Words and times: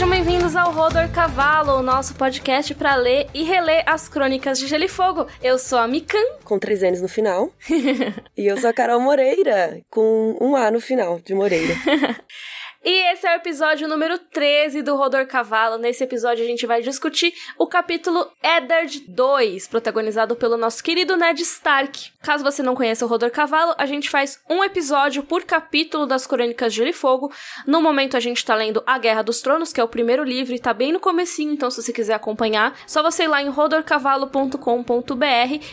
Sejam 0.00 0.08
bem-vindos 0.12 0.56
ao 0.56 0.72
Rodor 0.72 1.10
Cavalo, 1.10 1.72
o 1.72 1.82
nosso 1.82 2.14
podcast 2.14 2.74
para 2.74 2.96
ler 2.96 3.26
e 3.34 3.42
reler 3.42 3.82
as 3.84 4.08
crônicas 4.08 4.58
de 4.58 4.66
Gelo 4.66 4.84
e 4.84 4.88
Fogo. 4.88 5.26
Eu 5.42 5.58
sou 5.58 5.78
a 5.78 5.86
Mikan. 5.86 6.16
Com 6.42 6.58
três 6.58 6.80
N's 6.80 7.02
no 7.02 7.06
final. 7.06 7.52
e 8.34 8.46
eu 8.46 8.56
sou 8.56 8.70
a 8.70 8.72
Carol 8.72 8.98
Moreira, 8.98 9.82
com 9.90 10.38
um 10.40 10.56
A 10.56 10.70
no 10.70 10.80
final, 10.80 11.20
de 11.20 11.34
Moreira. 11.34 11.74
E 12.82 13.12
esse 13.12 13.26
é 13.26 13.34
o 13.34 13.36
episódio 13.36 13.86
número 13.86 14.18
13 14.18 14.80
do 14.80 14.96
Rodor 14.96 15.26
Cavalo. 15.26 15.76
Nesse 15.76 16.02
episódio 16.02 16.42
a 16.42 16.46
gente 16.46 16.64
vai 16.64 16.80
discutir 16.80 17.34
o 17.58 17.66
capítulo 17.66 18.26
Eddard 18.42 19.04
2, 19.06 19.68
protagonizado 19.68 20.34
pelo 20.34 20.56
nosso 20.56 20.82
querido 20.82 21.14
Ned 21.14 21.42
Stark. 21.42 22.10
Caso 22.22 22.42
você 22.42 22.62
não 22.62 22.74
conheça 22.74 23.04
o 23.04 23.08
Rodor 23.08 23.30
Cavalo, 23.30 23.74
a 23.76 23.84
gente 23.84 24.08
faz 24.08 24.40
um 24.48 24.64
episódio 24.64 25.22
por 25.22 25.44
capítulo 25.44 26.06
das 26.06 26.26
Crônicas 26.26 26.72
de 26.72 26.78
Gelo 26.78 26.88
e 26.88 26.94
Fogo. 26.94 27.30
No 27.66 27.82
momento 27.82 28.16
a 28.16 28.20
gente 28.20 28.42
tá 28.42 28.54
lendo 28.54 28.82
A 28.86 28.96
Guerra 28.96 29.20
dos 29.20 29.42
Tronos, 29.42 29.74
que 29.74 29.80
é 29.80 29.84
o 29.84 29.88
primeiro 29.88 30.24
livro 30.24 30.54
e 30.54 30.58
tá 30.58 30.72
bem 30.72 30.90
no 30.90 31.00
comecinho, 31.00 31.52
então 31.52 31.70
se 31.70 31.82
você 31.82 31.92
quiser 31.92 32.14
acompanhar, 32.14 32.74
só 32.86 33.02
você 33.02 33.24
ir 33.24 33.28
lá 33.28 33.42
em 33.42 33.50
rodorcavalo.com.br 33.50 34.56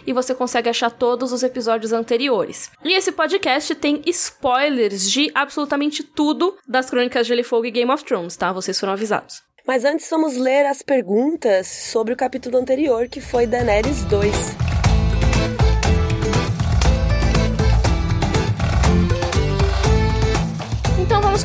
e 0.05 0.11
você 0.11 0.35
consegue 0.35 0.69
achar 0.69 0.91
todos 0.91 1.31
os 1.31 1.41
episódios 1.41 1.93
anteriores. 1.93 2.69
E 2.83 2.91
esse 2.91 3.13
podcast 3.13 3.73
tem 3.75 4.01
spoilers 4.07 5.09
de 5.09 5.31
absolutamente 5.33 6.03
tudo 6.03 6.57
das 6.67 6.89
Crônicas 6.89 6.96
de 7.05 7.23
Gelo 7.23 7.41
e 7.41 7.43
Fogo 7.43 7.65
e 7.65 7.71
Game 7.71 7.91
of 7.91 8.03
Thrones, 8.03 8.35
tá? 8.35 8.51
Vocês 8.51 8.79
foram 8.79 8.93
avisados. 8.93 9.43
Mas 9.65 9.83
antes 9.83 10.09
vamos 10.09 10.37
ler 10.37 10.65
as 10.65 10.81
perguntas 10.81 11.67
sobre 11.67 12.13
o 12.13 12.17
capítulo 12.17 12.57
anterior, 12.57 13.07
que 13.09 13.19
foi 13.19 13.45
Daenerys 13.45 14.03
2. 14.05 14.76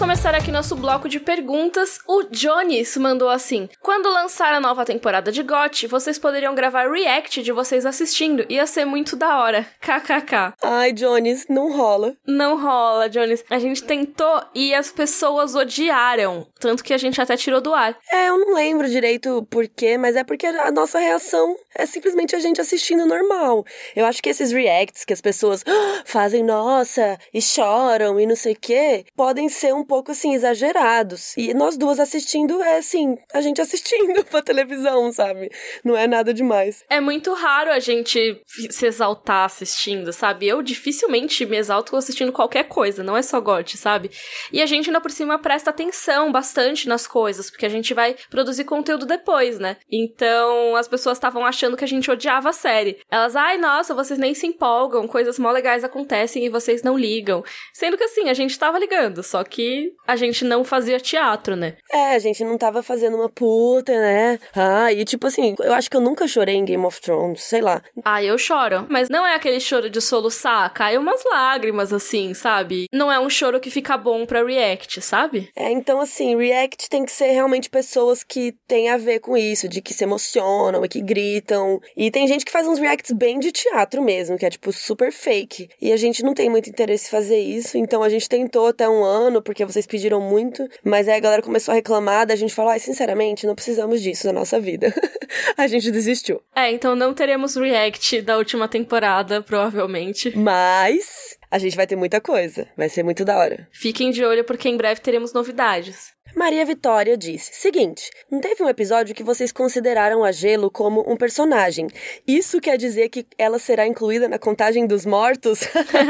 Começar 0.02 0.34
aqui 0.34 0.50
nosso 0.50 0.74
bloco 0.74 1.08
de 1.08 1.20
perguntas. 1.20 2.00
O 2.08 2.24
Jones 2.24 2.96
mandou 2.96 3.28
assim: 3.28 3.68
Quando 3.80 4.10
lançar 4.10 4.52
a 4.52 4.58
nova 4.58 4.84
temporada 4.84 5.30
de 5.30 5.44
GOT, 5.44 5.86
vocês 5.86 6.18
poderiam 6.18 6.56
gravar 6.56 6.90
react 6.90 7.40
de 7.40 7.52
vocês 7.52 7.86
assistindo. 7.86 8.44
Ia 8.48 8.66
ser 8.66 8.84
muito 8.84 9.14
da 9.14 9.38
hora. 9.38 9.64
KKK. 9.80 10.54
Ai, 10.60 10.92
Jones, 10.92 11.46
não 11.48 11.70
rola. 11.70 12.16
Não 12.26 12.60
rola, 12.60 13.08
Jones. 13.08 13.44
A 13.48 13.60
gente 13.60 13.84
tentou 13.84 14.42
e 14.52 14.74
as 14.74 14.90
pessoas 14.90 15.54
odiaram. 15.54 16.48
Tanto 16.58 16.82
que 16.82 16.92
a 16.92 16.98
gente 16.98 17.20
até 17.20 17.36
tirou 17.36 17.60
do 17.60 17.72
ar. 17.72 17.96
É, 18.10 18.28
eu 18.28 18.38
não 18.38 18.56
lembro 18.56 18.88
direito 18.88 19.46
por 19.48 19.68
quê, 19.68 19.96
mas 19.96 20.16
é 20.16 20.24
porque 20.24 20.46
a 20.48 20.72
nossa 20.72 20.98
reação 20.98 21.54
é 21.76 21.86
simplesmente 21.86 22.34
a 22.34 22.40
gente 22.40 22.60
assistindo 22.60 23.06
normal. 23.06 23.64
Eu 23.94 24.04
acho 24.04 24.20
que 24.20 24.30
esses 24.30 24.50
reacts 24.50 25.04
que 25.04 25.12
as 25.12 25.20
pessoas 25.20 25.62
"Ah, 25.64 26.02
fazem, 26.04 26.42
nossa, 26.42 27.16
e 27.32 27.40
choram 27.40 28.18
e 28.18 28.26
não 28.26 28.36
sei 28.36 28.54
o 28.54 28.58
quê, 28.60 29.06
podem 29.16 29.48
ser 29.48 29.72
um 29.72 29.84
pouco 29.92 30.12
assim 30.12 30.34
exagerados. 30.34 31.36
E 31.36 31.52
nós 31.52 31.76
duas 31.76 32.00
assistindo 32.00 32.62
é 32.62 32.78
assim, 32.78 33.18
a 33.30 33.42
gente 33.42 33.60
assistindo 33.60 34.24
pra 34.24 34.40
televisão, 34.40 35.12
sabe? 35.12 35.50
Não 35.84 35.94
é 35.94 36.06
nada 36.06 36.32
demais. 36.32 36.82
É 36.88 36.98
muito 36.98 37.34
raro 37.34 37.70
a 37.70 37.78
gente 37.78 38.40
se 38.70 38.86
exaltar 38.86 39.44
assistindo, 39.44 40.10
sabe? 40.10 40.48
Eu 40.48 40.62
dificilmente 40.62 41.44
me 41.44 41.58
exalto 41.58 41.94
assistindo 41.94 42.32
qualquer 42.32 42.64
coisa, 42.68 43.02
não 43.02 43.14
é 43.14 43.20
só 43.20 43.38
GOT, 43.38 43.76
sabe? 43.76 44.10
E 44.50 44.62
a 44.62 44.66
gente 44.66 44.88
ainda 44.88 44.98
por 44.98 45.10
cima 45.10 45.38
presta 45.38 45.68
atenção 45.68 46.32
bastante 46.32 46.88
nas 46.88 47.06
coisas, 47.06 47.50
porque 47.50 47.66
a 47.66 47.68
gente 47.68 47.92
vai 47.92 48.16
produzir 48.30 48.64
conteúdo 48.64 49.04
depois, 49.04 49.58
né? 49.58 49.76
Então 49.90 50.74
as 50.74 50.88
pessoas 50.88 51.18
estavam 51.18 51.44
achando 51.44 51.76
que 51.76 51.84
a 51.84 51.88
gente 51.88 52.10
odiava 52.10 52.48
a 52.48 52.54
série. 52.54 52.98
Elas, 53.10 53.36
ai, 53.36 53.58
nossa, 53.58 53.92
vocês 53.92 54.18
nem 54.18 54.32
se 54.32 54.46
empolgam, 54.46 55.06
coisas 55.06 55.38
mó 55.38 55.50
legais 55.50 55.84
acontecem 55.84 56.46
e 56.46 56.48
vocês 56.48 56.82
não 56.82 56.96
ligam. 56.96 57.44
Sendo 57.74 57.98
que 57.98 58.04
assim, 58.04 58.30
a 58.30 58.34
gente 58.34 58.58
tava 58.58 58.78
ligando, 58.78 59.22
só 59.22 59.44
que 59.44 59.81
a 60.06 60.16
gente 60.16 60.44
não 60.44 60.64
fazia 60.64 61.00
teatro, 61.00 61.56
né? 61.56 61.74
É, 61.90 62.14
a 62.14 62.18
gente 62.18 62.44
não 62.44 62.58
tava 62.58 62.82
fazendo 62.82 63.16
uma 63.16 63.28
puta, 63.28 63.92
né? 63.92 64.38
Ah, 64.54 64.92
e 64.92 65.04
tipo 65.04 65.26
assim, 65.26 65.54
eu 65.60 65.72
acho 65.72 65.90
que 65.90 65.96
eu 65.96 66.00
nunca 66.00 66.26
chorei 66.26 66.54
em 66.54 66.64
Game 66.64 66.84
of 66.84 67.00
Thrones, 67.00 67.42
sei 67.42 67.60
lá. 67.60 67.82
Ah, 68.04 68.22
eu 68.22 68.36
choro. 68.38 68.86
Mas 68.88 69.08
não 69.08 69.26
é 69.26 69.34
aquele 69.34 69.60
choro 69.60 69.88
de 69.88 70.00
soluçar, 70.00 70.72
cai 70.72 70.96
umas 70.96 71.22
lágrimas 71.24 71.92
assim, 71.92 72.34
sabe? 72.34 72.86
Não 72.92 73.10
é 73.10 73.18
um 73.18 73.30
choro 73.30 73.60
que 73.60 73.70
fica 73.70 73.96
bom 73.96 74.26
pra 74.26 74.44
react, 74.44 75.00
sabe? 75.00 75.48
É, 75.56 75.70
então 75.70 76.00
assim, 76.00 76.36
react 76.36 76.88
tem 76.88 77.04
que 77.04 77.12
ser 77.12 77.32
realmente 77.32 77.70
pessoas 77.70 78.22
que 78.22 78.52
têm 78.66 78.90
a 78.90 78.96
ver 78.96 79.20
com 79.20 79.36
isso, 79.36 79.68
de 79.68 79.80
que 79.80 79.94
se 79.94 80.04
emocionam 80.04 80.84
e 80.84 80.88
que 80.88 81.00
gritam. 81.00 81.80
E 81.96 82.10
tem 82.10 82.26
gente 82.26 82.44
que 82.44 82.52
faz 82.52 82.66
uns 82.66 82.78
reacts 82.78 83.12
bem 83.12 83.38
de 83.38 83.52
teatro 83.52 84.02
mesmo, 84.02 84.36
que 84.38 84.46
é 84.46 84.50
tipo 84.50 84.72
super 84.72 85.12
fake. 85.12 85.68
E 85.80 85.92
a 85.92 85.96
gente 85.96 86.22
não 86.22 86.34
tem 86.34 86.50
muito 86.50 86.68
interesse 86.68 87.06
em 87.06 87.10
fazer 87.10 87.38
isso, 87.38 87.76
então 87.78 88.02
a 88.02 88.08
gente 88.08 88.28
tentou 88.28 88.66
até 88.66 88.88
um 88.88 89.02
ano, 89.04 89.42
porque 89.42 89.61
vocês 89.64 89.86
pediram 89.86 90.20
muito, 90.20 90.68
mas 90.84 91.08
aí 91.08 91.16
a 91.16 91.20
galera 91.20 91.42
começou 91.42 91.72
a 91.72 91.74
reclamar, 91.76 92.26
da 92.26 92.36
gente 92.36 92.54
falou, 92.54 92.70
ai, 92.70 92.80
sinceramente, 92.80 93.46
não 93.46 93.54
precisamos 93.54 94.00
disso 94.00 94.26
na 94.26 94.32
nossa 94.32 94.60
vida. 94.60 94.92
a 95.56 95.66
gente 95.66 95.90
desistiu. 95.90 96.42
É, 96.54 96.70
então 96.70 96.94
não 96.94 97.14
teremos 97.14 97.56
react 97.56 98.22
da 98.22 98.36
última 98.36 98.68
temporada, 98.68 99.42
provavelmente. 99.42 100.36
Mas 100.36 101.36
a 101.50 101.58
gente 101.58 101.76
vai 101.76 101.86
ter 101.86 101.96
muita 101.96 102.20
coisa. 102.20 102.66
Vai 102.76 102.88
ser 102.88 103.02
muito 103.02 103.24
da 103.24 103.38
hora. 103.38 103.68
Fiquem 103.72 104.10
de 104.10 104.24
olho 104.24 104.44
porque 104.44 104.68
em 104.68 104.76
breve 104.76 105.00
teremos 105.00 105.32
novidades. 105.32 106.12
Maria 106.34 106.64
Vitória 106.64 107.16
disse: 107.16 107.50
Seguinte, 107.54 108.10
não 108.30 108.40
teve 108.40 108.62
um 108.62 108.68
episódio 108.68 109.14
que 109.14 109.22
vocês 109.22 109.52
consideraram 109.52 110.24
a 110.24 110.32
Gelo 110.32 110.70
como 110.70 111.04
um 111.06 111.16
personagem. 111.16 111.88
Isso 112.26 112.60
quer 112.60 112.76
dizer 112.76 113.08
que 113.08 113.26
ela 113.38 113.58
será 113.58 113.86
incluída 113.86 114.28
na 114.28 114.38
contagem 114.38 114.86
dos 114.86 115.04
mortos? 115.04 115.60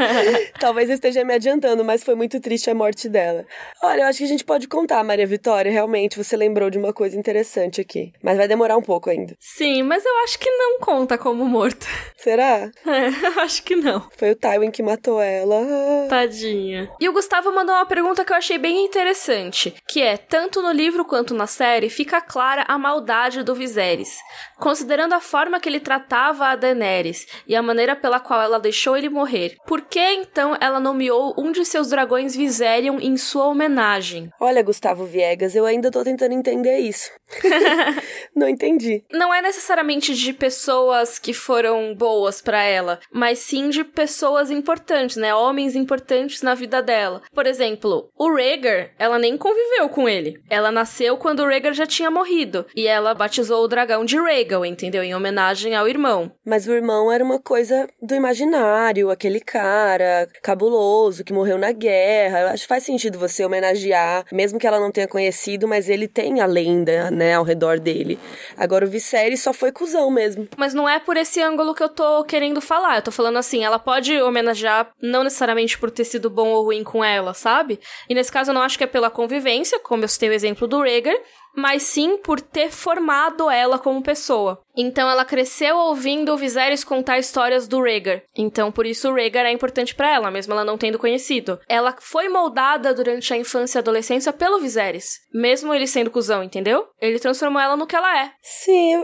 Talvez 0.59 0.89
eu 0.89 0.95
esteja 0.95 1.23
me 1.23 1.33
adiantando, 1.33 1.83
mas 1.83 2.03
foi 2.03 2.15
muito 2.15 2.39
triste 2.39 2.69
a 2.69 2.75
morte 2.75 3.09
dela. 3.09 3.45
Olha, 3.81 4.01
eu 4.01 4.07
acho 4.07 4.19
que 4.19 4.23
a 4.23 4.27
gente 4.27 4.45
pode 4.45 4.67
contar, 4.67 5.03
Maria 5.03 5.27
Vitória. 5.27 5.71
Realmente, 5.71 6.17
você 6.17 6.37
lembrou 6.37 6.69
de 6.69 6.77
uma 6.77 6.93
coisa 6.93 7.17
interessante 7.17 7.81
aqui. 7.81 8.11
Mas 8.21 8.37
vai 8.37 8.47
demorar 8.47 8.77
um 8.77 8.81
pouco 8.81 9.09
ainda. 9.09 9.35
Sim, 9.39 9.83
mas 9.83 10.05
eu 10.05 10.17
acho 10.23 10.39
que 10.39 10.49
não 10.49 10.79
conta 10.79 11.17
como 11.17 11.45
morto. 11.45 11.85
Será? 12.17 12.71
É, 12.93 13.41
acho 13.41 13.63
que 13.63 13.75
não. 13.75 14.07
Foi 14.15 14.31
o 14.31 14.35
Tywin 14.35 14.69
que 14.69 14.83
matou 14.83 15.19
ela. 15.19 15.65
Tadinha. 16.07 16.91
E 16.99 17.09
o 17.09 17.13
Gustavo 17.13 17.51
mandou 17.51 17.73
uma 17.73 17.87
pergunta 17.87 18.23
que 18.23 18.31
eu 18.31 18.37
achei 18.37 18.57
bem 18.57 18.85
interessante, 18.85 19.73
que 19.87 20.01
é, 20.01 20.12
tanto 20.17 20.61
no 20.61 20.71
livro 20.71 21.05
quanto 21.05 21.33
na 21.33 21.47
série, 21.47 21.89
fica 21.89 22.21
clara 22.21 22.65
a 22.67 22.77
maldade 22.77 23.43
do 23.43 23.55
Viserys. 23.55 24.17
Considerando 24.57 25.13
a 25.13 25.19
forma 25.19 25.59
que 25.59 25.69
ele 25.69 25.79
tratava 25.79 26.47
a 26.47 26.55
Daenerys 26.55 27.27
e 27.47 27.55
a 27.55 27.61
maneira 27.61 27.95
pela 27.95 28.19
qual 28.19 28.41
ela 28.41 28.59
deixou 28.59 28.97
ele 28.97 29.09
morrer, 29.09 29.55
por 29.65 29.81
que 29.81 29.99
então 29.99 30.55
ela 30.59 30.79
nomeou 30.79 31.33
um 31.37 31.51
de 31.51 31.65
seus 31.65 31.89
dragões 31.89 32.35
Viserion 32.35 32.99
em 32.99 33.17
sua 33.17 33.47
homenagem? 33.47 34.29
Olha, 34.39 34.63
Gustavo 34.63 35.05
Viegas, 35.05 35.55
eu 35.55 35.65
ainda 35.65 35.91
tô 35.91 36.03
tentando 36.03 36.33
entender 36.33 36.79
isso. 36.79 37.11
Não 38.35 38.47
entendi. 38.47 39.03
Não 39.11 39.33
é 39.33 39.41
necessariamente 39.41 40.13
de 40.13 40.33
pessoas 40.33 41.19
que 41.19 41.33
foram 41.33 41.93
boas 41.95 42.41
pra 42.41 42.63
ela, 42.63 42.99
mas 43.11 43.39
sim 43.39 43.69
de 43.69 43.83
pessoas 43.83 44.51
importantes, 44.51 45.17
né? 45.17 45.33
Homens 45.33 45.75
importantes 45.75 46.41
na 46.41 46.55
vida 46.55 46.81
dela. 46.81 47.21
Por 47.33 47.45
exemplo, 47.45 48.09
o 48.17 48.33
Rhaegar, 48.33 48.91
ela 48.97 49.19
nem 49.19 49.37
conviveu 49.37 49.89
com 49.89 50.02
ele. 50.07 50.41
Ela 50.49 50.71
nasceu 50.71 51.17
quando 51.17 51.41
o 51.41 51.47
Rhaegar 51.47 51.73
já 51.73 51.85
tinha 51.85 52.09
morrido 52.09 52.65
e 52.75 52.87
ela 52.87 53.13
batizou 53.13 53.63
o 53.63 53.67
dragão 53.67 54.05
de 54.05 54.17
Rhaegal, 54.17 54.65
entendeu? 54.65 55.03
Em 55.03 55.15
homenagem 55.15 55.75
ao 55.75 55.87
irmão. 55.87 56.31
Mas 56.45 56.67
o 56.67 56.73
irmão 56.73 57.11
era 57.11 57.23
uma 57.23 57.39
coisa 57.39 57.87
do 58.01 58.15
imaginário, 58.15 59.09
aquele 59.09 59.39
cara 59.39 60.27
cabuloso 60.41 61.23
que 61.23 61.33
morreu 61.33 61.57
na 61.57 61.71
guerra. 61.71 62.41
Eu 62.41 62.47
acho 62.49 62.63
que 62.63 62.69
faz 62.69 62.83
sentido 62.83 63.19
você 63.19 63.45
homenagear, 63.45 64.25
mesmo 64.31 64.59
que 64.59 64.67
ela 64.67 64.79
não 64.79 64.91
tenha 64.91 65.07
conhecido, 65.07 65.67
mas 65.67 65.89
ele 65.89 66.07
tem 66.07 66.41
a 66.41 66.45
lenda, 66.45 67.09
né, 67.11 67.35
ao 67.35 67.43
redor 67.43 67.79
dele. 67.79 68.19
Agora 68.57 68.85
o 68.85 68.89
Viserys 68.89 69.41
só 69.41 69.53
foi 69.53 69.71
cuzão 69.71 70.09
mesmo. 70.11 70.47
Mas 70.57 70.73
não 70.73 70.87
é 70.87 70.99
por 70.99 71.17
esse 71.17 71.41
ângulo 71.41 71.73
que 71.73 71.83
eu 71.83 71.89
tô 71.89 72.23
querendo 72.23 72.61
falar. 72.61 72.97
Eu 72.97 73.01
tô 73.01 73.11
falando 73.11 73.37
assim, 73.37 73.63
ela 73.63 73.79
pode 73.79 74.21
homenagear 74.21 74.91
não 75.01 75.23
necessariamente 75.23 75.77
por 75.77 75.91
ter 75.91 76.05
sido 76.05 76.29
bom 76.29 76.49
ou 76.49 76.65
ruim 76.65 76.83
com 76.83 77.03
ela, 77.03 77.33
sabe? 77.33 77.79
E 78.09 78.15
nesse 78.15 78.31
caso 78.31 78.51
eu 78.51 78.53
não 78.53 78.61
acho 78.61 78.77
que 78.77 78.83
é 78.83 78.87
pela 78.87 79.09
convivência, 79.09 79.79
como 79.93 80.03
eu 80.03 80.07
citei 80.07 80.29
o 80.29 80.33
exemplo 80.33 80.67
do 80.67 80.81
Rhaegar, 80.81 81.15
mas 81.55 81.83
sim 81.83 82.17
por 82.17 82.39
ter 82.41 82.71
formado 82.71 83.49
ela 83.49 83.77
como 83.79 84.01
pessoa. 84.01 84.61
Então 84.75 85.07
ela 85.07 85.23
cresceu 85.23 85.77
ouvindo 85.77 86.33
o 86.33 86.37
Viserys 86.37 86.83
contar 86.83 87.19
histórias 87.19 87.67
do 87.67 87.79
Rhaegar. 87.81 88.23
Então 88.35 88.71
por 88.71 88.85
isso 88.87 89.09
o 89.09 89.13
Rhaegar 89.13 89.45
é 89.45 89.51
importante 89.51 89.93
para 89.93 90.11
ela, 90.11 90.31
mesmo 90.31 90.51
ela 90.53 90.65
não 90.65 90.77
tendo 90.79 90.97
conhecido. 90.97 91.59
Ela 91.69 91.95
foi 91.99 92.27
moldada 92.27 92.93
durante 92.93 93.31
a 93.33 93.37
infância 93.37 93.77
e 93.77 93.81
adolescência 93.81 94.33
pelo 94.33 94.59
Viserys, 94.59 95.19
mesmo 95.33 95.73
ele 95.73 95.85
sendo 95.85 96.09
cuzão, 96.09 96.43
entendeu? 96.43 96.87
Ele 96.99 97.19
transformou 97.19 97.61
ela 97.61 97.77
no 97.77 97.85
que 97.85 97.95
ela 97.95 98.19
é. 98.23 98.31
Sim, 98.41 98.93
eu 98.93 99.03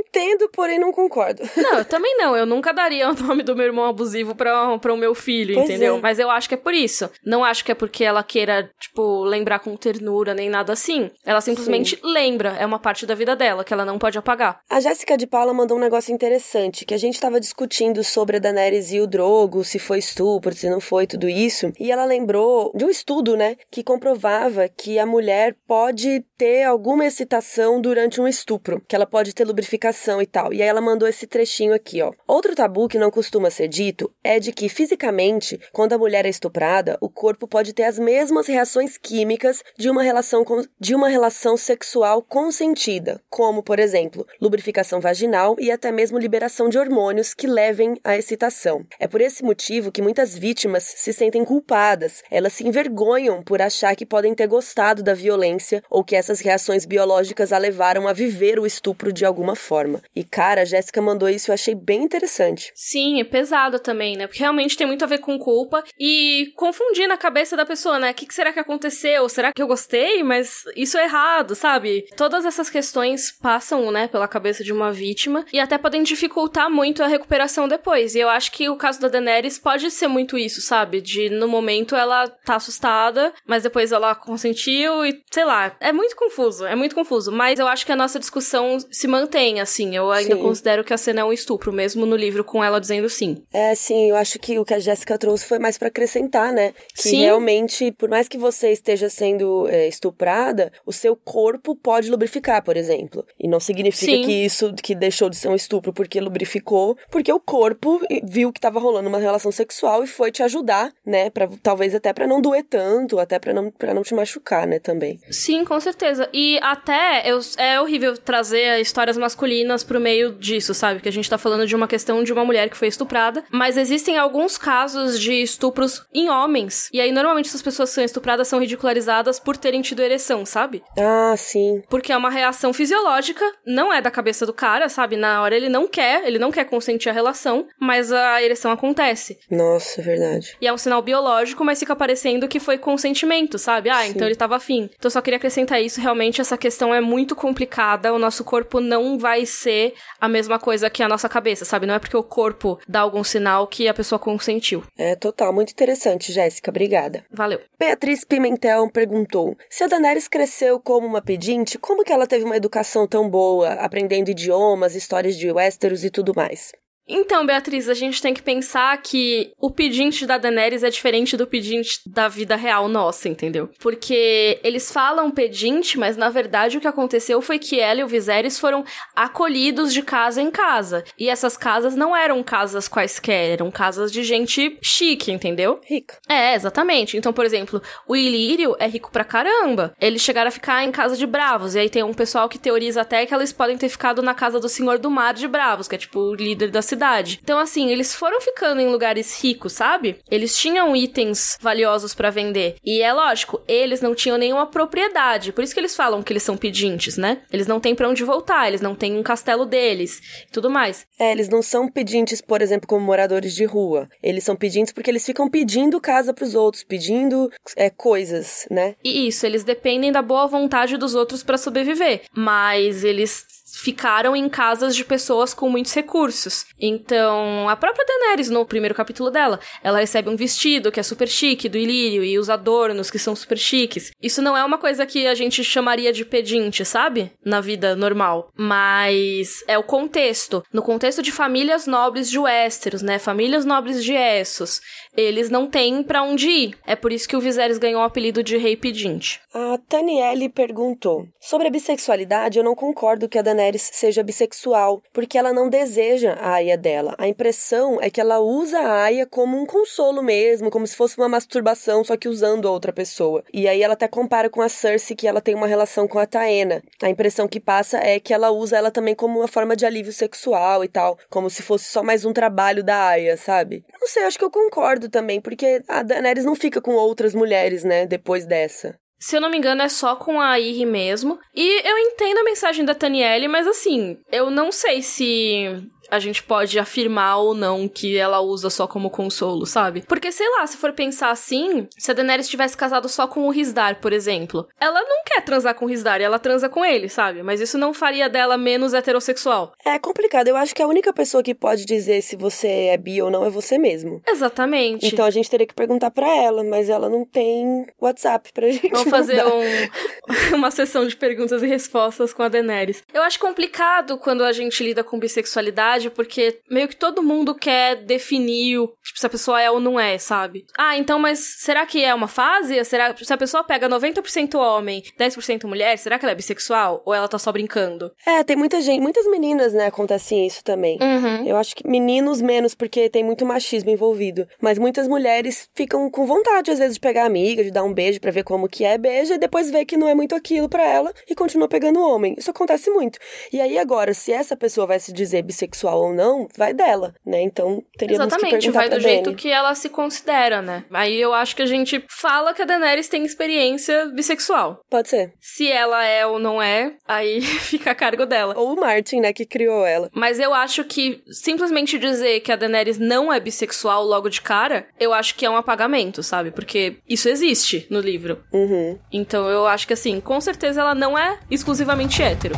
entendo, 0.00 0.48
porém 0.52 0.78
não 0.80 0.90
concordo. 0.92 1.42
Não, 1.56 1.78
eu 1.78 1.84
também 1.84 2.16
não. 2.16 2.36
Eu 2.36 2.46
nunca 2.46 2.72
daria 2.72 3.08
o 3.10 3.14
nome 3.14 3.42
do 3.42 3.56
meu 3.56 3.66
irmão 3.66 3.84
abusivo 3.86 4.34
pra, 4.34 4.78
pra 4.78 4.92
o 4.92 4.96
meu 4.96 5.14
filho, 5.14 5.54
Pois 5.54 5.68
entendeu? 5.68 5.96
é. 5.96 6.00
Mas 6.00 6.18
eu 6.18 6.30
acho 6.30 6.48
que 6.48 6.54
é 6.54 6.58
por 6.58 6.72
isso. 6.74 7.10
Não 7.24 7.44
acho 7.44 7.64
que 7.64 7.72
é 7.72 7.74
porque 7.74 8.04
ela 8.04 8.22
queira, 8.22 8.70
tipo, 8.78 9.24
lembrar 9.24 9.58
com 9.58 9.76
ternura 9.76 10.34
nem 10.34 10.48
nada 10.48 10.72
assim. 10.72 11.10
Ela 11.24 11.40
simplesmente 11.40 11.75
simplesmente 11.76 11.96
Sim. 11.96 12.00
lembra, 12.02 12.56
é 12.58 12.66
uma 12.66 12.78
parte 12.78 13.06
da 13.06 13.14
vida 13.14 13.36
dela 13.36 13.64
que 13.64 13.72
ela 13.72 13.84
não 13.84 13.98
pode 13.98 14.18
apagar. 14.18 14.60
A 14.68 14.80
Jéssica 14.80 15.16
de 15.16 15.26
Paula 15.26 15.52
mandou 15.52 15.76
um 15.76 15.80
negócio 15.80 16.14
interessante, 16.14 16.84
que 16.84 16.94
a 16.94 16.98
gente 16.98 17.14
estava 17.14 17.40
discutindo 17.40 18.02
sobre 18.02 18.36
a 18.36 18.40
Daenerys 18.40 18.92
e 18.92 19.00
o 19.00 19.06
Drogo, 19.06 19.64
se 19.64 19.78
foi 19.78 19.98
estupro, 19.98 20.54
se 20.54 20.68
não 20.68 20.80
foi, 20.80 21.06
tudo 21.06 21.28
isso, 21.28 21.72
e 21.78 21.90
ela 21.90 22.04
lembrou 22.04 22.72
de 22.74 22.84
um 22.84 22.90
estudo, 22.90 23.36
né, 23.36 23.56
que 23.70 23.82
comprovava 23.82 24.68
que 24.68 24.98
a 24.98 25.06
mulher 25.06 25.56
pode 25.66 26.24
ter 26.36 26.64
alguma 26.64 27.06
excitação 27.06 27.80
durante 27.80 28.20
um 28.20 28.28
estupro, 28.28 28.82
que 28.86 28.94
ela 28.94 29.06
pode 29.06 29.34
ter 29.34 29.44
lubrificação 29.44 30.20
e 30.20 30.26
tal. 30.26 30.52
E 30.52 30.62
aí 30.62 30.68
ela 30.68 30.80
mandou 30.80 31.08
esse 31.08 31.26
trechinho 31.26 31.74
aqui, 31.74 32.02
ó. 32.02 32.12
Outro 32.26 32.54
tabu 32.54 32.88
que 32.88 32.98
não 32.98 33.10
costuma 33.10 33.50
ser 33.50 33.68
dito 33.68 34.12
é 34.22 34.38
de 34.38 34.52
que 34.52 34.68
fisicamente, 34.68 35.58
quando 35.72 35.94
a 35.94 35.98
mulher 35.98 36.26
é 36.26 36.28
estuprada, 36.28 36.98
o 37.00 37.08
corpo 37.08 37.48
pode 37.48 37.72
ter 37.72 37.84
as 37.84 37.98
mesmas 37.98 38.46
reações 38.46 38.96
químicas 38.98 39.62
de 39.78 39.88
uma 39.88 40.02
relação 40.02 40.44
com, 40.44 40.62
de 40.78 40.94
uma 40.94 41.08
relação 41.08 41.56
sexual 41.66 42.22
consentida, 42.22 43.20
como, 43.28 43.62
por 43.62 43.78
exemplo, 43.78 44.26
lubrificação 44.40 45.00
vaginal 45.00 45.56
e 45.58 45.70
até 45.70 45.90
mesmo 45.90 46.18
liberação 46.18 46.68
de 46.68 46.78
hormônios 46.78 47.34
que 47.34 47.46
levem 47.46 47.98
à 48.04 48.16
excitação. 48.16 48.86
É 49.00 49.08
por 49.08 49.20
esse 49.20 49.42
motivo 49.42 49.90
que 49.90 50.00
muitas 50.00 50.38
vítimas 50.38 50.84
se 50.84 51.12
sentem 51.12 51.44
culpadas. 51.44 52.22
Elas 52.30 52.52
se 52.52 52.66
envergonham 52.66 53.42
por 53.42 53.60
achar 53.60 53.96
que 53.96 54.06
podem 54.06 54.34
ter 54.34 54.46
gostado 54.46 55.02
da 55.02 55.12
violência 55.12 55.82
ou 55.90 56.04
que 56.04 56.14
essas 56.14 56.40
reações 56.40 56.86
biológicas 56.86 57.52
a 57.52 57.58
levaram 57.58 58.06
a 58.06 58.12
viver 58.12 58.60
o 58.60 58.66
estupro 58.66 59.12
de 59.12 59.24
alguma 59.24 59.56
forma. 59.56 60.00
E 60.14 60.22
cara, 60.22 60.62
a 60.62 60.64
Jéssica 60.64 61.02
mandou 61.02 61.28
isso, 61.28 61.50
eu 61.50 61.54
achei 61.54 61.74
bem 61.74 62.02
interessante. 62.02 62.72
Sim, 62.74 63.20
é 63.20 63.24
pesado 63.24 63.80
também, 63.80 64.16
né? 64.16 64.28
Porque 64.28 64.40
realmente 64.40 64.76
tem 64.76 64.86
muito 64.86 65.04
a 65.04 65.08
ver 65.08 65.18
com 65.18 65.36
culpa 65.38 65.82
e 65.98 66.52
confundir 66.54 67.08
na 67.08 67.16
cabeça 67.16 67.56
da 67.56 67.66
pessoa, 67.66 67.98
né? 67.98 68.12
O 68.12 68.14
que, 68.14 68.32
será 68.32 68.52
que 68.52 68.60
aconteceu? 68.60 69.28
Será 69.28 69.52
que 69.52 69.60
eu 69.60 69.66
gostei? 69.66 70.22
Mas 70.22 70.62
isso 70.76 70.96
é 70.96 71.04
errado, 71.04 71.55
sabe? 71.56 72.06
Todas 72.16 72.44
essas 72.44 72.70
questões 72.70 73.32
passam, 73.32 73.90
né, 73.90 74.08
pela 74.08 74.28
cabeça 74.28 74.62
de 74.62 74.72
uma 74.72 74.92
vítima 74.92 75.44
e 75.52 75.58
até 75.58 75.78
podem 75.78 76.02
dificultar 76.02 76.70
muito 76.70 77.02
a 77.02 77.06
recuperação 77.06 77.66
depois. 77.68 78.14
E 78.14 78.20
eu 78.20 78.28
acho 78.28 78.52
que 78.52 78.68
o 78.68 78.76
caso 78.76 79.00
da 79.00 79.08
Daenerys 79.08 79.58
pode 79.58 79.90
ser 79.90 80.08
muito 80.08 80.38
isso, 80.38 80.60
sabe? 80.60 81.00
De 81.00 81.28
no 81.30 81.48
momento 81.48 81.96
ela 81.96 82.28
tá 82.28 82.56
assustada, 82.56 83.32
mas 83.46 83.62
depois 83.62 83.92
ela 83.92 84.14
consentiu 84.14 85.04
e 85.04 85.22
sei 85.30 85.44
lá, 85.44 85.76
é 85.80 85.92
muito 85.92 86.14
confuso, 86.16 86.66
é 86.66 86.76
muito 86.76 86.94
confuso. 86.94 87.32
Mas 87.32 87.58
eu 87.58 87.66
acho 87.66 87.84
que 87.84 87.92
a 87.92 87.96
nossa 87.96 88.18
discussão 88.18 88.78
se 88.90 89.06
mantém, 89.06 89.60
assim. 89.60 89.96
Eu 89.96 90.10
ainda 90.10 90.36
sim. 90.36 90.42
considero 90.42 90.84
que 90.84 90.92
a 90.92 90.98
cena 90.98 91.20
é 91.20 91.24
um 91.24 91.32
estupro, 91.32 91.72
mesmo 91.72 92.06
no 92.06 92.16
livro 92.16 92.44
com 92.44 92.62
ela 92.62 92.80
dizendo 92.80 93.08
sim. 93.08 93.42
É, 93.52 93.74
sim, 93.74 94.10
eu 94.10 94.16
acho 94.16 94.38
que 94.38 94.58
o 94.58 94.64
que 94.64 94.74
a 94.74 94.78
Jéssica 94.78 95.18
trouxe 95.18 95.46
foi 95.46 95.58
mais 95.58 95.78
para 95.78 95.88
acrescentar, 95.88 96.52
né? 96.52 96.72
Que 96.94 97.10
sim. 97.10 97.20
realmente, 97.20 97.92
por 97.92 98.08
mais 98.08 98.28
que 98.28 98.38
você 98.38 98.72
esteja 98.72 99.08
sendo 99.08 99.68
é, 99.68 99.88
estuprada, 99.88 100.72
o 100.84 100.92
seu 100.92 101.16
corpo 101.16 101.45
pode 101.82 102.10
lubrificar, 102.10 102.62
por 102.62 102.76
exemplo. 102.76 103.24
E 103.38 103.48
não 103.48 103.60
significa 103.60 104.12
sim. 104.12 104.22
que 104.22 104.44
isso 104.44 104.74
que 104.74 104.94
deixou 104.94 105.28
de 105.28 105.36
ser 105.36 105.48
um 105.48 105.54
estupro 105.54 105.92
porque 105.92 106.20
lubrificou, 106.20 106.96
porque 107.10 107.32
o 107.32 107.40
corpo 107.40 108.00
viu 108.24 108.52
que 108.52 108.60
tava 108.60 108.78
rolando 108.78 109.08
uma 109.08 109.18
relação 109.18 109.50
sexual 109.52 110.04
e 110.04 110.06
foi 110.06 110.30
te 110.30 110.42
ajudar, 110.42 110.92
né? 111.04 111.30
Pra, 111.30 111.48
talvez 111.62 111.94
até 111.94 112.12
para 112.12 112.26
não 112.26 112.40
doer 112.40 112.64
tanto, 112.64 113.18
até 113.18 113.38
para 113.38 113.52
não, 113.52 113.70
pra 113.70 113.94
não 113.94 114.02
te 114.02 114.14
machucar, 114.14 114.66
né? 114.66 114.78
Também. 114.78 115.18
Sim, 115.30 115.64
com 115.64 115.78
certeza. 115.80 116.28
E 116.32 116.58
até 116.62 117.22
eu, 117.30 117.40
é 117.58 117.80
horrível 117.80 118.16
trazer 118.16 118.80
histórias 118.80 119.16
masculinas 119.16 119.82
pro 119.82 120.00
meio 120.00 120.34
disso, 120.34 120.74
sabe? 120.74 121.00
Que 121.00 121.08
a 121.08 121.12
gente 121.12 121.28
tá 121.28 121.38
falando 121.38 121.66
de 121.66 121.74
uma 121.74 121.88
questão 121.88 122.22
de 122.22 122.32
uma 122.32 122.44
mulher 122.44 122.68
que 122.68 122.76
foi 122.76 122.88
estuprada, 122.88 123.44
mas 123.50 123.76
existem 123.76 124.18
alguns 124.18 124.58
casos 124.58 125.20
de 125.20 125.32
estupros 125.42 126.04
em 126.12 126.28
homens. 126.28 126.88
E 126.92 127.00
aí, 127.00 127.12
normalmente, 127.12 127.48
essas 127.48 127.62
pessoas 127.62 127.90
que 127.90 127.94
são 127.94 128.04
estupradas 128.04 128.48
são 128.48 128.58
ridicularizadas 128.58 129.38
por 129.38 129.56
terem 129.56 129.82
tido 129.82 130.02
ereção, 130.02 130.44
sabe? 130.44 130.82
Ah, 130.98 131.34
sim. 131.36 131.82
Porque 131.88 132.12
é 132.12 132.16
uma 132.16 132.30
reação 132.30 132.72
fisiológica, 132.72 133.44
não 133.66 133.92
é 133.92 134.00
da 134.00 134.10
cabeça 134.10 134.46
do 134.46 134.52
cara, 134.52 134.88
sabe? 134.88 135.16
Na 135.16 135.42
hora 135.42 135.56
ele 135.56 135.68
não 135.68 135.86
quer, 135.88 136.26
ele 136.26 136.38
não 136.38 136.50
quer 136.50 136.64
consentir 136.64 137.08
a 137.08 137.12
relação, 137.12 137.66
mas 137.80 138.12
a 138.12 138.42
ereção 138.42 138.70
acontece. 138.70 139.38
Nossa, 139.50 140.02
verdade. 140.02 140.56
E 140.60 140.66
é 140.66 140.72
um 140.72 140.78
sinal 140.78 141.02
biológico, 141.02 141.64
mas 141.64 141.78
fica 141.78 141.96
parecendo 141.96 142.48
que 142.48 142.60
foi 142.60 142.78
consentimento, 142.78 143.58
sabe? 143.58 143.90
Ah, 143.90 144.04
sim. 144.04 144.10
então 144.10 144.26
ele 144.26 144.36
tava 144.36 144.56
afim. 144.56 144.84
Então 144.84 145.06
eu 145.06 145.10
só 145.10 145.20
queria 145.20 145.36
acrescentar 145.36 145.82
isso, 145.82 146.00
realmente 146.00 146.40
essa 146.40 146.56
questão 146.56 146.94
é 146.94 147.00
muito 147.00 147.34
complicada, 147.34 148.12
o 148.12 148.18
nosso 148.18 148.44
corpo 148.44 148.80
não 148.80 149.18
vai 149.18 149.46
ser 149.46 149.94
a 150.20 150.28
mesma 150.28 150.58
coisa 150.58 150.90
que 150.90 151.02
a 151.02 151.08
nossa 151.08 151.28
cabeça, 151.28 151.64
sabe? 151.64 151.86
Não 151.86 151.94
é 151.94 151.98
porque 151.98 152.16
o 152.16 152.22
corpo 152.22 152.78
dá 152.88 153.00
algum 153.00 153.24
sinal 153.24 153.66
que 153.66 153.88
a 153.88 153.94
pessoa 153.94 154.18
consentiu. 154.18 154.82
É 154.96 155.14
total, 155.14 155.52
muito 155.52 155.70
interessante, 155.70 156.32
Jéssica, 156.32 156.70
obrigada. 156.70 157.24
Valeu. 157.30 157.60
Beatriz 157.78 158.24
Pimentel 158.24 158.88
perguntou: 158.90 159.56
se 159.68 159.84
a 159.84 159.86
Daenerys 159.86 160.28
cresceu 160.28 160.80
como 160.80 161.06
uma 161.06 161.15
pedinte, 161.22 161.78
como 161.78 162.04
que 162.04 162.12
ela 162.12 162.26
teve 162.26 162.44
uma 162.44 162.56
educação 162.56 163.06
tão 163.06 163.28
boa, 163.28 163.74
aprendendo 163.74 164.30
idiomas, 164.30 164.94
histórias 164.94 165.36
de 165.36 165.50
Westeros 165.50 166.04
e 166.04 166.10
tudo 166.10 166.32
mais? 166.34 166.72
Então, 167.08 167.46
Beatriz, 167.46 167.88
a 167.88 167.94
gente 167.94 168.20
tem 168.20 168.34
que 168.34 168.42
pensar 168.42 168.96
que 169.00 169.52
o 169.60 169.70
pedinte 169.70 170.26
da 170.26 170.38
Daenerys 170.38 170.82
é 170.82 170.90
diferente 170.90 171.36
do 171.36 171.46
pedinte 171.46 172.00
da 172.04 172.26
vida 172.26 172.56
real 172.56 172.88
nossa, 172.88 173.28
entendeu? 173.28 173.70
Porque 173.78 174.58
eles 174.62 174.90
falam 174.90 175.30
pedinte, 175.30 175.98
mas 175.98 176.16
na 176.16 176.28
verdade 176.28 176.76
o 176.76 176.80
que 176.80 176.88
aconteceu 176.88 177.40
foi 177.40 177.60
que 177.60 177.78
ela 177.78 178.00
e 178.00 178.04
o 178.04 178.08
Viserys 178.08 178.58
foram 178.58 178.84
acolhidos 179.14 179.92
de 179.92 180.02
casa 180.02 180.42
em 180.42 180.50
casa. 180.50 181.04
E 181.16 181.28
essas 181.28 181.56
casas 181.56 181.94
não 181.94 182.16
eram 182.16 182.42
casas 182.42 182.88
quaisquer, 182.88 183.52
eram 183.52 183.70
casas 183.70 184.10
de 184.10 184.24
gente 184.24 184.76
chique, 184.82 185.30
entendeu? 185.30 185.80
Rica. 185.84 186.18
É, 186.28 186.54
exatamente. 186.54 187.16
Então, 187.16 187.32
por 187.32 187.44
exemplo, 187.44 187.80
o 188.08 188.16
Ilírio 188.16 188.74
é 188.80 188.88
rico 188.88 189.12
pra 189.12 189.24
caramba. 189.24 189.94
Eles 190.00 190.22
chegaram 190.22 190.48
a 190.48 190.52
ficar 190.52 190.82
em 190.84 190.90
casa 190.90 191.16
de 191.16 191.26
Bravos. 191.26 191.76
E 191.76 191.78
aí 191.78 191.88
tem 191.88 192.02
um 192.02 192.14
pessoal 192.14 192.48
que 192.48 192.58
teoriza 192.58 193.02
até 193.02 193.24
que 193.24 193.34
eles 193.34 193.52
podem 193.52 193.78
ter 193.78 193.88
ficado 193.88 194.22
na 194.22 194.34
casa 194.34 194.58
do 194.58 194.68
Senhor 194.68 194.98
do 194.98 195.10
Mar 195.10 195.34
de 195.34 195.46
Bravos, 195.46 195.86
que 195.86 195.94
é 195.94 195.98
tipo 195.98 196.18
o 196.18 196.34
líder 196.34 196.70
da 196.70 196.82
cidade 196.82 196.95
cidade. 196.96 197.38
Então, 197.42 197.58
assim, 197.58 197.90
eles 197.90 198.14
foram 198.14 198.40
ficando 198.40 198.80
em 198.80 198.88
lugares 198.88 199.40
ricos, 199.42 199.74
sabe? 199.74 200.16
Eles 200.30 200.56
tinham 200.56 200.96
itens 200.96 201.58
valiosos 201.60 202.14
para 202.14 202.30
vender. 202.30 202.76
E 202.84 203.02
é 203.02 203.12
lógico, 203.12 203.60
eles 203.68 204.00
não 204.00 204.14
tinham 204.14 204.38
nenhuma 204.38 204.66
propriedade. 204.66 205.52
Por 205.52 205.62
isso 205.62 205.74
que 205.74 205.80
eles 205.80 205.94
falam 205.94 206.22
que 206.22 206.32
eles 206.32 206.42
são 206.42 206.56
pedintes, 206.56 207.16
né? 207.16 207.42
Eles 207.52 207.66
não 207.66 207.78
têm 207.78 207.94
para 207.94 208.08
onde 208.08 208.24
voltar, 208.24 208.66
eles 208.66 208.80
não 208.80 208.94
têm 208.94 209.16
um 209.16 209.22
castelo 209.22 209.66
deles 209.66 210.20
e 210.48 210.52
tudo 210.52 210.70
mais. 210.70 211.06
É, 211.18 211.30
eles 211.30 211.48
não 211.48 211.62
são 211.62 211.88
pedintes, 211.88 212.40
por 212.40 212.62
exemplo, 212.62 212.88
como 212.88 213.04
moradores 213.04 213.54
de 213.54 213.64
rua. 213.64 214.08
Eles 214.22 214.44
são 214.44 214.56
pedintes 214.56 214.92
porque 214.92 215.10
eles 215.10 215.26
ficam 215.26 215.48
pedindo 215.48 216.00
casa 216.00 216.32
pros 216.32 216.54
outros, 216.54 216.82
pedindo 216.82 217.50
é, 217.76 217.90
coisas, 217.90 218.66
né? 218.70 218.94
E 219.04 219.28
isso, 219.28 219.44
eles 219.44 219.64
dependem 219.64 220.10
da 220.10 220.22
boa 220.22 220.46
vontade 220.46 220.96
dos 220.96 221.14
outros 221.14 221.42
para 221.42 221.58
sobreviver. 221.58 222.22
Mas 222.34 223.04
eles 223.04 223.46
ficaram 223.76 224.34
em 224.34 224.48
casas 224.48 224.96
de 224.96 225.04
pessoas 225.04 225.52
com 225.52 225.68
muitos 225.68 225.92
recursos. 225.92 226.64
Então, 226.80 227.68
a 227.68 227.76
própria 227.76 228.06
Daenerys, 228.06 228.48
no 228.48 228.64
primeiro 228.64 228.94
capítulo 228.94 229.30
dela, 229.30 229.60
ela 229.82 229.98
recebe 229.98 230.30
um 230.30 230.36
vestido 230.36 230.90
que 230.90 230.98
é 230.98 231.02
super 231.02 231.28
chique 231.28 231.68
do 231.68 231.76
Ilírio 231.76 232.24
e 232.24 232.38
os 232.38 232.48
adornos 232.48 233.10
que 233.10 233.18
são 233.18 233.36
super 233.36 233.58
chiques. 233.58 234.12
Isso 234.22 234.40
não 234.40 234.56
é 234.56 234.64
uma 234.64 234.78
coisa 234.78 235.04
que 235.04 235.26
a 235.26 235.34
gente 235.34 235.62
chamaria 235.62 236.10
de 236.10 236.24
pedinte, 236.24 236.84
sabe? 236.84 237.32
Na 237.44 237.60
vida 237.60 237.94
normal. 237.94 238.50
Mas 238.56 239.62
é 239.68 239.76
o 239.76 239.82
contexto. 239.82 240.62
No 240.72 240.82
contexto 240.82 241.22
de 241.22 241.30
famílias 241.30 241.86
nobres 241.86 242.30
de 242.30 242.38
Westeros, 242.38 243.02
né? 243.02 243.18
Famílias 243.18 243.66
nobres 243.66 244.02
de 244.02 244.14
Essos. 244.14 244.80
Eles 245.16 245.48
não 245.48 245.66
têm 245.66 246.02
para 246.02 246.22
onde 246.22 246.48
ir. 246.48 246.78
É 246.86 246.94
por 246.94 247.12
isso 247.12 247.28
que 247.28 247.36
o 247.36 247.40
Viserys 247.40 247.78
ganhou 247.78 248.02
o 248.02 248.04
apelido 248.04 248.42
de 248.42 248.56
Rei 248.56 248.76
Pedinte. 248.76 249.40
A 249.54 249.78
Taniele 249.88 250.48
perguntou: 250.48 251.26
Sobre 251.40 251.68
a 251.68 251.70
bissexualidade, 251.70 252.58
eu 252.58 252.64
não 252.64 252.74
concordo 252.74 253.28
que 253.28 253.38
a 253.38 253.42
Daenerys 253.42 253.88
seja 253.92 254.22
bissexual, 254.22 255.02
porque 255.12 255.38
ela 255.38 255.52
não 255.52 255.70
deseja 255.70 256.34
a 256.34 256.54
aia 256.54 256.76
dela. 256.76 257.14
A 257.16 257.26
impressão 257.26 257.98
é 258.00 258.10
que 258.10 258.20
ela 258.20 258.38
usa 258.38 258.78
a 258.78 259.04
aia 259.04 259.24
como 259.24 259.56
um 259.56 259.64
consolo 259.64 260.22
mesmo, 260.22 260.70
como 260.70 260.86
se 260.86 260.94
fosse 260.94 261.16
uma 261.16 261.28
masturbação, 261.28 262.04
só 262.04 262.16
que 262.16 262.28
usando 262.28 262.66
outra 262.66 262.92
pessoa. 262.92 263.42
E 263.52 263.66
aí 263.66 263.82
ela 263.82 263.94
até 263.94 264.06
compara 264.06 264.50
com 264.50 264.60
a 264.60 264.68
Cersei, 264.68 265.16
que 265.16 265.26
ela 265.26 265.40
tem 265.40 265.54
uma 265.54 265.66
relação 265.66 266.06
com 266.06 266.18
a 266.18 266.26
Taena. 266.26 266.82
A 267.02 267.08
impressão 267.08 267.48
que 267.48 267.58
passa 267.58 267.98
é 267.98 268.20
que 268.20 268.34
ela 268.34 268.50
usa 268.50 268.76
ela 268.76 268.90
também 268.90 269.14
como 269.14 269.38
uma 269.38 269.48
forma 269.48 269.74
de 269.74 269.86
alívio 269.86 270.12
sexual 270.12 270.84
e 270.84 270.88
tal, 270.88 271.18
como 271.30 271.48
se 271.48 271.62
fosse 271.62 271.86
só 271.86 272.02
mais 272.02 272.26
um 272.26 272.32
trabalho 272.32 272.84
da 272.84 273.08
aia, 273.08 273.36
sabe? 273.38 273.84
Não 273.98 274.06
sei, 274.06 274.24
acho 274.24 274.38
que 274.38 274.44
eu 274.44 274.50
concordo 274.50 275.05
também, 275.08 275.40
porque 275.40 275.82
a 275.88 276.02
Daenerys 276.02 276.44
não 276.44 276.54
fica 276.54 276.80
com 276.80 276.94
outras 276.94 277.34
mulheres, 277.34 277.84
né, 277.84 278.06
depois 278.06 278.46
dessa. 278.46 278.98
Se 279.18 279.34
eu 279.36 279.40
não 279.40 279.50
me 279.50 279.56
engano, 279.56 279.80
é 279.80 279.88
só 279.88 280.14
com 280.14 280.40
a 280.40 280.60
Iri 280.60 280.84
mesmo. 280.84 281.38
E 281.54 281.88
eu 281.88 281.96
entendo 281.98 282.38
a 282.38 282.44
mensagem 282.44 282.84
da 282.84 282.94
Taniele, 282.94 283.48
mas 283.48 283.66
assim, 283.66 284.18
eu 284.30 284.50
não 284.50 284.70
sei 284.70 285.00
se 285.00 285.82
a 286.10 286.18
gente 286.18 286.42
pode 286.42 286.78
afirmar 286.78 287.38
ou 287.38 287.54
não 287.54 287.88
que 287.88 288.16
ela 288.16 288.40
usa 288.40 288.70
só 288.70 288.86
como 288.86 289.10
consolo, 289.10 289.66
sabe? 289.66 290.04
Porque, 290.06 290.30
sei 290.32 290.48
lá, 290.50 290.66
se 290.66 290.76
for 290.76 290.92
pensar 290.92 291.30
assim, 291.30 291.88
se 291.96 292.10
a 292.10 292.14
Daenerys 292.14 292.48
tivesse 292.48 292.76
casado 292.76 293.08
só 293.08 293.26
com 293.26 293.46
o 293.46 293.50
Rizdar, 293.50 294.00
por 294.00 294.12
exemplo, 294.12 294.66
ela 294.80 295.00
não 295.02 295.24
quer 295.24 295.42
transar 295.42 295.74
com 295.74 295.84
o 295.84 295.88
Rizdar, 295.88 296.20
ela 296.20 296.38
transa 296.38 296.68
com 296.68 296.84
ele, 296.84 297.08
sabe? 297.08 297.42
Mas 297.42 297.60
isso 297.60 297.78
não 297.78 297.92
faria 297.94 298.28
dela 298.28 298.56
menos 298.56 298.94
heterossexual. 298.94 299.72
É 299.84 299.98
complicado. 299.98 300.48
Eu 300.48 300.56
acho 300.56 300.74
que 300.74 300.82
a 300.82 300.86
única 300.86 301.12
pessoa 301.12 301.42
que 301.42 301.54
pode 301.54 301.84
dizer 301.84 302.22
se 302.22 302.36
você 302.36 302.68
é 302.68 302.96
bi 302.96 303.22
ou 303.22 303.30
não 303.30 303.44
é 303.44 303.50
você 303.50 303.78
mesmo. 303.78 304.20
Exatamente. 304.26 305.06
Então 305.06 305.24
a 305.24 305.30
gente 305.30 305.50
teria 305.50 305.66
que 305.66 305.74
perguntar 305.74 306.10
para 306.10 306.28
ela, 306.28 306.62
mas 306.64 306.88
ela 306.88 307.08
não 307.08 307.24
tem 307.24 307.86
WhatsApp 308.00 308.52
pra 308.52 308.68
gente. 308.70 308.90
Vamos 308.90 309.10
fazer 309.10 309.44
um, 309.44 310.54
uma 310.56 310.70
sessão 310.70 311.06
de 311.06 311.16
perguntas 311.16 311.62
e 311.62 311.66
respostas 311.66 312.32
com 312.32 312.42
a 312.42 312.48
Daenerys. 312.48 313.02
Eu 313.12 313.22
acho 313.22 313.38
complicado 313.38 314.18
quando 314.18 314.44
a 314.44 314.52
gente 314.52 314.82
lida 314.82 315.02
com 315.02 315.18
bissexualidade, 315.18 315.95
porque 316.10 316.60
meio 316.70 316.88
que 316.88 316.96
todo 316.96 317.22
mundo 317.22 317.54
quer 317.54 317.96
definir 317.96 318.78
o, 318.78 318.88
tipo, 319.02 319.18
se 319.18 319.26
a 319.26 319.30
pessoa 319.30 319.60
é 319.60 319.70
ou 319.70 319.80
não 319.80 319.98
é, 319.98 320.18
sabe? 320.18 320.66
Ah, 320.78 320.96
então, 320.96 321.18
mas 321.18 321.38
será 321.58 321.86
que 321.86 322.04
é 322.04 322.14
uma 322.14 322.28
fase? 322.28 322.82
Será 322.84 323.14
se 323.16 323.32
a 323.32 323.36
pessoa 323.36 323.64
pega 323.64 323.88
90% 323.88 324.54
homem, 324.58 325.02
10% 325.18 325.64
mulher, 325.64 325.96
será 325.98 326.18
que 326.18 326.24
ela 326.24 326.32
é 326.32 326.34
bissexual? 326.34 327.02
Ou 327.04 327.14
ela 327.14 327.28
tá 327.28 327.38
só 327.38 327.50
brincando? 327.52 328.12
É, 328.26 328.42
tem 328.44 328.56
muita 328.56 328.80
gente, 328.80 329.00
muitas 329.00 329.26
meninas, 329.26 329.72
né, 329.72 329.86
acontecem 329.86 330.46
isso 330.46 330.62
também. 330.62 330.98
Uhum. 331.00 331.46
Eu 331.46 331.56
acho 331.56 331.74
que 331.74 331.86
meninos 331.88 332.40
menos, 332.40 332.74
porque 332.74 333.08
tem 333.08 333.24
muito 333.24 333.46
machismo 333.46 333.90
envolvido. 333.90 334.46
Mas 334.60 334.78
muitas 334.78 335.08
mulheres 335.08 335.68
ficam 335.74 336.10
com 336.10 336.26
vontade, 336.26 336.70
às 336.70 336.78
vezes, 336.78 336.94
de 336.94 337.00
pegar 337.00 337.24
amiga, 337.24 337.62
de 337.62 337.70
dar 337.70 337.84
um 337.84 337.92
beijo 337.92 338.20
para 338.20 338.30
ver 338.30 338.44
como 338.44 338.68
que 338.68 338.84
é, 338.84 338.98
beija, 338.98 339.34
e 339.34 339.38
depois 339.38 339.70
vê 339.70 339.84
que 339.84 339.96
não 339.96 340.08
é 340.08 340.14
muito 340.14 340.34
aquilo 340.34 340.68
para 340.68 340.86
ela 340.86 341.12
e 341.28 341.34
continua 341.34 341.68
pegando 341.68 342.00
homem. 342.00 342.34
Isso 342.36 342.50
acontece 342.50 342.90
muito. 342.90 343.18
E 343.52 343.60
aí, 343.60 343.78
agora, 343.78 344.12
se 344.12 344.32
essa 344.32 344.56
pessoa 344.56 344.86
vai 344.86 344.98
se 344.98 345.12
dizer 345.12 345.42
bissexual 345.42 345.85
ou 345.94 346.12
não, 346.12 346.48
vai 346.56 346.72
dela, 346.72 347.14
né? 347.24 347.42
Então, 347.42 347.82
teríamos 347.96 348.26
Exatamente, 348.26 348.56
que 348.56 348.72
perguntar 348.72 348.78
vai 348.78 348.88
do 348.88 349.00
jeito 349.00 349.24
Dani. 349.24 349.36
que 349.36 349.50
ela 349.50 349.74
se 349.74 349.88
considera, 349.88 350.62
né? 350.62 350.84
Aí 350.92 351.20
eu 351.20 351.32
acho 351.32 351.54
que 351.54 351.62
a 351.62 351.66
gente 351.66 352.04
fala 352.08 352.52
que 352.54 352.62
a 352.62 352.64
Daenerys 352.64 353.08
tem 353.08 353.24
experiência 353.24 354.06
bissexual. 354.06 354.80
Pode 354.90 355.08
ser. 355.08 355.32
Se 355.40 355.70
ela 355.70 356.04
é 356.04 356.26
ou 356.26 356.38
não 356.38 356.60
é, 356.60 356.94
aí 357.06 357.40
fica 357.40 357.90
a 357.90 357.94
cargo 357.94 358.26
dela. 358.26 358.54
Ou 358.56 358.74
o 358.74 358.80
Martin, 358.80 359.20
né, 359.20 359.32
que 359.32 359.44
criou 359.44 359.86
ela. 359.86 360.10
Mas 360.12 360.40
eu 360.40 360.52
acho 360.52 360.84
que 360.84 361.22
simplesmente 361.30 361.98
dizer 361.98 362.40
que 362.40 362.52
a 362.52 362.56
Daenerys 362.56 362.98
não 362.98 363.32
é 363.32 363.38
bissexual 363.38 364.04
logo 364.04 364.28
de 364.28 364.40
cara, 364.40 364.86
eu 364.98 365.12
acho 365.12 365.34
que 365.34 365.46
é 365.46 365.50
um 365.50 365.56
apagamento, 365.56 366.22
sabe? 366.22 366.50
Porque 366.50 366.96
isso 367.08 367.28
existe 367.28 367.86
no 367.90 368.00
livro. 368.00 368.42
Uhum. 368.52 368.98
Então 369.12 369.48
eu 369.48 369.66
acho 369.66 369.86
que 369.86 369.92
assim, 369.92 370.20
com 370.20 370.40
certeza 370.40 370.80
ela 370.80 370.94
não 370.94 371.18
é 371.18 371.38
exclusivamente 371.50 372.22
hétero. 372.22 372.56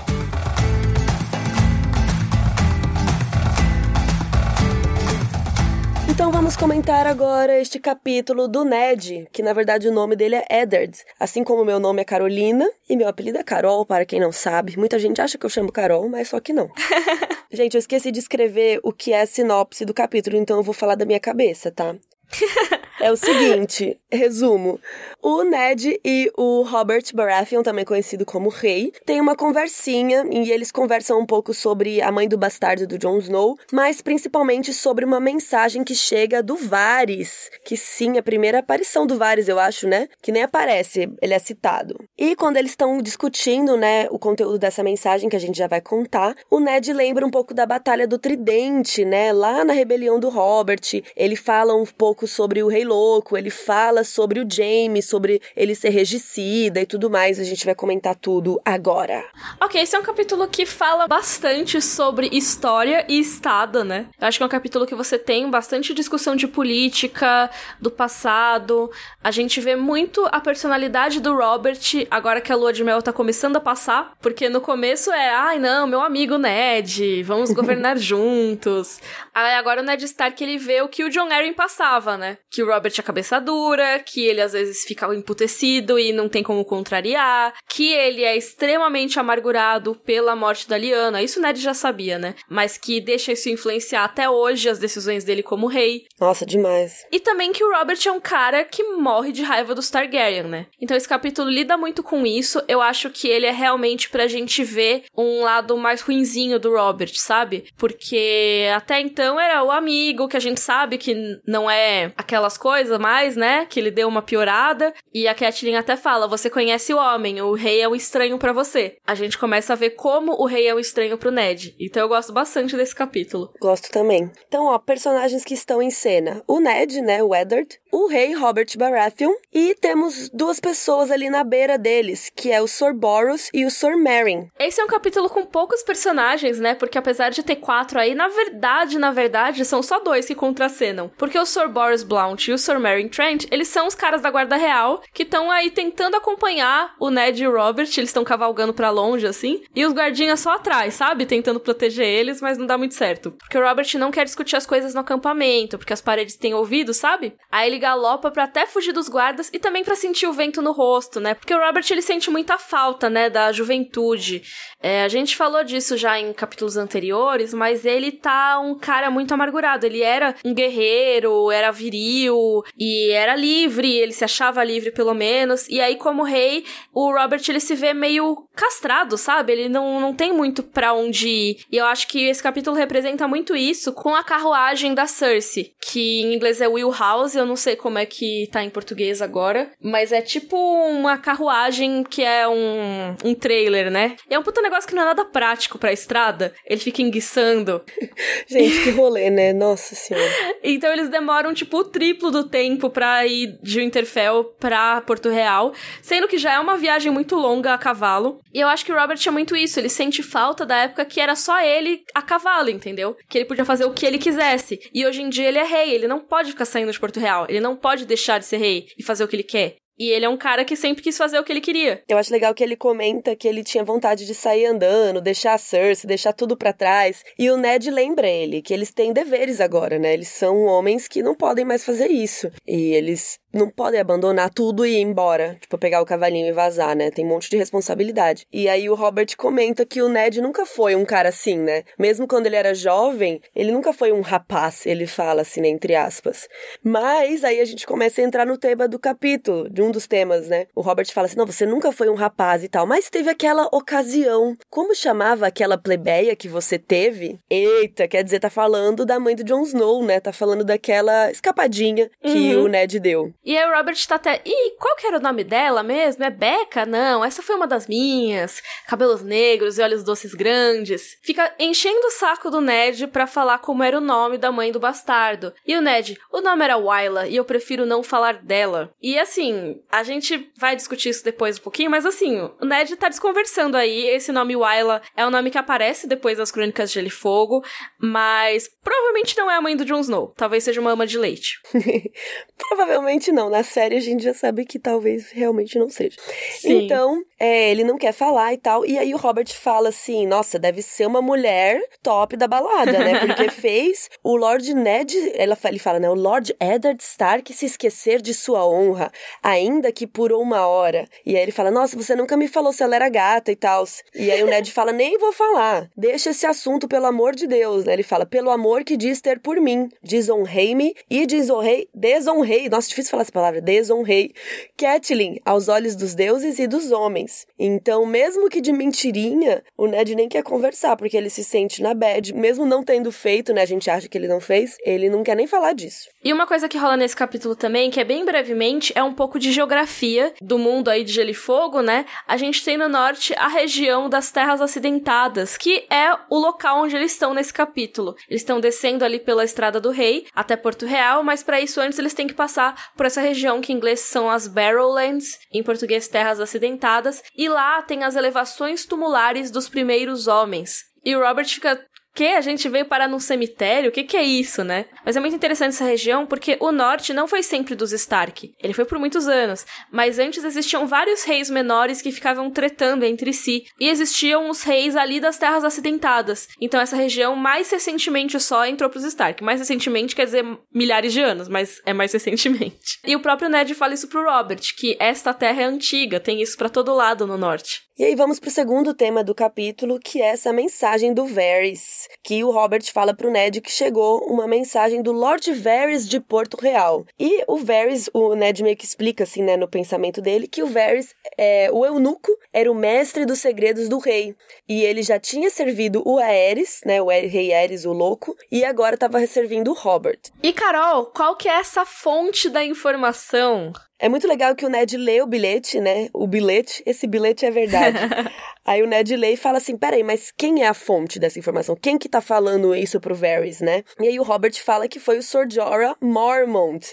Então 6.28 6.40
vamos 6.40 6.58
comentar 6.58 7.06
agora 7.06 7.58
este 7.58 7.80
capítulo 7.80 8.47
do 8.47 8.62
Ned, 8.62 9.26
que 9.32 9.42
na 9.42 9.54
verdade 9.54 9.88
o 9.88 9.92
nome 9.92 10.14
dele 10.14 10.35
é 10.35 10.61
Eddard. 10.61 10.94
Assim 11.18 11.42
como 11.42 11.64
meu 11.64 11.80
nome 11.80 12.02
é 12.02 12.04
Carolina 12.04 12.68
e 12.87 12.99
meu 12.99 13.08
apelido 13.08 13.38
é 13.38 13.42
Carol, 13.42 13.87
para 13.87 14.04
quem 14.04 14.20
não 14.20 14.30
sabe. 14.30 14.76
Muita 14.76 14.99
gente 14.99 15.23
acha 15.23 15.38
que 15.38 15.47
eu 15.47 15.49
chamo 15.49 15.73
Carol, 15.73 16.06
mas 16.06 16.28
só 16.28 16.38
que 16.38 16.52
não. 16.52 16.70
gente, 17.50 17.76
eu 17.76 17.78
esqueci 17.78 18.12
de 18.12 18.18
escrever 18.18 18.78
o 18.82 18.92
que 18.92 19.14
é 19.14 19.23
a 19.23 19.26
sinopse 19.26 19.87
do 19.87 19.94
capítulo, 19.94 20.37
então 20.37 20.58
eu 20.58 20.62
vou 20.62 20.75
falar 20.75 20.97
da 20.97 21.06
minha 21.06 21.18
cabeça, 21.18 21.73
tá? 21.73 21.97
É 23.09 23.12
o 23.12 23.17
seguinte, 23.17 23.97
resumo. 24.11 24.81
O 25.23 25.45
Ned 25.45 26.00
e 26.05 26.31
o 26.37 26.62
Robert 26.62 27.05
Baratheon, 27.14 27.62
também 27.62 27.85
conhecido 27.85 28.26
como 28.26 28.49
Rei, 28.49 28.93
têm 29.07 29.21
uma 29.21 29.37
conversinha 29.37 30.26
e 30.31 30.50
eles 30.50 30.73
conversam 30.73 31.21
um 31.21 31.26
pouco 31.26 31.55
sobre 31.55 32.02
a 32.02 32.11
mãe 32.11 32.28
do 32.28 32.37
bastardo 32.37 32.87
do 32.87 32.99
Jon 32.99 33.19
Snow, 33.19 33.57
mas 33.73 34.02
principalmente 34.02 34.73
sobre 34.73 35.05
uma 35.05 35.21
mensagem 35.21 35.85
que 35.85 35.95
chega 35.95 36.43
do 36.43 36.57
Varys, 36.57 37.50
que 37.64 37.76
sim, 37.76 38.19
a 38.19 38.23
primeira 38.23 38.59
aparição 38.59 39.07
do 39.07 39.17
Varys, 39.17 39.49
eu 39.49 39.61
acho, 39.61 39.87
né? 39.87 40.09
Que 40.21 40.33
nem 40.33 40.43
aparece, 40.43 41.09
ele 41.23 41.35
é 41.35 41.38
citado. 41.38 41.97
E 42.17 42.35
quando 42.35 42.57
eles 42.57 42.73
estão 42.73 43.00
discutindo, 43.00 43.76
né, 43.76 44.09
o 44.11 44.19
conteúdo 44.19 44.59
dessa 44.59 44.83
mensagem 44.83 45.28
que 45.28 45.37
a 45.37 45.40
gente 45.40 45.57
já 45.57 45.69
vai 45.69 45.81
contar, 45.81 46.35
o 46.50 46.59
Ned 46.59 46.93
lembra 46.93 47.25
um 47.25 47.31
pouco 47.31 47.55
da 47.55 47.64
Batalha 47.64 48.09
do 48.09 48.19
Tridente, 48.19 49.05
né, 49.05 49.33
lá 49.33 49.64
na 49.64 49.73
rebelião 49.73 50.19
do 50.19 50.28
Robert. 50.28 50.81
Ele 51.17 51.37
fala 51.37 51.75
um 51.75 51.85
pouco 51.87 52.26
sobre 52.26 52.62
o 52.62 52.69
Rei 52.69 52.88
Louco, 52.88 53.37
ele 53.37 53.50
fala 53.50 54.02
sobre 54.02 54.40
o 54.40 54.47
Jaime, 54.50 55.02
sobre 55.02 55.40
ele 55.54 55.75
ser 55.75 55.90
regicida 55.90 56.80
e 56.80 56.87
tudo 56.87 57.11
mais. 57.11 57.38
A 57.38 57.45
gente 57.45 57.64
vai 57.64 57.75
comentar 57.75 58.16
tudo 58.16 58.61
agora. 58.64 59.25
Ok, 59.61 59.80
esse 59.80 59.95
é 59.95 59.99
um 59.99 60.02
capítulo 60.02 60.49
que 60.49 60.64
fala 60.64 61.07
bastante 61.07 61.80
sobre 61.83 62.28
história 62.33 63.04
e 63.09 63.18
Estado, 63.18 63.85
né? 63.85 64.07
Eu 64.21 64.26
acho 64.26 64.38
que 64.38 64.42
é 64.42 64.47
um 64.47 64.50
capítulo 64.50 64.87
que 64.87 64.95
você 64.95 65.18
tem 65.18 65.50
bastante 65.50 65.92
discussão 65.92 66.35
de 66.35 66.49
política, 66.49 67.50
do 67.80 67.90
passado. 67.90 68.90
A 69.23 69.30
gente 69.30 69.61
vê 69.61 69.76
muito 69.76 70.26
a 70.33 70.40
personalidade 70.40 71.21
do 71.21 71.37
Robert 71.37 71.80
agora 72.11 72.40
que 72.40 72.52
a 72.52 72.57
lua 72.57 72.73
de 72.73 72.83
mel 72.83 73.02
tá 73.02 73.12
começando 73.12 73.57
a 73.57 73.61
passar, 73.61 74.12
porque 74.21 74.49
no 74.49 74.61
começo 74.61 75.12
é, 75.12 75.30
ai 75.30 75.59
não, 75.59 75.87
meu 75.87 76.00
amigo 76.00 76.38
Ned, 76.38 77.23
vamos 77.23 77.52
governar 77.52 77.97
juntos. 77.99 79.00
Aí 79.35 79.54
agora 79.54 79.83
o 79.83 79.85
Ned 79.85 80.04
Stark 80.04 80.42
ele 80.42 80.57
vê 80.57 80.80
o 80.80 80.88
que 80.88 81.04
o 81.04 81.11
John 81.11 81.30
Arryn 81.30 81.52
passava, 81.52 82.16
né? 82.16 82.38
Que 82.50 82.62
o 82.62 82.66
Robert 82.66 82.77
é 82.78 83.02
cabeça 83.02 83.40
dura, 83.40 83.99
que 84.00 84.25
ele 84.25 84.40
às 84.40 84.52
vezes 84.52 84.85
fica 84.85 85.12
emputecido 85.14 85.99
e 85.99 86.12
não 86.12 86.28
tem 86.28 86.42
como 86.42 86.64
contrariar, 86.64 87.54
que 87.68 87.92
ele 87.92 88.25
é 88.25 88.37
extremamente 88.37 89.18
amargurado 89.18 89.94
pela 89.94 90.37
morte 90.37 90.68
da 90.68 90.78
Lyanna. 90.78 91.23
Isso 91.23 91.38
o 91.38 91.42
Ned 91.42 91.61
já 91.61 91.75
sabia, 91.75 92.18
né? 92.18 92.35
Mas 92.49 92.78
que 92.78 93.00
deixa 93.00 93.32
isso 93.32 93.49
influenciar 93.49 94.04
até 94.04 94.28
hoje 94.28 94.68
as 94.68 94.78
decisões 94.78 95.25
dele 95.25 95.42
como 95.42 95.66
rei. 95.66 96.06
Nossa, 96.20 96.47
demais. 96.47 97.06
E 97.12 97.20
também 97.20 97.52
que 97.52 97.64
o 97.64 97.73
Robert 97.73 97.99
é 98.06 98.12
um 98.12 98.20
cara 98.20 98.64
que 98.64 98.82
morre 98.82 99.32
de 99.32 99.42
raiva 99.42 99.75
dos 99.75 99.90
Targaryen, 99.90 100.44
né? 100.44 100.66
Então 100.80 100.97
esse 100.97 101.08
capítulo 101.08 101.50
lida 101.50 101.76
muito 101.76 102.02
com 102.02 102.26
isso. 102.26 102.62
Eu 102.68 102.80
acho 102.80 103.11
que 103.11 103.28
ele 103.28 103.47
é 103.47 103.52
realmente 103.52 104.08
pra 104.08 104.26
gente 104.26 104.62
ver 104.62 105.04
um 105.16 105.42
lado 105.42 105.76
mais 105.76 106.00
ruinzinho 106.00 106.58
do 106.58 106.75
Robert, 106.75 107.12
sabe? 107.14 107.66
Porque 107.76 108.66
até 108.75 109.00
então 109.00 109.38
era 109.38 109.62
o 109.62 109.70
amigo 109.70 110.28
que 110.28 110.37
a 110.37 110.40
gente 110.40 110.61
sabe 110.61 110.99
que 110.99 111.14
não 111.47 111.70
é 111.70 112.12
aquelas 112.16 112.56
coisas 112.56 112.67
mais, 112.98 113.37
né? 113.37 113.66
Que 113.66 113.80
ele 113.80 113.90
deu 113.90 114.08
uma 114.08 114.22
piorada. 114.22 114.92
E 115.12 115.26
a 115.26 115.34
Catelyn 115.34 115.76
até 115.76 115.96
fala: 115.96 116.28
você 116.28 116.48
conhece 116.50 116.92
o 116.92 116.98
homem, 116.98 117.40
o 117.40 117.52
rei 117.52 117.80
é 117.80 117.88
um 117.88 117.94
estranho 117.94 118.38
pra 118.38 118.52
você. 118.52 118.96
A 119.06 119.14
gente 119.14 119.38
começa 119.38 119.72
a 119.72 119.76
ver 119.76 119.90
como 119.90 120.32
o 120.32 120.46
rei 120.46 120.68
é 120.68 120.75
um 120.75 120.78
estranho 120.78 121.18
pro 121.18 121.30
Ned. 121.30 121.75
Então 121.78 122.02
eu 122.02 122.08
gosto 122.08 122.32
bastante 122.32 122.76
desse 122.76 122.94
capítulo. 122.94 123.52
Gosto 123.60 123.90
também. 123.90 124.30
Então, 124.46 124.66
ó, 124.66 124.78
personagens 124.78 125.44
que 125.44 125.54
estão 125.54 125.82
em 125.82 125.90
cena. 125.90 126.42
O 126.46 126.60
Ned, 126.60 127.00
né, 127.00 127.22
o 127.22 127.34
Eddard, 127.34 127.78
o 127.92 128.06
rei 128.06 128.34
Robert 128.34 128.66
Baratheon 128.76 129.32
e 129.52 129.75
temos 129.75 130.28
duas 130.30 130.60
pessoas 130.60 131.10
ali 131.10 131.30
na 131.30 131.42
beira 131.42 131.78
deles, 131.78 132.30
que 132.34 132.50
é 132.50 132.60
o 132.60 132.66
Sir 132.66 132.94
Boros 132.94 133.48
e 133.52 133.64
o 133.64 133.70
Sir 133.70 133.96
Meryn. 133.96 134.48
Esse 134.58 134.80
é 134.80 134.84
um 134.84 134.88
capítulo 134.88 135.28
com 135.28 135.44
poucos 135.44 135.82
personagens, 135.82 136.58
né? 136.58 136.75
Porque 136.75 136.98
apesar 136.98 137.30
de 137.30 137.42
ter 137.42 137.56
quatro 137.56 137.98
aí, 137.98 138.14
na 138.14 138.28
verdade, 138.28 138.98
na 138.98 139.10
verdade, 139.10 139.64
são 139.64 139.82
só 139.82 140.00
dois 140.00 140.26
que 140.26 140.34
contracenam. 140.34 141.10
Porque 141.16 141.38
o 141.38 141.46
Sir 141.46 141.68
Boris 141.68 142.02
Blount 142.02 142.48
e 142.48 142.52
o 142.52 142.57
Sir 142.58 142.78
Meryn 142.78 143.08
Trent, 143.08 143.46
eles 143.50 143.68
são 143.68 143.86
os 143.86 143.94
caras 143.94 144.20
da 144.20 144.30
guarda 144.30 144.56
real 144.56 145.02
que 145.12 145.22
estão 145.22 145.50
aí 145.50 145.70
tentando 145.70 146.16
acompanhar 146.16 146.94
o 146.98 147.10
Ned 147.10 147.42
e 147.42 147.46
o 147.46 147.52
Robert, 147.52 147.88
eles 147.96 148.10
estão 148.10 148.24
cavalgando 148.24 148.72
pra 148.72 148.90
longe 148.90 149.26
assim, 149.26 149.62
e 149.74 149.84
os 149.84 149.92
guardinhas 149.92 150.40
só 150.40 150.52
atrás, 150.52 150.94
sabe? 150.94 151.26
Tentando 151.26 151.60
proteger 151.60 152.06
eles, 152.06 152.40
mas 152.40 152.58
não 152.58 152.66
dá 152.66 152.78
muito 152.78 152.94
certo. 152.94 153.32
Porque 153.32 153.58
o 153.58 153.62
Robert 153.62 153.86
não 153.94 154.10
quer 154.10 154.24
discutir 154.24 154.56
as 154.56 154.66
coisas 154.66 154.94
no 154.94 155.00
acampamento, 155.00 155.78
porque 155.78 155.92
as 155.92 156.00
paredes 156.00 156.36
têm 156.36 156.54
ouvido, 156.54 156.92
sabe? 156.94 157.34
Aí 157.50 157.68
ele 157.68 157.78
galopa 157.78 158.30
pra 158.30 158.44
até 158.44 158.66
fugir 158.66 158.92
dos 158.92 159.08
guardas 159.08 159.50
e 159.52 159.58
também 159.58 159.84
pra 159.84 159.94
sentir 159.94 160.26
o 160.26 160.32
vento 160.32 160.62
no 160.62 160.72
rosto, 160.72 161.20
né? 161.20 161.34
Porque 161.34 161.54
o 161.54 161.58
Robert 161.58 161.84
ele 161.90 162.02
sente 162.02 162.30
muita 162.30 162.58
falta, 162.58 163.10
né, 163.10 163.30
da 163.30 163.52
juventude. 163.52 164.42
É, 164.82 165.02
a 165.02 165.08
gente 165.08 165.36
falou 165.36 165.64
disso 165.64 165.96
já 165.96 166.18
em 166.18 166.32
capítulos 166.32 166.76
anteriores, 166.76 167.52
mas 167.52 167.84
ele 167.84 168.12
tá 168.12 168.60
um 168.60 168.78
cara 168.78 169.10
muito 169.10 169.32
amargurado. 169.34 169.86
Ele 169.86 170.02
era 170.02 170.34
um 170.44 170.54
guerreiro, 170.54 171.50
era 171.50 171.70
viril 171.70 172.36
e 172.78 173.11
era 173.11 173.35
livre, 173.35 173.97
ele 173.97 174.12
se 174.12 174.25
achava 174.25 174.64
livre 174.64 174.90
pelo 174.90 175.14
menos. 175.14 175.69
E 175.69 175.81
aí, 175.81 175.97
como 175.97 176.23
rei, 176.23 176.64
o 176.93 177.12
Robert 177.12 177.43
ele 177.49 177.61
se 177.61 177.75
vê 177.75 177.95
meio 177.95 178.47
castrado, 178.55 179.17
sabe? 179.17 179.52
Ele 179.52 179.69
não, 179.69 180.00
não 180.00 180.14
tem 180.14 180.33
muito 180.33 180.62
pra 180.62 180.93
onde 180.93 181.28
ir. 181.28 181.57
E 181.71 181.76
eu 181.76 181.87
acho 181.87 182.07
que 182.09 182.25
esse 182.25 182.43
capítulo 182.43 182.76
representa 182.76 183.28
muito 183.28 183.55
isso 183.55 183.93
com 183.93 184.14
a 184.14 184.25
carruagem 184.25 184.95
da 184.95 185.07
Cersei, 185.07 185.73
que 185.81 186.23
em 186.23 186.35
inglês 186.35 186.61
é 186.61 186.69
Wheelhouse, 186.69 187.37
eu 187.37 187.47
não 187.47 187.57
sei 187.57 187.76
como 187.76 187.99
é 187.99 188.07
que 188.07 188.49
tá 188.50 188.62
em 188.62 188.71
português 188.71 189.23
agora, 189.23 189.71
mas 189.81 190.12
é 190.12 190.21
tipo 190.21 190.57
uma 190.57 191.17
carruagem 191.19 192.02
que 192.05 192.23
é 192.23 192.47
um, 192.49 193.17
um 193.25 193.35
trailer, 193.35 193.90
né? 193.90 194.17
E 194.28 194.35
é 194.35 194.38
um 194.38 194.43
puta 194.43 194.61
negócio 194.61 194.88
que 194.88 194.95
não 194.95 195.02
é 195.02 195.07
nada 195.07 195.25
prático 195.25 195.78
pra 195.78 195.93
estrada. 195.93 196.52
Ele 196.67 196.81
fica 196.81 197.02
enguiçando. 197.02 197.83
Gente, 198.47 198.83
que 198.83 198.90
rolê, 198.90 199.31
né? 199.31 199.52
Nossa 199.52 199.95
senhora. 199.95 200.28
Então 200.62 200.93
eles 200.93 201.09
demoram, 201.09 201.55
tipo, 201.55 201.78
o 201.78 201.85
triplo 201.85 202.27
do 202.30 202.44
tempo 202.44 202.90
pra 202.90 203.26
ir 203.26 203.58
de 203.62 203.80
Winterfell 203.80 204.44
pra 204.58 205.00
Porto 205.02 205.28
Real, 205.28 205.73
sendo 206.02 206.28
que 206.28 206.38
já 206.38 206.54
é 206.54 206.61
uma 206.61 206.76
viagem 206.76 207.12
muito 207.12 207.37
longa 207.37 207.75
a 207.75 207.78
cavalo. 207.78 208.40
E 208.52 208.61
eu 208.61 208.68
acho 208.68 208.85
que 208.85 208.92
o 208.92 208.99
Robert 208.99 209.18
é 209.26 209.30
muito 209.30 209.56
isso, 209.56 209.78
ele 209.78 209.88
sente 209.88 210.23
falta 210.23 210.64
da 210.64 210.76
época 210.76 211.04
que 211.04 211.20
era 211.20 211.35
só 211.35 211.61
ele 211.61 212.02
a 212.14 212.23
cavalo, 212.23 212.70
entendeu? 212.70 213.16
Que 213.28 213.38
ele 213.38 213.44
podia 213.44 213.64
fazer 213.64 213.85
o 213.85 213.92
que 213.92 214.06
ele 214.06 214.18
quisesse. 214.18 214.80
E 214.92 215.06
hoje 215.06 215.23
em 215.23 215.28
dia 215.28 215.49
ele 215.49 215.58
é 215.58 215.64
rei, 215.64 215.90
ele 215.94 216.08
não 216.08 216.20
pode 216.20 216.50
ficar 216.50 216.64
saindo 216.64 216.92
de 216.92 217.00
Porto 217.00 217.20
Real, 217.20 217.47
ele 217.49 217.61
não 217.61 217.76
pode 217.76 218.04
deixar 218.04 218.38
de 218.38 218.47
ser 218.47 218.58
rei 218.58 218.87
e 218.99 219.02
fazer 219.02 219.25
o 219.25 219.28
que 219.28 219.37
ele 219.37 219.42
quer. 219.42 219.76
E 219.99 220.11
ele 220.11 220.25
é 220.25 220.28
um 220.28 220.37
cara 220.37 220.64
que 220.64 220.76
sempre 220.76 221.02
quis 221.02 221.17
fazer 221.17 221.38
o 221.38 221.45
que 221.45 221.52
ele 221.52 221.61
queria. 221.61 222.02
Eu 222.09 222.19
acho 222.19 222.33
legal 222.33 222.55
que 222.55 222.62
ele 222.62 222.76
comenta 222.76 223.35
que 223.35 223.49
ele 223.49 223.64
tinha 223.64 223.83
vontade 223.83 224.26
de 224.26 224.35
sair 224.35 224.67
andando, 224.67 225.21
deixar 225.21 225.55
a 225.55 225.59
Cersei, 225.59 226.07
deixar 226.07 226.33
tudo 226.33 226.57
para 226.57 226.73
trás. 226.73 227.25
E 227.38 227.50
o 227.50 227.57
Ned 227.57 227.90
lembra 227.90 228.28
ele 228.28 228.62
que 228.62 228.75
eles 228.75 228.93
têm 228.93 229.12
deveres 229.12 229.61
agora, 229.61 229.99
né? 229.99 230.12
Eles 230.12 230.28
são 230.28 230.64
homens 230.64 231.09
que 231.09 231.23
não 231.23 231.35
podem 231.35 231.64
mais 231.64 231.85
fazer 231.85 232.11
isso. 232.11 232.50
E 232.67 232.95
eles 232.95 233.38
não 233.52 233.71
podem 233.71 233.99
abandonar 233.99 234.50
tudo 234.50 234.85
e 234.85 234.90
ir 234.90 235.00
embora. 235.00 235.57
Tipo, 235.61 235.78
pegar 235.78 236.02
o 236.02 236.07
cavalinho 236.07 236.47
e 236.47 236.52
vazar, 236.52 236.95
né? 236.95 237.11
Tem 237.11 237.25
um 237.25 237.28
monte 237.28 237.49
de 237.49 237.57
responsabilidade. 237.57 238.47
E 238.52 238.69
aí 238.69 238.88
o 238.90 238.95
Robert 238.95 239.28
comenta 239.37 239.87
que 239.87 240.02
o 240.02 240.09
Ned 240.09 240.40
nunca 240.40 240.67
foi 240.67 240.95
um 240.95 241.05
cara 241.05 241.31
assim, 241.31 241.59
né? 241.59 241.83
Mesmo 241.99 242.28
quando 242.28 242.47
ele 242.47 242.57
era 242.57 242.75
jovem, 242.75 243.40
ele 243.55 243.73
nunca 243.73 243.93
foi 243.93 244.12
um 244.12 244.21
rapaz, 244.21 244.87
ele 244.87 245.07
fala 245.07 245.43
assim, 245.43 245.61
né? 245.61 245.69
entre 245.69 245.95
aspas. 245.95 246.49
Mas 246.83 247.45
aí 247.45 247.61
a 247.61 247.64
gente 247.64 247.87
começa 247.87 248.21
a 248.21 248.25
entrar 248.25 248.47
no 248.47 248.59
tema 248.59 248.87
do 248.88 248.99
capítulo, 248.99 249.69
de 249.71 249.81
um 249.81 249.88
dos 249.90 250.07
temas, 250.07 250.49
né? 250.49 250.66
O 250.75 250.80
Robert 250.80 251.11
fala 251.12 251.26
assim: 251.26 251.37
não, 251.37 251.47
você 251.47 251.66
nunca 251.66 251.92
foi 251.92 252.09
um 252.09 252.14
rapaz 252.14 252.62
e 252.62 252.68
tal, 252.68 252.87
mas 252.87 253.11
teve 253.11 253.30
aquela 253.30 253.68
ocasião. 253.73 254.57
Como 254.68 254.95
chamava 254.95 255.47
aquela 255.47 255.78
plebeia 255.78 256.37
que 256.37 256.49
você 256.49 256.78
teve? 256.78 257.38
Eita, 257.50 258.09
quer 258.09 258.23
dizer, 258.23 258.40
tá 258.40 258.50
falando 258.50 259.04
da 259.04 259.18
mãe 259.18 259.35
do 259.35 259.45
Jon 259.45 259.62
Snow, 259.62 260.04
né? 260.04 260.21
Tá 260.21 260.33
falando 260.33 260.64
daquela 260.64 261.30
escapadinha 261.30 262.11
que 262.23 262.54
uhum. 262.54 262.64
o 262.64 262.68
Ned 262.68 262.99
deu. 262.99 263.33
E 263.45 263.57
aí 263.57 263.68
o 263.68 263.76
Robert 263.76 263.97
tá 264.07 264.16
até. 264.16 264.40
Ih, 264.45 264.76
qual 264.78 264.97
que 264.97 265.07
era 265.07 265.18
o 265.18 265.23
nome 265.23 265.45
dela 265.45 265.83
mesmo? 265.83 266.25
É 266.25 266.30
Becca? 266.30 266.87
Não, 266.87 267.25
essa 267.25 267.42
foi 267.42 267.57
uma 267.57 267.66
das 267.66 267.87
minhas. 267.87 268.62
Cabelos 268.87 269.23
negros 269.23 269.78
e 269.78 269.83
olhos 269.83 270.02
doces 270.02 270.35
grandes. 270.35 271.18
Fica 271.23 271.52
enchendo 271.59 272.07
o 272.07 272.11
saco 272.11 272.50
do 272.50 272.61
Ned 272.61 273.07
pra 273.09 273.26
falar 273.26 273.59
como 273.59 273.83
era 273.83 273.99
o 273.99 274.00
nome 274.00 274.38
da 274.38 274.52
mãe 274.52 274.73
do 274.73 274.80
bastardo. 274.80 275.52
E 275.66 275.76
o 275.76 275.80
Ned, 275.80 276.18
o 276.33 276.40
nome 276.40 276.64
era 276.64 276.76
Wyla 276.76 277.26
e 277.26 277.37
eu 277.37 277.45
prefiro 277.45 277.87
não 277.87 278.02
falar 278.02 278.42
dela. 278.42 278.92
E 279.02 279.18
assim, 279.18 279.77
a 279.90 280.02
gente 280.02 280.50
vai 280.56 280.76
discutir 280.76 281.08
isso 281.08 281.25
depois 281.25 281.58
um 281.58 281.62
pouquinho, 281.62 281.90
mas 281.90 282.04
assim, 282.04 282.38
o 282.61 282.64
Ned 282.64 282.94
tá 282.97 283.08
desconversando 283.08 283.76
aí. 283.76 284.06
Esse 284.08 284.30
nome 284.30 284.54
Wyla 284.54 285.02
é 285.16 285.26
o 285.26 285.30
nome 285.30 285.50
que 285.50 285.58
aparece 285.58 286.06
depois 286.06 286.38
das 286.38 286.52
Crônicas 286.52 286.90
de 286.90 286.94
Gelo 286.94 287.08
e 287.08 287.11
Fogo, 287.11 287.64
mas 287.99 288.68
provavelmente 288.82 289.37
não 289.37 289.50
é 289.50 289.56
a 289.56 289.61
mãe 289.61 289.76
do 289.76 289.85
Jon 289.85 290.00
Snow. 290.00 290.35
Talvez 290.37 290.64
seja 290.64 290.80
uma 290.80 290.90
ama 290.90 291.06
de 291.06 291.18
leite. 291.18 291.58
provavelmente 292.56 293.32
não 293.32 293.38
não. 293.38 293.49
Na 293.49 293.62
série 293.62 293.97
a 293.97 294.00
gente 294.00 294.25
já 294.25 294.35
sabe 294.35 294.64
que 294.64 294.78
talvez 294.78 295.30
realmente 295.30 295.78
não 295.78 295.88
seja. 295.88 296.16
Sim. 296.58 296.85
Então, 296.85 297.23
é, 297.38 297.70
ele 297.70 297.85
não 297.85 297.97
quer 297.97 298.12
falar 298.12 298.52
e 298.52 298.58
tal. 298.58 298.85
E 298.85 298.99
aí 298.99 299.14
o 299.14 299.16
Robert 299.16 299.49
fala 299.49 299.90
assim: 299.90 300.26
nossa, 300.26 300.58
deve 300.58 300.82
ser 300.82 301.06
uma 301.06 301.23
mulher 301.23 301.80
top 302.02 302.37
da 302.37 302.49
balada, 302.49 302.99
né? 302.99 303.20
Porque 303.25 303.49
fez 303.50 304.11
o 304.23 304.37
Lord 304.37 304.75
Ned. 304.75 305.16
Ela, 305.35 305.56
ele 305.64 305.78
fala, 305.78 306.00
né? 306.00 306.11
O 306.11 306.14
Lord 306.14 306.54
Eddard 306.61 307.02
Stark 307.02 307.52
se 307.52 307.66
esquecer 307.66 308.20
de 308.20 308.35
sua 308.35 308.66
honra, 308.66 309.11
ainda 309.42 309.67
que 309.92 310.06
por 310.06 310.32
uma 310.32 310.66
hora. 310.66 311.06
E 311.25 311.37
aí 311.37 311.42
ele 311.42 311.52
fala: 311.52 311.70
nossa, 311.70 311.96
você 311.96 312.14
nunca 312.14 312.37
me 312.37 312.48
falou 312.48 312.72
se 312.72 312.82
ela 312.82 312.96
era 312.96 313.08
gata 313.08 313.52
e 313.52 313.56
tal. 313.56 313.84
E 314.14 314.30
aí 314.30 314.42
o 314.42 314.46
Ned 314.46 314.70
fala: 314.72 314.92
nem 314.92 315.18
vou 315.18 315.32
falar. 315.32 315.88
Deixa 315.96 316.30
esse 316.30 316.46
assunto, 316.46 316.88
pelo 316.88 317.06
amor 317.06 317.34
de 317.34 317.46
Deus, 317.46 317.84
né? 317.84 317.92
Ele 317.92 318.02
fala: 318.02 318.26
pelo 318.26 318.50
amor 318.50 318.84
que 318.84 318.96
diz 318.96 319.20
ter 319.20 319.38
por 319.38 319.60
mim. 319.60 319.88
Desonrei-me 320.02 320.94
e 321.10 321.26
desonrei. 321.26 321.88
Desonrei. 321.94 322.68
Nossa, 322.68 322.88
difícil 322.88 323.10
falar 323.10 323.22
essa 323.22 323.32
palavra, 323.32 323.60
desonrei, 323.60 324.32
Catelyn 324.76 325.37
aos 325.44 325.68
olhos 325.68 325.94
dos 325.94 326.14
deuses 326.14 326.58
e 326.58 326.66
dos 326.66 326.90
homens. 326.90 327.46
Então, 327.58 328.06
mesmo 328.06 328.48
que 328.48 328.60
de 328.60 328.72
mentirinha, 328.72 329.62
o 329.76 329.87
Ned 329.87 330.14
nem 330.14 330.28
quer 330.28 330.42
conversar, 330.42 330.96
porque 330.96 331.16
ele 331.16 331.30
se 331.30 331.44
sente 331.44 331.82
na 331.82 331.94
bad, 331.94 332.34
mesmo 332.34 332.64
não 332.64 332.82
tendo 332.82 333.10
feito, 333.12 333.52
né? 333.52 333.62
A 333.62 333.66
gente 333.66 333.90
acha 333.90 334.08
que 334.08 334.16
ele 334.16 334.28
não 334.28 334.40
fez, 334.40 334.76
ele 334.84 335.08
não 335.08 335.22
quer 335.22 335.37
nem 335.37 335.46
falar 335.46 335.72
disso. 335.72 336.08
E 336.25 336.32
uma 336.32 336.46
coisa 336.46 336.68
que 336.68 336.78
rola 336.78 336.96
nesse 336.96 337.16
capítulo 337.16 337.54
também, 337.54 337.90
que 337.90 338.00
é 338.00 338.04
bem 338.04 338.25
brevemente, 338.25 338.92
é 338.94 339.02
um 339.02 339.14
pouco 339.14 339.38
de 339.38 339.50
geografia 339.58 340.32
do 340.40 340.56
mundo 340.56 340.88
aí 340.88 341.02
de 341.02 341.12
Gelo 341.12 341.30
e 341.30 341.34
Fogo, 341.34 341.80
né? 341.80 342.06
A 342.26 342.36
gente 342.36 342.64
tem 342.64 342.76
no 342.76 342.88
norte 342.88 343.34
a 343.36 343.48
região 343.48 344.08
das 344.08 344.30
Terras 344.30 344.60
Acidentadas, 344.60 345.56
que 345.56 345.84
é 345.90 346.12
o 346.30 346.38
local 346.38 346.82
onde 346.82 346.94
eles 346.94 347.12
estão 347.12 347.34
nesse 347.34 347.52
capítulo. 347.52 348.14
Eles 348.28 348.42
estão 348.42 348.60
descendo 348.60 349.04
ali 349.04 349.18
pela 349.18 349.44
Estrada 349.44 349.80
do 349.80 349.90
Rei 349.90 350.26
até 350.32 350.56
Porto 350.56 350.86
Real, 350.86 351.24
mas 351.24 351.42
para 351.42 351.60
isso 351.60 351.80
antes 351.80 351.98
eles 351.98 352.14
têm 352.14 352.28
que 352.28 352.34
passar 352.34 352.92
por 352.96 353.04
essa 353.04 353.20
região 353.20 353.60
que 353.60 353.72
em 353.72 353.76
inglês 353.76 354.00
são 354.00 354.30
as 354.30 354.46
Barrowlands, 354.46 355.38
em 355.52 355.62
português 355.62 356.06
terras 356.06 356.38
acidentadas, 356.38 357.22
e 357.36 357.48
lá 357.48 357.82
tem 357.82 358.04
as 358.04 358.14
elevações 358.14 358.86
tumulares 358.86 359.50
dos 359.50 359.68
primeiros 359.68 360.28
homens. 360.28 360.88
E 361.04 361.16
o 361.16 361.20
Robert 361.20 361.46
fica 361.46 361.84
que 362.18 362.34
a 362.34 362.40
gente 362.40 362.68
veio 362.68 362.84
parar 362.84 363.06
num 363.06 363.20
cemitério? 363.20 363.90
O 363.90 363.92
que, 363.92 364.02
que 364.02 364.16
é 364.16 364.25
isso, 364.25 364.64
né? 364.64 364.87
Mas 365.04 365.16
é 365.16 365.20
muito 365.20 365.36
interessante 365.36 365.75
essa 365.75 365.84
região 365.84 366.26
porque 366.26 366.56
o 366.58 366.73
norte 366.73 367.14
não 367.14 367.28
foi 367.28 367.45
sempre 367.45 367.76
dos 367.76 367.93
Stark. 367.93 368.52
Ele 368.60 368.73
foi 368.73 368.84
por 368.84 368.99
muitos 368.99 369.28
anos. 369.28 369.64
Mas 369.93 370.19
antes 370.19 370.43
existiam 370.43 370.84
vários 370.84 371.23
reis 371.23 371.49
menores 371.49 372.02
que 372.02 372.10
ficavam 372.10 372.50
tretando 372.50 373.04
entre 373.04 373.32
si. 373.32 373.66
E 373.78 373.88
existiam 373.88 374.50
os 374.50 374.64
reis 374.64 374.97
ali 374.97 375.21
das 375.21 375.38
terras 375.38 375.62
acidentadas. 375.62 376.49
Então 376.60 376.80
essa 376.80 376.97
região 376.97 377.36
mais 377.36 377.71
recentemente 377.71 378.40
só 378.40 378.66
entrou 378.66 378.90
pros 378.90 379.04
Stark. 379.04 379.40
Mais 379.45 379.60
recentemente 379.60 380.16
quer 380.16 380.25
dizer 380.25 380.45
milhares 380.75 381.12
de 381.12 381.21
anos, 381.21 381.47
mas 381.47 381.80
é 381.86 381.93
mais 381.93 382.12
recentemente. 382.12 382.99
E 383.06 383.14
o 383.14 383.21
próprio 383.21 383.49
Ned 383.49 383.76
fala 383.76 383.95
isso 383.95 384.08
pro 384.08 384.28
Robert, 384.28 384.75
que 384.76 384.97
esta 384.99 385.32
terra 385.32 385.62
é 385.62 385.66
antiga, 385.66 386.19
tem 386.19 386.43
isso 386.43 386.58
para 386.58 386.69
todo 386.69 386.93
lado 386.93 387.28
no 387.28 387.38
norte. 387.38 387.87
E 387.99 388.04
aí 388.04 388.15
vamos 388.15 388.39
pro 388.39 388.49
segundo 388.49 388.95
tema 388.95 389.25
do 389.25 389.34
capítulo, 389.34 389.99
que 389.99 390.23
é 390.23 390.26
essa 390.26 390.52
mensagem 390.52 391.13
do 391.13 391.26
Varys, 391.26 392.08
que 392.23 392.45
o 392.45 392.52
Robert 392.52 392.84
fala 392.93 393.13
pro 393.13 393.28
Ned 393.28 393.61
que 393.61 393.73
chegou 393.73 394.21
uma 394.26 394.47
mensagem 394.47 395.02
do 395.02 395.11
Lord 395.11 395.52
Varys 395.52 396.08
de 396.08 396.21
Porto 396.21 396.56
Real. 396.56 397.04
E 397.19 397.43
o 397.49 397.56
Varys, 397.56 398.08
o 398.15 398.37
Ned 398.37 398.63
meio 398.63 398.76
que 398.76 398.84
explica 398.84 399.25
assim, 399.25 399.43
né, 399.43 399.56
no 399.56 399.67
pensamento 399.67 400.23
dele, 400.23 400.47
que 400.47 400.63
o 400.63 400.69
Varys, 400.69 401.13
é, 401.37 401.71
o 401.73 401.84
eunuco, 401.84 402.30
era 402.52 402.71
o 402.71 402.75
mestre 402.75 403.26
dos 403.26 403.41
segredos 403.41 403.89
do 403.89 403.99
rei. 403.99 404.32
E 404.69 404.80
ele 404.84 405.02
já 405.02 405.19
tinha 405.19 405.50
servido 405.50 406.00
o 406.06 406.21
Aerys, 406.21 406.82
né, 406.87 407.02
o 407.02 407.08
rei 407.08 407.52
Aerys, 407.52 407.84
o 407.84 407.93
louco, 407.93 408.37
e 408.49 408.65
agora 408.65 408.95
estava 408.95 409.26
servindo 409.26 409.73
o 409.73 409.75
Robert. 409.75 410.21
E 410.41 410.52
Carol, 410.52 411.06
qual 411.06 411.34
que 411.34 411.49
é 411.49 411.58
essa 411.58 411.84
fonte 411.84 412.49
da 412.49 412.65
informação? 412.65 413.73
É 414.00 414.08
muito 414.08 414.28
legal 414.28 414.54
que 414.54 414.65
o 414.65 414.69
Ned 414.69 414.97
lê 414.97 415.21
o 415.21 415.26
bilhete, 415.26 415.80
né? 415.80 416.08
O 416.13 416.26
bilhete, 416.26 416.82
esse 416.87 417.06
bilhete 417.06 417.45
é 417.45 417.50
verdade. 417.50 417.99
Aí 418.69 418.83
o 418.83 418.87
Ned 418.87 419.17
lê 419.17 419.33
e 419.33 419.37
fala 419.37 419.57
assim: 419.57 419.78
peraí, 419.78 420.02
mas 420.02 420.31
quem 420.37 420.63
é 420.63 420.69
a 420.69 420.75
fonte 420.75 421.19
dessa 421.19 421.39
informação? 421.39 421.75
Quem 421.75 421.97
que 421.97 422.07
tá 422.07 422.21
falando 422.21 422.75
isso 422.75 423.00
pro 423.00 423.15
Varys, 423.15 423.63
né? 423.63 423.83
E 423.99 424.07
aí 424.07 424.21
o 424.21 424.23
Robert 424.23 424.52
fala 424.63 424.87
que 424.87 425.00
foi 425.00 425.17
o 425.17 425.23
Sir 425.23 425.47
Jorah 425.50 425.97
Mormont. 426.02 426.87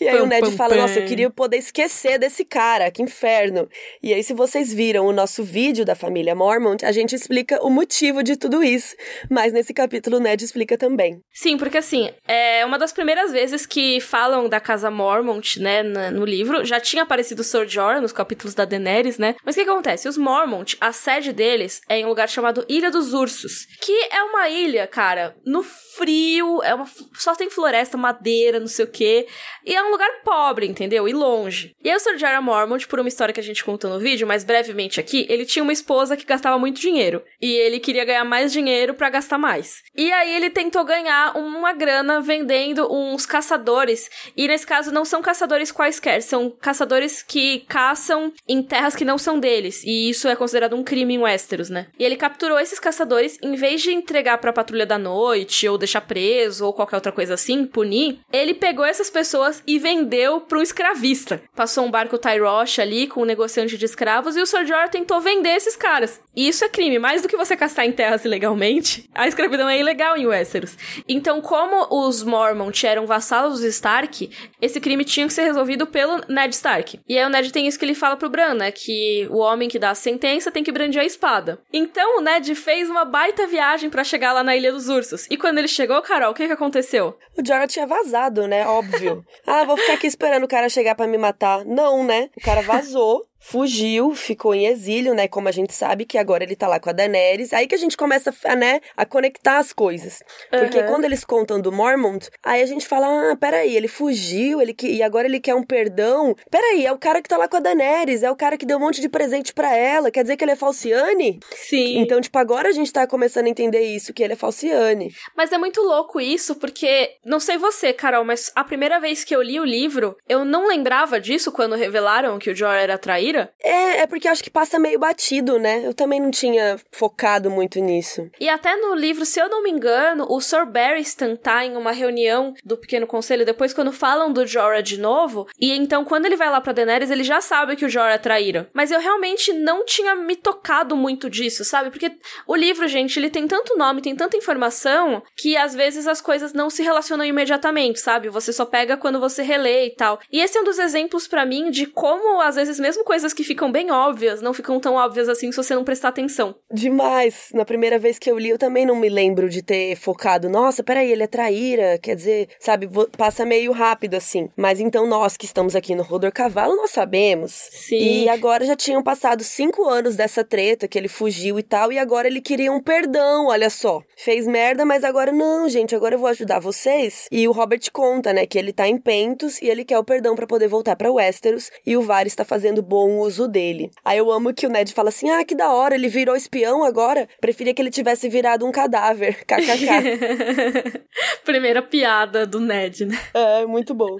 E 0.00 0.08
aí 0.08 0.16
pum, 0.16 0.24
o 0.24 0.26
Ned 0.26 0.42
pum, 0.42 0.56
fala: 0.56 0.74
pum. 0.74 0.80
nossa, 0.80 0.98
eu 0.98 1.06
queria 1.06 1.30
poder 1.30 1.58
esquecer 1.58 2.18
desse 2.18 2.44
cara, 2.44 2.90
que 2.90 3.00
inferno. 3.00 3.68
E 4.02 4.12
aí, 4.12 4.24
se 4.24 4.34
vocês 4.34 4.74
viram 4.74 5.06
o 5.06 5.12
nosso 5.12 5.44
vídeo 5.44 5.84
da 5.84 5.94
família 5.94 6.34
Mormont, 6.34 6.84
a 6.84 6.90
gente 6.90 7.14
explica 7.14 7.64
o 7.64 7.70
motivo 7.70 8.24
de 8.24 8.34
tudo 8.34 8.60
isso. 8.64 8.96
Mas 9.30 9.52
nesse 9.52 9.72
capítulo 9.72 10.16
o 10.16 10.20
Ned 10.20 10.44
explica 10.44 10.76
também. 10.76 11.22
Sim, 11.32 11.56
porque 11.56 11.78
assim, 11.78 12.10
é 12.26 12.66
uma 12.66 12.76
das 12.76 12.92
primeiras 12.92 13.30
vezes 13.30 13.66
que 13.66 14.00
falam 14.00 14.48
da 14.48 14.58
casa 14.58 14.90
Mormont, 14.90 15.60
né, 15.60 15.84
no 15.84 16.24
livro. 16.24 16.64
Já 16.64 16.80
tinha 16.80 17.04
aparecido 17.04 17.42
o 17.42 17.44
Sir 17.44 17.68
Jorah 17.68 18.00
nos 18.00 18.12
capítulos 18.12 18.52
da 18.52 18.64
Daenerys, 18.64 19.16
né? 19.16 19.36
Mas 19.44 19.54
o 19.54 19.58
que, 19.58 19.64
que 19.64 19.70
acontece? 19.70 20.08
Os 20.08 20.16
Mormont, 20.16 20.76
a 20.80 20.90
série 20.90 21.19
sede 21.20 21.32
deles 21.32 21.82
é 21.88 21.98
em 21.98 22.04
um 22.04 22.08
lugar 22.08 22.28
chamado 22.28 22.64
Ilha 22.68 22.90
dos 22.90 23.12
Ursos, 23.12 23.66
que 23.80 23.92
é 24.10 24.22
uma 24.22 24.48
ilha, 24.48 24.86
cara, 24.86 25.36
no 25.44 25.62
frio, 25.62 26.62
é 26.62 26.74
uma 26.74 26.86
só 27.14 27.34
tem 27.34 27.50
floresta, 27.50 27.96
madeira, 27.96 28.58
não 28.58 28.66
sei 28.66 28.84
o 28.84 28.90
quê, 28.90 29.26
e 29.64 29.74
é 29.74 29.82
um 29.82 29.90
lugar 29.90 30.08
pobre, 30.24 30.66
entendeu? 30.66 31.06
E 31.06 31.12
longe. 31.12 31.74
E 31.84 31.90
aí 31.90 31.96
o 31.96 32.00
Sr. 32.00 32.16
Jorah 32.16 32.40
Mormont, 32.40 32.86
por 32.88 32.98
uma 32.98 33.08
história 33.08 33.34
que 33.34 33.40
a 33.40 33.42
gente 33.42 33.62
contou 33.62 33.90
no 33.90 33.98
vídeo, 33.98 34.26
mas 34.26 34.44
brevemente 34.44 34.98
aqui, 34.98 35.26
ele 35.28 35.44
tinha 35.44 35.62
uma 35.62 35.72
esposa 35.72 36.16
que 36.16 36.24
gastava 36.24 36.58
muito 36.58 36.80
dinheiro, 36.80 37.22
e 37.40 37.52
ele 37.52 37.78
queria 37.78 38.04
ganhar 38.04 38.24
mais 38.24 38.52
dinheiro 38.52 38.94
para 38.94 39.10
gastar 39.10 39.38
mais. 39.38 39.82
E 39.94 40.10
aí 40.10 40.34
ele 40.34 40.48
tentou 40.48 40.84
ganhar 40.84 41.36
uma 41.36 41.72
grana 41.72 42.20
vendendo 42.20 42.90
uns 42.90 43.26
caçadores, 43.26 44.08
e 44.36 44.48
nesse 44.48 44.66
caso 44.66 44.90
não 44.90 45.04
são 45.04 45.20
caçadores 45.20 45.70
quaisquer, 45.70 46.22
são 46.22 46.50
caçadores 46.50 47.22
que 47.22 47.60
caçam 47.68 48.32
em 48.48 48.62
terras 48.62 48.96
que 48.96 49.04
não 49.04 49.18
são 49.18 49.38
deles, 49.38 49.82
e 49.84 50.08
isso 50.08 50.28
é 50.28 50.36
considerado 50.36 50.74
um 50.74 50.82
crime 50.82 51.09
crime 51.10 51.14
em 51.14 51.18
Westeros, 51.18 51.68
né? 51.68 51.86
E 51.98 52.04
ele 52.04 52.16
capturou 52.16 52.58
esses 52.58 52.78
caçadores, 52.78 53.38
em 53.42 53.54
vez 53.54 53.82
de 53.82 53.92
entregar 53.92 54.38
pra 54.38 54.52
patrulha 54.52 54.86
da 54.86 54.98
noite, 54.98 55.68
ou 55.68 55.76
deixar 55.76 56.00
preso, 56.00 56.64
ou 56.64 56.72
qualquer 56.72 56.96
outra 56.96 57.12
coisa 57.12 57.34
assim, 57.34 57.64
punir, 57.64 58.20
ele 58.32 58.54
pegou 58.54 58.84
essas 58.84 59.10
pessoas 59.10 59.62
e 59.66 59.78
vendeu 59.78 60.40
pra 60.40 60.58
um 60.58 60.62
escravista. 60.62 61.42
Passou 61.54 61.84
um 61.84 61.90
barco 61.90 62.18
Tyrosh 62.18 62.78
ali 62.78 63.06
com 63.06 63.22
um 63.22 63.24
negociante 63.24 63.76
de 63.76 63.84
escravos 63.84 64.36
e 64.36 64.40
o 64.40 64.46
Sr. 64.46 64.66
Jorah 64.66 64.88
tentou 64.88 65.20
vender 65.20 65.50
esses 65.50 65.76
caras. 65.76 66.20
E 66.34 66.46
isso 66.48 66.64
é 66.64 66.68
crime, 66.68 66.98
mais 66.98 67.22
do 67.22 67.28
que 67.28 67.36
você 67.36 67.56
caçar 67.56 67.84
em 67.84 67.92
terras 67.92 68.24
ilegalmente. 68.24 69.08
A 69.14 69.26
escravidão 69.26 69.68
é 69.68 69.78
ilegal 69.78 70.16
em 70.16 70.26
Westeros. 70.26 70.76
Então, 71.08 71.40
como 71.40 72.06
os 72.06 72.22
Mormont 72.22 72.86
eram 72.86 73.06
vassalos 73.06 73.60
dos 73.60 73.64
Stark, 73.70 74.30
esse 74.60 74.80
crime 74.80 75.04
tinha 75.04 75.26
que 75.26 75.32
ser 75.32 75.42
resolvido 75.42 75.86
pelo 75.86 76.20
Ned 76.28 76.54
Stark. 76.54 77.00
E 77.08 77.18
aí 77.18 77.24
o 77.24 77.28
Ned 77.28 77.52
tem 77.52 77.66
isso 77.66 77.78
que 77.78 77.84
ele 77.84 77.94
fala 77.94 78.16
pro 78.16 78.28
Bran, 78.28 78.54
né? 78.54 78.70
Que 78.70 79.26
o 79.30 79.38
homem 79.38 79.68
que 79.68 79.78
dá 79.78 79.90
a 79.90 79.94
sentença 79.94 80.50
tem 80.50 80.62
que 80.62 80.72
brandir 80.72 80.99
a 81.00 81.04
espada. 81.04 81.60
Então 81.72 82.18
o 82.18 82.20
Ned 82.20 82.54
fez 82.54 82.90
uma 82.90 83.04
baita 83.04 83.46
viagem 83.46 83.90
para 83.90 84.04
chegar 84.04 84.32
lá 84.32 84.42
na 84.42 84.56
Ilha 84.56 84.72
dos 84.72 84.88
Ursos. 84.88 85.26
E 85.30 85.36
quando 85.36 85.58
ele 85.58 85.68
chegou, 85.68 86.00
Carol, 86.02 86.30
o 86.30 86.34
que 86.34 86.46
que 86.46 86.52
aconteceu? 86.52 87.16
O 87.36 87.46
Jorah 87.46 87.66
tinha 87.66 87.86
vazado, 87.86 88.46
né? 88.46 88.66
Óbvio. 88.66 89.24
ah, 89.46 89.64
vou 89.64 89.76
ficar 89.76 89.94
aqui 89.94 90.06
esperando 90.06 90.44
o 90.44 90.48
cara 90.48 90.68
chegar 90.68 90.94
para 90.94 91.06
me 91.06 91.18
matar. 91.18 91.64
Não, 91.64 92.04
né? 92.04 92.30
O 92.36 92.40
cara 92.40 92.62
vazou 92.62 93.29
fugiu, 93.40 94.14
ficou 94.14 94.54
em 94.54 94.66
exílio, 94.66 95.14
né? 95.14 95.26
Como 95.26 95.48
a 95.48 95.52
gente 95.52 95.72
sabe 95.72 96.04
que 96.04 96.18
agora 96.18 96.44
ele 96.44 96.54
tá 96.54 96.68
lá 96.68 96.78
com 96.78 96.90
a 96.90 96.92
Daenerys. 96.92 97.52
Aí 97.52 97.66
que 97.66 97.74
a 97.74 97.78
gente 97.78 97.96
começa, 97.96 98.32
a, 98.44 98.54
né, 98.54 98.80
a 98.96 99.06
conectar 99.06 99.58
as 99.58 99.72
coisas. 99.72 100.22
Porque 100.50 100.78
uhum. 100.78 100.86
quando 100.86 101.04
eles 101.06 101.24
contam 101.24 101.60
do 101.60 101.72
Mormont, 101.72 102.28
aí 102.44 102.62
a 102.62 102.66
gente 102.66 102.86
fala: 102.86 103.32
ah, 103.32 103.36
peraí, 103.36 103.74
ele 103.74 103.88
fugiu, 103.88 104.60
ele 104.60 104.74
que... 104.74 104.86
e 104.86 105.02
agora 105.02 105.26
ele 105.26 105.40
quer 105.40 105.54
um 105.54 105.62
perdão. 105.62 106.36
Peraí, 106.50 106.84
é 106.84 106.92
o 106.92 106.98
cara 106.98 107.22
que 107.22 107.28
tá 107.28 107.38
lá 107.38 107.48
com 107.48 107.56
a 107.56 107.60
Daenerys, 107.60 108.22
é 108.22 108.30
o 108.30 108.36
cara 108.36 108.58
que 108.58 108.66
deu 108.66 108.76
um 108.76 108.80
monte 108.80 109.00
de 109.00 109.08
presente 109.08 109.54
para 109.54 109.74
ela. 109.74 110.10
Quer 110.10 110.22
dizer 110.22 110.36
que 110.36 110.44
ele 110.44 110.52
é 110.52 110.56
falciane? 110.56 111.40
Sim. 111.52 111.98
Então, 111.98 112.20
tipo, 112.20 112.38
agora 112.38 112.68
a 112.68 112.72
gente 112.72 112.92
tá 112.92 113.06
começando 113.06 113.46
a 113.46 113.50
entender 113.50 113.80
isso, 113.80 114.12
que 114.12 114.22
ele 114.22 114.34
é 114.34 114.36
falciane. 114.36 115.10
Mas 115.34 115.50
é 115.50 115.58
muito 115.58 115.80
louco 115.80 116.20
isso, 116.20 116.54
porque, 116.56 117.16
não 117.24 117.40
sei 117.40 117.56
você, 117.56 117.92
Carol, 117.92 118.24
mas 118.24 118.52
a 118.54 118.62
primeira 118.62 119.00
vez 119.00 119.24
que 119.24 119.34
eu 119.34 119.42
li 119.42 119.58
o 119.58 119.64
livro, 119.64 120.16
eu 120.28 120.44
não 120.44 120.68
lembrava 120.68 121.18
disso 121.18 121.50
quando 121.50 121.74
revelaram 121.74 122.38
que 122.38 122.50
o 122.50 122.54
Jorah 122.54 122.80
era 122.80 122.98
traído 122.98 123.29
é, 123.38 124.00
é 124.02 124.06
porque 124.06 124.28
acho 124.28 124.42
que 124.42 124.50
passa 124.50 124.78
meio 124.78 124.98
batido, 124.98 125.58
né? 125.58 125.86
Eu 125.86 125.94
também 125.94 126.20
não 126.20 126.30
tinha 126.30 126.78
focado 126.90 127.50
muito 127.50 127.80
nisso. 127.80 128.30
E 128.40 128.48
até 128.48 128.76
no 128.76 128.94
livro, 128.94 129.24
se 129.24 129.40
eu 129.40 129.48
não 129.48 129.62
me 129.62 129.70
engano, 129.70 130.26
o 130.28 130.40
Sir 130.40 130.66
Barristan 130.66 131.36
tá 131.36 131.64
em 131.64 131.76
uma 131.76 131.92
reunião 131.92 132.54
do 132.64 132.76
Pequeno 132.76 133.06
Conselho 133.06 133.44
depois 133.44 133.72
quando 133.72 133.92
falam 133.92 134.32
do 134.32 134.46
Jorah 134.46 134.80
de 134.80 134.98
novo, 134.98 135.46
e 135.60 135.72
então 135.72 136.04
quando 136.04 136.26
ele 136.26 136.36
vai 136.36 136.50
lá 136.50 136.60
pra 136.60 136.72
Daenerys, 136.72 137.10
ele 137.10 137.24
já 137.24 137.40
sabe 137.40 137.76
que 137.76 137.84
o 137.84 137.88
Jorah 137.88 138.14
é 138.14 138.18
traíra. 138.18 138.68
Mas 138.72 138.90
eu 138.90 139.00
realmente 139.00 139.52
não 139.52 139.84
tinha 139.84 140.14
me 140.14 140.36
tocado 140.36 140.96
muito 140.96 141.28
disso, 141.28 141.64
sabe? 141.64 141.90
Porque 141.90 142.12
o 142.46 142.56
livro, 142.56 142.88
gente, 142.88 143.18
ele 143.18 143.30
tem 143.30 143.46
tanto 143.46 143.76
nome, 143.76 144.02
tem 144.02 144.16
tanta 144.16 144.36
informação, 144.36 145.22
que 145.36 145.56
às 145.56 145.74
vezes 145.74 146.06
as 146.06 146.20
coisas 146.20 146.52
não 146.52 146.70
se 146.70 146.82
relacionam 146.82 147.24
imediatamente, 147.24 148.00
sabe? 148.00 148.28
Você 148.28 148.52
só 148.52 148.64
pega 148.64 148.96
quando 148.96 149.20
você 149.20 149.42
relê 149.42 149.86
e 149.86 149.90
tal. 149.90 150.20
E 150.32 150.40
esse 150.40 150.56
é 150.56 150.60
um 150.60 150.64
dos 150.64 150.78
exemplos 150.78 151.26
para 151.26 151.44
mim 151.44 151.70
de 151.70 151.86
como, 151.86 152.40
às 152.40 152.56
vezes, 152.56 152.80
mesmo 152.80 153.04
coisas 153.04 153.19
coisas 153.20 153.34
que 153.34 153.44
ficam 153.44 153.70
bem 153.70 153.90
óbvias 153.90 154.40
não 154.40 154.54
ficam 154.54 154.80
tão 154.80 154.94
óbvias 154.94 155.28
assim 155.28 155.50
se 155.50 155.56
você 155.56 155.74
não 155.74 155.84
prestar 155.84 156.08
atenção. 156.08 156.54
Demais! 156.72 157.50
Na 157.52 157.66
primeira 157.66 157.98
vez 157.98 158.18
que 158.18 158.30
eu 158.30 158.38
li, 158.38 158.48
eu 158.48 158.56
também 158.56 158.86
não 158.86 158.96
me 158.96 159.10
lembro 159.10 159.50
de 159.50 159.62
ter 159.62 159.94
focado. 159.94 160.48
Nossa, 160.48 160.82
peraí, 160.82 161.12
ele 161.12 161.22
é 161.22 161.26
traíra. 161.26 161.98
Quer 161.98 162.16
dizer, 162.16 162.48
sabe, 162.58 162.88
passa 163.18 163.44
meio 163.44 163.72
rápido 163.72 164.14
assim. 164.14 164.48
Mas 164.56 164.80
então 164.80 165.06
nós 165.06 165.36
que 165.36 165.44
estamos 165.44 165.76
aqui 165.76 165.94
no 165.94 166.02
Rodor 166.02 166.32
Cavalo, 166.32 166.76
nós 166.76 166.92
sabemos. 166.92 167.52
Sim. 167.52 168.22
E 168.24 168.28
agora 168.30 168.64
já 168.64 168.74
tinham 168.74 169.02
passado 169.02 169.44
cinco 169.44 169.86
anos 169.86 170.16
dessa 170.16 170.42
treta, 170.42 170.88
que 170.88 170.96
ele 170.96 171.08
fugiu 171.08 171.58
e 171.58 171.62
tal, 171.62 171.92
e 171.92 171.98
agora 171.98 172.26
ele 172.26 172.40
queria 172.40 172.72
um 172.72 172.80
perdão, 172.80 173.48
olha 173.48 173.68
só. 173.68 174.02
Fez 174.16 174.46
merda, 174.46 174.86
mas 174.86 175.04
agora 175.04 175.30
não, 175.30 175.68
gente, 175.68 175.94
agora 175.94 176.14
eu 176.14 176.18
vou 176.18 176.28
ajudar 176.28 176.58
vocês. 176.58 177.26
E 177.30 177.46
o 177.46 177.52
Robert 177.52 177.82
conta, 177.92 178.32
né, 178.32 178.46
que 178.46 178.58
ele 178.58 178.72
tá 178.72 178.88
em 178.88 178.96
Pentos 178.96 179.60
e 179.60 179.66
ele 179.66 179.84
quer 179.84 179.98
o 179.98 180.04
perdão 180.04 180.34
para 180.34 180.46
poder 180.46 180.68
voltar 180.68 180.96
para 180.96 181.12
Westeros, 181.12 181.70
e 181.86 181.96
o 181.96 182.02
Varys 182.02 182.32
está 182.32 182.44
fazendo 182.44 182.82
bom 182.82 183.09
bom 183.10 183.18
uso 183.18 183.48
dele. 183.48 183.90
Aí 184.04 184.18
eu 184.18 184.30
amo 184.30 184.54
que 184.54 184.66
o 184.66 184.70
Ned 184.70 184.92
fala 184.92 185.08
assim: 185.08 185.28
ah, 185.30 185.44
que 185.44 185.54
da 185.54 185.72
hora, 185.72 185.94
ele 185.94 186.08
virou 186.08 186.36
espião 186.36 186.84
agora. 186.84 187.28
Preferia 187.40 187.74
que 187.74 187.82
ele 187.82 187.90
tivesse 187.90 188.28
virado 188.28 188.66
um 188.66 188.72
cadáver. 188.72 189.44
KKK. 189.46 191.02
Primeira 191.44 191.82
piada 191.82 192.46
do 192.46 192.60
Ned, 192.60 193.06
né? 193.06 193.18
É, 193.34 193.66
muito 193.66 193.94
bom. 193.94 194.16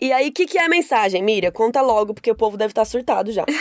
E 0.00 0.12
aí, 0.12 0.28
o 0.28 0.32
que, 0.32 0.44
que 0.44 0.58
é 0.58 0.64
a 0.64 0.68
mensagem, 0.68 1.22
Miriam? 1.22 1.50
Conta 1.50 1.80
logo, 1.80 2.12
porque 2.12 2.30
o 2.30 2.34
povo 2.34 2.56
deve 2.56 2.72
estar 2.72 2.84
surtado 2.84 3.32
já. 3.32 3.44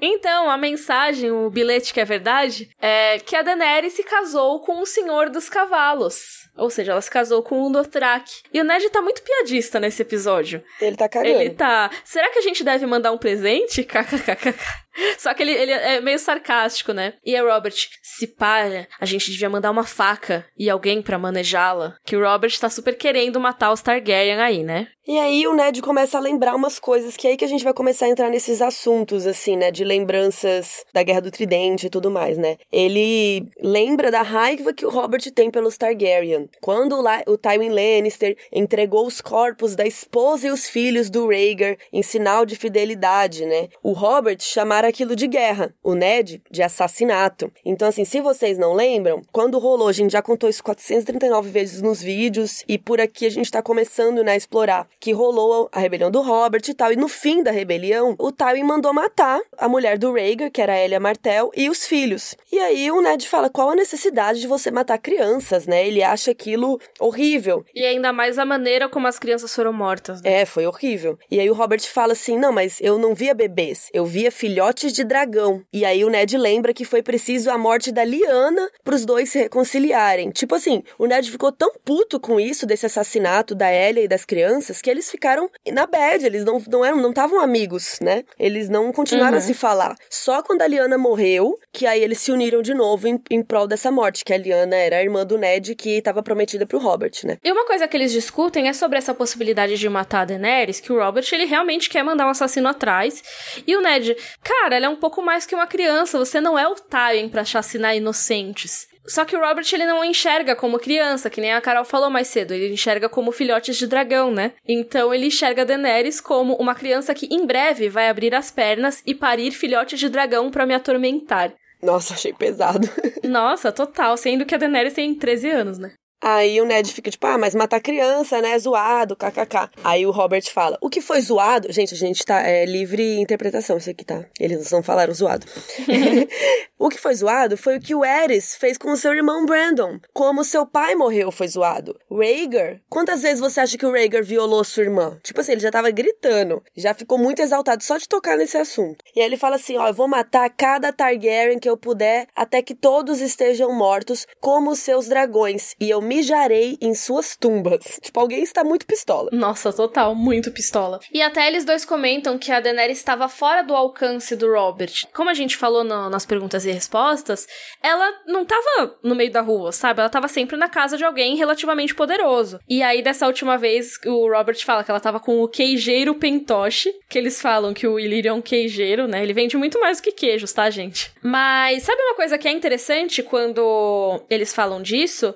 então, 0.00 0.50
a 0.50 0.56
mensagem, 0.56 1.30
o 1.30 1.50
bilhete 1.50 1.92
que 1.92 2.00
é 2.00 2.04
verdade, 2.04 2.68
é 2.80 3.18
que 3.18 3.36
a 3.36 3.42
Daenerys 3.42 3.94
se 3.94 4.02
casou 4.02 4.60
com 4.60 4.80
o 4.80 4.86
Senhor 4.86 5.30
dos 5.30 5.48
Cavalos. 5.48 6.48
Ou 6.56 6.68
seja, 6.68 6.92
ela 6.92 7.00
se 7.00 7.10
casou 7.10 7.42
com 7.42 7.62
o 7.62 7.70
Dothrak. 7.70 8.42
E 8.52 8.60
o 8.60 8.64
Ned 8.64 8.90
tá 8.90 9.00
muito 9.00 9.22
piadista 9.22 9.78
nesse 9.78 10.02
episódio. 10.02 10.62
Ele 10.80 10.96
tá 10.96 11.08
cagando. 11.08 11.40
Ele 11.40 11.50
tá. 11.50 11.88
Será 12.04 12.30
que 12.30 12.38
a 12.40 12.42
gente 12.42 12.64
deve 12.64 12.84
mandar 12.84 13.12
um 13.12 13.18
presente? 13.18 13.84
KKKK. 13.86 14.54
Só 15.18 15.32
que 15.34 15.42
ele, 15.42 15.52
ele 15.52 15.72
é 15.72 16.00
meio 16.00 16.18
sarcástico, 16.18 16.92
né? 16.92 17.14
E 17.24 17.36
a 17.36 17.42
Robert, 17.42 17.74
se 18.02 18.26
para, 18.26 18.86
a 19.00 19.06
gente 19.06 19.30
devia 19.30 19.50
mandar 19.50 19.70
uma 19.70 19.84
faca 19.84 20.44
e 20.58 20.68
alguém 20.68 21.00
para 21.02 21.18
manejá-la. 21.18 21.96
Que 22.04 22.16
o 22.16 22.22
Robert 22.22 22.58
tá 22.58 22.68
super 22.68 22.96
querendo 22.96 23.40
matar 23.40 23.72
os 23.72 23.82
Targaryen 23.82 24.40
aí, 24.40 24.62
né? 24.62 24.88
E 25.06 25.18
aí 25.18 25.46
o 25.46 25.54
Ned 25.54 25.80
começa 25.80 26.18
a 26.18 26.20
lembrar 26.20 26.54
umas 26.54 26.78
coisas 26.78 27.16
que 27.16 27.26
é 27.26 27.30
aí 27.30 27.36
que 27.38 27.44
a 27.44 27.48
gente 27.48 27.64
vai 27.64 27.72
começar 27.72 28.04
a 28.04 28.10
entrar 28.10 28.28
nesses 28.28 28.60
assuntos, 28.60 29.26
assim, 29.26 29.56
né? 29.56 29.70
De 29.70 29.82
lembranças 29.82 30.84
da 30.92 31.02
Guerra 31.02 31.22
do 31.22 31.30
Tridente 31.30 31.86
e 31.86 31.90
tudo 31.90 32.10
mais, 32.10 32.36
né? 32.36 32.58
Ele 32.70 33.48
lembra 33.58 34.10
da 34.10 34.20
raiva 34.20 34.74
que 34.74 34.84
o 34.84 34.90
Robert 34.90 35.22
tem 35.32 35.50
pelos 35.50 35.78
Targaryen. 35.78 36.50
Quando 36.60 37.02
o 37.26 37.38
Tywin 37.38 37.70
Lannister 37.70 38.36
entregou 38.52 39.06
os 39.06 39.22
corpos 39.22 39.74
da 39.74 39.86
esposa 39.86 40.48
e 40.48 40.50
os 40.50 40.68
filhos 40.68 41.08
do 41.08 41.26
Rhaegar 41.26 41.78
em 41.90 42.02
sinal 42.02 42.44
de 42.44 42.54
fidelidade, 42.54 43.46
né? 43.46 43.68
O 43.82 43.92
Robert 43.92 44.40
chamara 44.40 44.87
aquilo 44.88 45.14
de 45.14 45.26
guerra, 45.26 45.74
o 45.82 45.94
Ned 45.94 46.42
de 46.50 46.62
assassinato. 46.62 47.50
Então, 47.64 47.88
assim, 47.88 48.04
se 48.04 48.20
vocês 48.20 48.58
não 48.58 48.74
lembram, 48.74 49.22
quando 49.32 49.58
rolou, 49.58 49.88
a 49.88 49.92
gente 49.92 50.12
já 50.12 50.22
contou 50.22 50.48
isso 50.48 50.62
439 50.62 51.50
vezes 51.50 51.82
nos 51.82 52.02
vídeos 52.02 52.64
e 52.66 52.78
por 52.78 53.00
aqui 53.00 53.26
a 53.26 53.30
gente 53.30 53.50
tá 53.50 53.62
começando, 53.62 54.22
né, 54.24 54.32
a 54.32 54.36
explorar 54.36 54.88
que 55.00 55.12
rolou 55.12 55.68
a 55.72 55.80
rebelião 55.80 56.10
do 56.10 56.22
Robert 56.22 56.62
e 56.68 56.74
tal. 56.74 56.92
E 56.92 56.96
no 56.96 57.08
fim 57.08 57.42
da 57.42 57.50
rebelião, 57.50 58.14
o 58.18 58.32
Tywin 58.32 58.62
mandou 58.62 58.92
matar 58.92 59.40
a 59.56 59.68
mulher 59.68 59.98
do 59.98 60.12
Rhaegar, 60.12 60.50
que 60.50 60.60
era 60.60 60.72
a 60.72 60.84
Elia 60.84 61.00
Martell, 61.00 61.50
e 61.56 61.68
os 61.68 61.86
filhos. 61.86 62.36
E 62.52 62.58
aí 62.58 62.90
o 62.90 63.00
Ned 63.00 63.28
fala: 63.28 63.50
qual 63.50 63.70
a 63.70 63.74
necessidade 63.74 64.40
de 64.40 64.46
você 64.46 64.70
matar 64.70 64.98
crianças, 64.98 65.66
né? 65.66 65.86
Ele 65.86 66.02
acha 66.02 66.30
aquilo 66.30 66.80
horrível. 66.98 67.64
E 67.74 67.84
ainda 67.84 68.12
mais 68.12 68.38
a 68.38 68.44
maneira 68.44 68.88
como 68.88 69.06
as 69.06 69.18
crianças 69.18 69.54
foram 69.54 69.72
mortas. 69.72 70.22
Né? 70.22 70.40
É, 70.40 70.44
foi 70.46 70.66
horrível. 70.66 71.18
E 71.30 71.40
aí 71.40 71.50
o 71.50 71.54
Robert 71.54 71.80
fala 71.82 72.12
assim: 72.12 72.38
não, 72.38 72.52
mas 72.52 72.78
eu 72.80 72.98
não 72.98 73.14
via 73.14 73.34
bebês, 73.34 73.88
eu 73.92 74.04
via 74.04 74.30
filhotes 74.30 74.67
de 74.72 75.04
dragão. 75.04 75.62
E 75.72 75.84
aí 75.84 76.04
o 76.04 76.10
Ned 76.10 76.36
lembra 76.36 76.72
que 76.72 76.84
foi 76.84 77.02
preciso 77.02 77.50
a 77.50 77.58
morte 77.58 77.90
da 77.90 78.04
Liana 78.04 78.68
pros 78.84 79.04
dois 79.04 79.30
se 79.30 79.38
reconciliarem. 79.38 80.30
Tipo 80.30 80.54
assim, 80.54 80.82
o 80.98 81.06
Ned 81.06 81.30
ficou 81.30 81.50
tão 81.50 81.72
puto 81.84 82.20
com 82.20 82.38
isso, 82.38 82.66
desse 82.66 82.86
assassinato 82.86 83.54
da 83.54 83.72
Elia 83.72 84.04
e 84.04 84.08
das 84.08 84.24
crianças, 84.24 84.80
que 84.80 84.90
eles 84.90 85.10
ficaram 85.10 85.50
na 85.72 85.86
bad, 85.86 86.24
eles 86.24 86.44
não 86.44 86.62
não 86.68 86.84
eram, 86.84 86.98
não 86.98 87.10
estavam 87.10 87.40
amigos, 87.40 87.98
né? 88.00 88.24
Eles 88.38 88.68
não 88.68 88.92
continuaram 88.92 89.32
uhum. 89.32 89.38
a 89.38 89.40
se 89.40 89.54
falar. 89.54 89.96
Só 90.10 90.42
quando 90.42 90.62
a 90.62 90.66
Liana 90.66 90.98
morreu, 90.98 91.58
que 91.72 91.86
aí 91.86 92.02
eles 92.02 92.18
se 92.18 92.30
uniram 92.30 92.62
de 92.62 92.74
novo 92.74 93.08
em, 93.08 93.20
em 93.30 93.42
prol 93.42 93.66
dessa 93.66 93.90
morte, 93.90 94.24
que 94.24 94.32
a 94.32 94.38
Liana 94.38 94.76
era 94.76 94.96
a 94.96 95.02
irmã 95.02 95.24
do 95.24 95.38
Ned 95.38 95.74
que 95.74 95.98
estava 95.98 96.22
prometida 96.22 96.66
pro 96.66 96.78
Robert, 96.78 97.12
né? 97.24 97.38
E 97.42 97.50
uma 97.50 97.64
coisa 97.64 97.86
que 97.88 97.96
eles 97.96 98.12
discutem 98.12 98.68
é 98.68 98.72
sobre 98.72 98.98
essa 98.98 99.14
possibilidade 99.14 99.76
de 99.76 99.88
matar 99.88 100.22
a 100.22 100.24
Daenerys, 100.26 100.80
que 100.80 100.92
o 100.92 100.98
Robert 100.98 101.24
ele 101.32 101.44
realmente 101.44 101.88
quer 101.88 102.02
mandar 102.02 102.26
um 102.26 102.30
assassino 102.30 102.68
atrás. 102.68 103.22
E 103.66 103.76
o 103.76 103.80
Ned, 103.80 104.16
cara, 104.42 104.57
ela 104.66 104.86
é 104.86 104.88
um 104.88 104.96
pouco 104.96 105.22
mais 105.22 105.46
que 105.46 105.54
uma 105.54 105.66
criança, 105.66 106.18
você 106.18 106.40
não 106.40 106.58
é 106.58 106.66
o 106.66 106.74
Tywin 106.74 107.28
para 107.28 107.44
chacinar 107.44 107.96
inocentes. 107.96 108.88
Só 109.08 109.24
que 109.24 109.34
o 109.34 109.40
Robert 109.40 109.64
ele 109.72 109.86
não 109.86 110.04
enxerga 110.04 110.54
como 110.54 110.78
criança, 110.78 111.30
que 111.30 111.40
nem 111.40 111.54
a 111.54 111.60
Carol 111.60 111.84
falou 111.84 112.10
mais 112.10 112.28
cedo, 112.28 112.52
ele 112.52 112.74
enxerga 112.74 113.08
como 113.08 113.32
filhotes 113.32 113.76
de 113.76 113.86
dragão, 113.86 114.30
né? 114.30 114.52
Então 114.66 115.14
ele 115.14 115.26
enxerga 115.26 115.64
Daenerys 115.64 116.20
como 116.20 116.54
uma 116.56 116.74
criança 116.74 117.14
que 117.14 117.26
em 117.34 117.46
breve 117.46 117.88
vai 117.88 118.10
abrir 118.10 118.34
as 118.34 118.50
pernas 118.50 119.02
e 119.06 119.14
parir 119.14 119.52
filhotes 119.52 119.98
de 119.98 120.10
dragão 120.10 120.50
para 120.50 120.66
me 120.66 120.74
atormentar. 120.74 121.54
Nossa, 121.82 122.14
achei 122.14 122.34
pesado. 122.34 122.88
Nossa, 123.24 123.72
total, 123.72 124.16
sendo 124.16 124.44
que 124.44 124.54
a 124.54 124.58
Daenerys 124.58 124.92
tem 124.92 125.14
13 125.14 125.50
anos, 125.50 125.78
né? 125.78 125.92
Aí 126.20 126.60
o 126.60 126.64
Ned 126.64 126.92
fica 126.92 127.10
tipo, 127.10 127.26
ah, 127.26 127.38
mas 127.38 127.54
matar 127.54 127.80
criança, 127.80 128.40
né? 128.40 128.58
Zoado, 128.58 129.16
kkk. 129.16 129.70
Aí 129.84 130.06
o 130.06 130.10
Robert 130.10 130.44
fala, 130.52 130.78
o 130.80 130.90
que 130.90 131.00
foi 131.00 131.20
zoado? 131.20 131.72
Gente, 131.72 131.94
a 131.94 131.96
gente 131.96 132.24
tá. 132.24 132.40
É 132.40 132.64
livre 132.64 133.18
interpretação 133.18 133.76
isso 133.76 133.90
aqui, 133.90 134.04
tá? 134.04 134.24
Eles 134.38 134.70
não 134.70 134.82
falaram 134.82 135.12
zoado. 135.14 135.46
o 136.78 136.88
que 136.88 136.98
foi 136.98 137.14
zoado 137.14 137.56
foi 137.56 137.76
o 137.76 137.80
que 137.80 137.94
o 137.94 138.04
Eris 138.04 138.56
fez 138.56 138.78
com 138.78 138.90
o 138.90 138.96
seu 138.96 139.12
irmão 139.12 139.44
Brandon. 139.44 139.98
Como 140.12 140.44
seu 140.44 140.66
pai 140.66 140.94
morreu 140.94 141.30
foi 141.30 141.48
zoado. 141.48 141.98
Rhaegar, 142.10 142.80
quantas 142.88 143.22
vezes 143.22 143.40
você 143.40 143.60
acha 143.60 143.78
que 143.78 143.86
o 143.86 143.92
Rhaegar 143.92 144.24
violou 144.24 144.64
sua 144.64 144.84
irmã? 144.84 145.18
Tipo 145.22 145.40
assim, 145.40 145.52
ele 145.52 145.60
já 145.60 145.70
tava 145.70 145.90
gritando. 145.90 146.62
Já 146.76 146.94
ficou 146.94 147.18
muito 147.18 147.40
exaltado 147.40 147.82
só 147.82 147.96
de 147.96 148.08
tocar 148.08 148.36
nesse 148.36 148.56
assunto. 148.56 149.04
E 149.14 149.20
aí 149.20 149.26
ele 149.26 149.36
fala 149.36 149.56
assim: 149.56 149.76
ó, 149.76 149.88
eu 149.88 149.94
vou 149.94 150.08
matar 150.08 150.48
cada 150.50 150.92
Targaryen 150.92 151.58
que 151.58 151.68
eu 151.68 151.76
puder 151.76 152.26
até 152.34 152.62
que 152.62 152.74
todos 152.74 153.20
estejam 153.20 153.72
mortos, 153.72 154.26
como 154.40 154.70
os 154.70 154.78
seus 154.78 155.08
dragões. 155.08 155.74
E 155.80 155.90
eu 155.90 156.00
mijarei 156.08 156.78
em 156.80 156.94
suas 156.94 157.36
tumbas. 157.36 158.00
Tipo, 158.02 158.18
alguém 158.18 158.42
está 158.42 158.64
muito 158.64 158.86
pistola. 158.86 159.28
Nossa, 159.32 159.72
total, 159.72 160.14
muito 160.14 160.50
pistola. 160.50 160.98
E 161.12 161.20
até 161.20 161.46
eles 161.46 161.64
dois 161.64 161.84
comentam 161.84 162.38
que 162.38 162.50
a 162.50 162.60
Daenerys 162.60 162.98
estava 162.98 163.28
fora 163.28 163.62
do 163.62 163.76
alcance 163.76 164.34
do 164.34 164.50
Robert. 164.50 165.06
Como 165.12 165.28
a 165.28 165.34
gente 165.34 165.56
falou 165.56 165.84
no, 165.84 166.08
nas 166.08 166.24
perguntas 166.24 166.64
e 166.64 166.72
respostas, 166.72 167.46
ela 167.82 168.10
não 168.26 168.42
estava 168.42 168.96
no 169.02 169.14
meio 169.14 169.30
da 169.30 169.42
rua, 169.42 169.70
sabe? 169.70 170.00
Ela 170.00 170.06
estava 170.06 170.28
sempre 170.28 170.56
na 170.56 170.68
casa 170.68 170.96
de 170.96 171.04
alguém 171.04 171.36
relativamente 171.36 171.94
poderoso. 171.94 172.58
E 172.68 172.82
aí, 172.82 173.02
dessa 173.02 173.26
última 173.26 173.58
vez, 173.58 173.98
o 174.06 174.30
Robert 174.30 174.58
fala 174.64 174.82
que 174.82 174.90
ela 174.90 174.98
estava 174.98 175.20
com 175.20 175.42
o 175.42 175.48
queijeiro 175.48 176.14
Pentoche, 176.14 176.92
que 177.08 177.18
eles 177.18 177.40
falam 177.40 177.74
que 177.74 177.86
o 177.86 177.98
Illyrio 177.98 178.30
é 178.30 178.32
um 178.32 178.40
queijeiro, 178.40 179.06
né? 179.06 179.22
Ele 179.22 179.32
vende 179.32 179.56
muito 179.56 179.78
mais 179.78 179.98
do 179.98 180.04
que 180.04 180.12
queijos, 180.12 180.52
tá, 180.52 180.70
gente? 180.70 181.12
Mas 181.22 181.82
sabe 181.82 182.00
uma 182.00 182.14
coisa 182.14 182.38
que 182.38 182.48
é 182.48 182.52
interessante 182.52 183.22
quando 183.22 184.22
eles 184.30 184.54
falam 184.54 184.80
disso? 184.80 185.34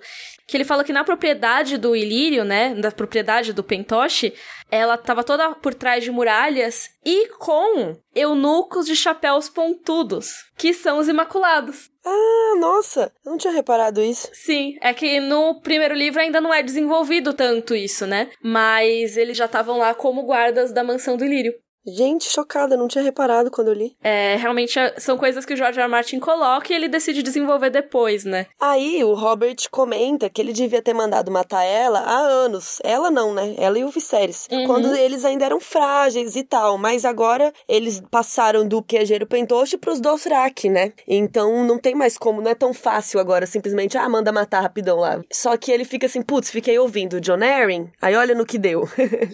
Que 0.53 0.57
ele 0.59 0.65
fala 0.67 0.85
que 0.85 0.93
na 0.93 1.03
propriedade 1.03 1.79
do 1.79 1.97
Ilírio, 1.97 2.45
né, 2.45 2.75
da 2.75 2.93
propriedade 2.93 3.55
do 3.55 3.65
Pentoche, 3.65 4.35
ela 4.71 4.97
estava 4.97 5.25
toda 5.25 5.55
por 5.55 5.73
trás 5.73 6.05
de 6.05 6.11
muralhas 6.11 6.91
e 7.03 7.29
com 7.39 7.97
eunucos 8.15 8.85
de 8.85 8.95
chapéus 8.95 9.49
pontudos, 9.49 10.45
que 10.59 10.75
são 10.75 10.99
os 10.99 11.09
Imaculados. 11.09 11.91
Ah, 12.05 12.57
nossa, 12.59 13.11
eu 13.25 13.31
não 13.31 13.39
tinha 13.39 13.55
reparado 13.55 14.03
isso. 14.03 14.29
Sim, 14.35 14.77
é 14.83 14.93
que 14.93 15.21
no 15.21 15.59
primeiro 15.63 15.95
livro 15.95 16.21
ainda 16.21 16.39
não 16.39 16.53
é 16.53 16.63
desenvolvido 16.63 17.33
tanto 17.33 17.75
isso, 17.75 18.07
né? 18.07 18.29
Mas 18.43 19.17
eles 19.17 19.39
já 19.39 19.47
estavam 19.47 19.79
lá 19.79 19.95
como 19.95 20.25
guardas 20.25 20.71
da 20.71 20.85
mansão 20.85 21.17
do 21.17 21.25
Ilírio. 21.25 21.55
Gente, 21.85 22.31
chocada, 22.31 22.77
não 22.77 22.87
tinha 22.87 23.03
reparado 23.03 23.51
quando 23.51 23.69
eu 23.69 23.75
li. 23.75 23.97
É, 24.03 24.37
realmente 24.37 24.79
é, 24.79 24.95
são 24.99 25.19
coisas 25.19 25.45
que 25.45 25.53
o 25.53 25.57
George 25.57 25.79
R. 25.81 25.85
R. 25.85 25.91
Martin 25.91 26.21
coloca 26.21 26.73
e 26.73 26.77
ele 26.77 26.89
decide 26.89 27.23
desenvolver 27.23 27.71
depois, 27.71 28.25
né? 28.25 28.47
Aí 28.61 29.03
o 29.03 29.15
Robert 29.15 29.57
comenta 29.69 30.31
que 30.31 30.41
ele 30.41 30.53
devia 30.53 30.81
ter 30.81 30.95
mandado 30.95 31.31
matar 31.31 31.65
ela 31.65 31.99
há 31.99 32.19
anos. 32.19 32.79
Ela 32.85 33.11
não, 33.11 33.35
né? 33.35 33.55
Ela 33.59 33.79
e 33.81 33.85
o 33.85 33.89
Viserys. 33.89 34.47
Uhum. 34.51 34.67
Quando 34.67 34.95
eles 34.95 35.25
ainda 35.25 35.45
eram 35.45 35.59
frágeis 35.59 36.37
e 36.37 36.45
tal. 36.45 36.79
Mas 36.79 37.05
agora 37.05 37.53
eles 37.69 38.01
passaram 38.11 38.67
do 38.67 38.81
queijeiro 38.81 39.27
pentoche 39.27 39.77
pros 39.77 40.01
Dothraki, 40.01 40.69
né? 40.69 40.93
Então 41.07 41.65
não 41.65 41.79
tem 41.79 41.97
mais 41.97 42.17
como, 42.17 42.41
não 42.41 42.51
é 42.51 42.55
tão 42.55 42.73
fácil 42.73 43.19
agora 43.19 43.45
simplesmente, 43.45 43.99
ah, 43.99 44.09
manda 44.09 44.31
matar 44.31 44.61
rapidão 44.61 44.99
lá. 44.99 45.21
Só 45.33 45.57
que 45.57 45.73
ele 45.73 45.85
fica 45.85 46.07
assim, 46.07 46.23
putz, 46.23 46.51
fiquei 46.51 46.79
ouvindo 46.79 47.21
John 47.21 47.43
Arryn, 47.43 47.87
aí 48.01 48.15
olha 48.15 48.35
no 48.35 48.47
que 48.47 48.59
deu. 48.59 48.89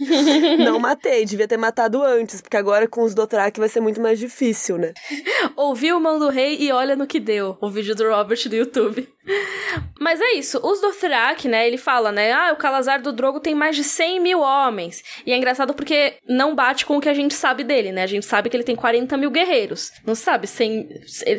não 0.65 0.79
matei, 0.79 1.25
devia 1.25 1.47
ter 1.47 1.57
matado 1.57 2.03
antes 2.03 2.38
porque 2.43 2.57
agora 2.57 2.89
com 2.89 3.03
os 3.03 3.15
Dothraki 3.15 3.61
vai 3.61 3.69
ser 3.69 3.81
muito 3.81 4.01
mais 4.01 4.19
difícil, 4.19 4.79
né? 4.79 4.93
Ouviu 5.57 5.97
o 5.97 6.01
Mão 6.01 6.19
do 6.19 6.29
Rei 6.29 6.57
e 6.59 6.73
olha 6.73 6.97
no 6.97 7.07
que 7.07 7.21
deu. 7.21 7.57
O 7.61 7.71
vídeo 7.71 7.95
do 7.95 8.09
Robert 8.09 8.49
do 8.49 8.57
YouTube. 8.57 9.09
Mas 10.01 10.21
é 10.21 10.33
isso, 10.33 10.59
os 10.63 10.81
Dothraki, 10.81 11.49
né, 11.49 11.67
ele 11.67 11.77
fala, 11.77 12.11
né, 12.11 12.33
ah, 12.33 12.53
o 12.53 12.57
Calazar 12.57 13.03
do 13.03 13.13
Drogo 13.13 13.41
tem 13.41 13.55
mais 13.55 13.77
de 13.77 13.85
100 13.85 14.21
mil 14.21 14.41
homens. 14.41 15.03
E 15.27 15.33
é 15.33 15.37
engraçado 15.37 15.75
porque 15.75 16.15
não 16.27 16.55
bate 16.55 16.87
com 16.87 16.97
o 16.97 17.01
que 17.01 17.09
a 17.09 17.15
gente 17.15 17.35
sabe 17.35 17.65
dele, 17.65 17.93
né, 17.93 18.03
a 18.03 18.07
gente 18.07 18.25
sabe 18.25 18.49
que 18.49 18.57
ele 18.57 18.65
tem 18.65 18.77
40 18.77 19.17
mil 19.17 19.31
guerreiros. 19.31 19.93
Não 20.07 20.15
sabe, 20.15 20.47
100, 20.47 20.89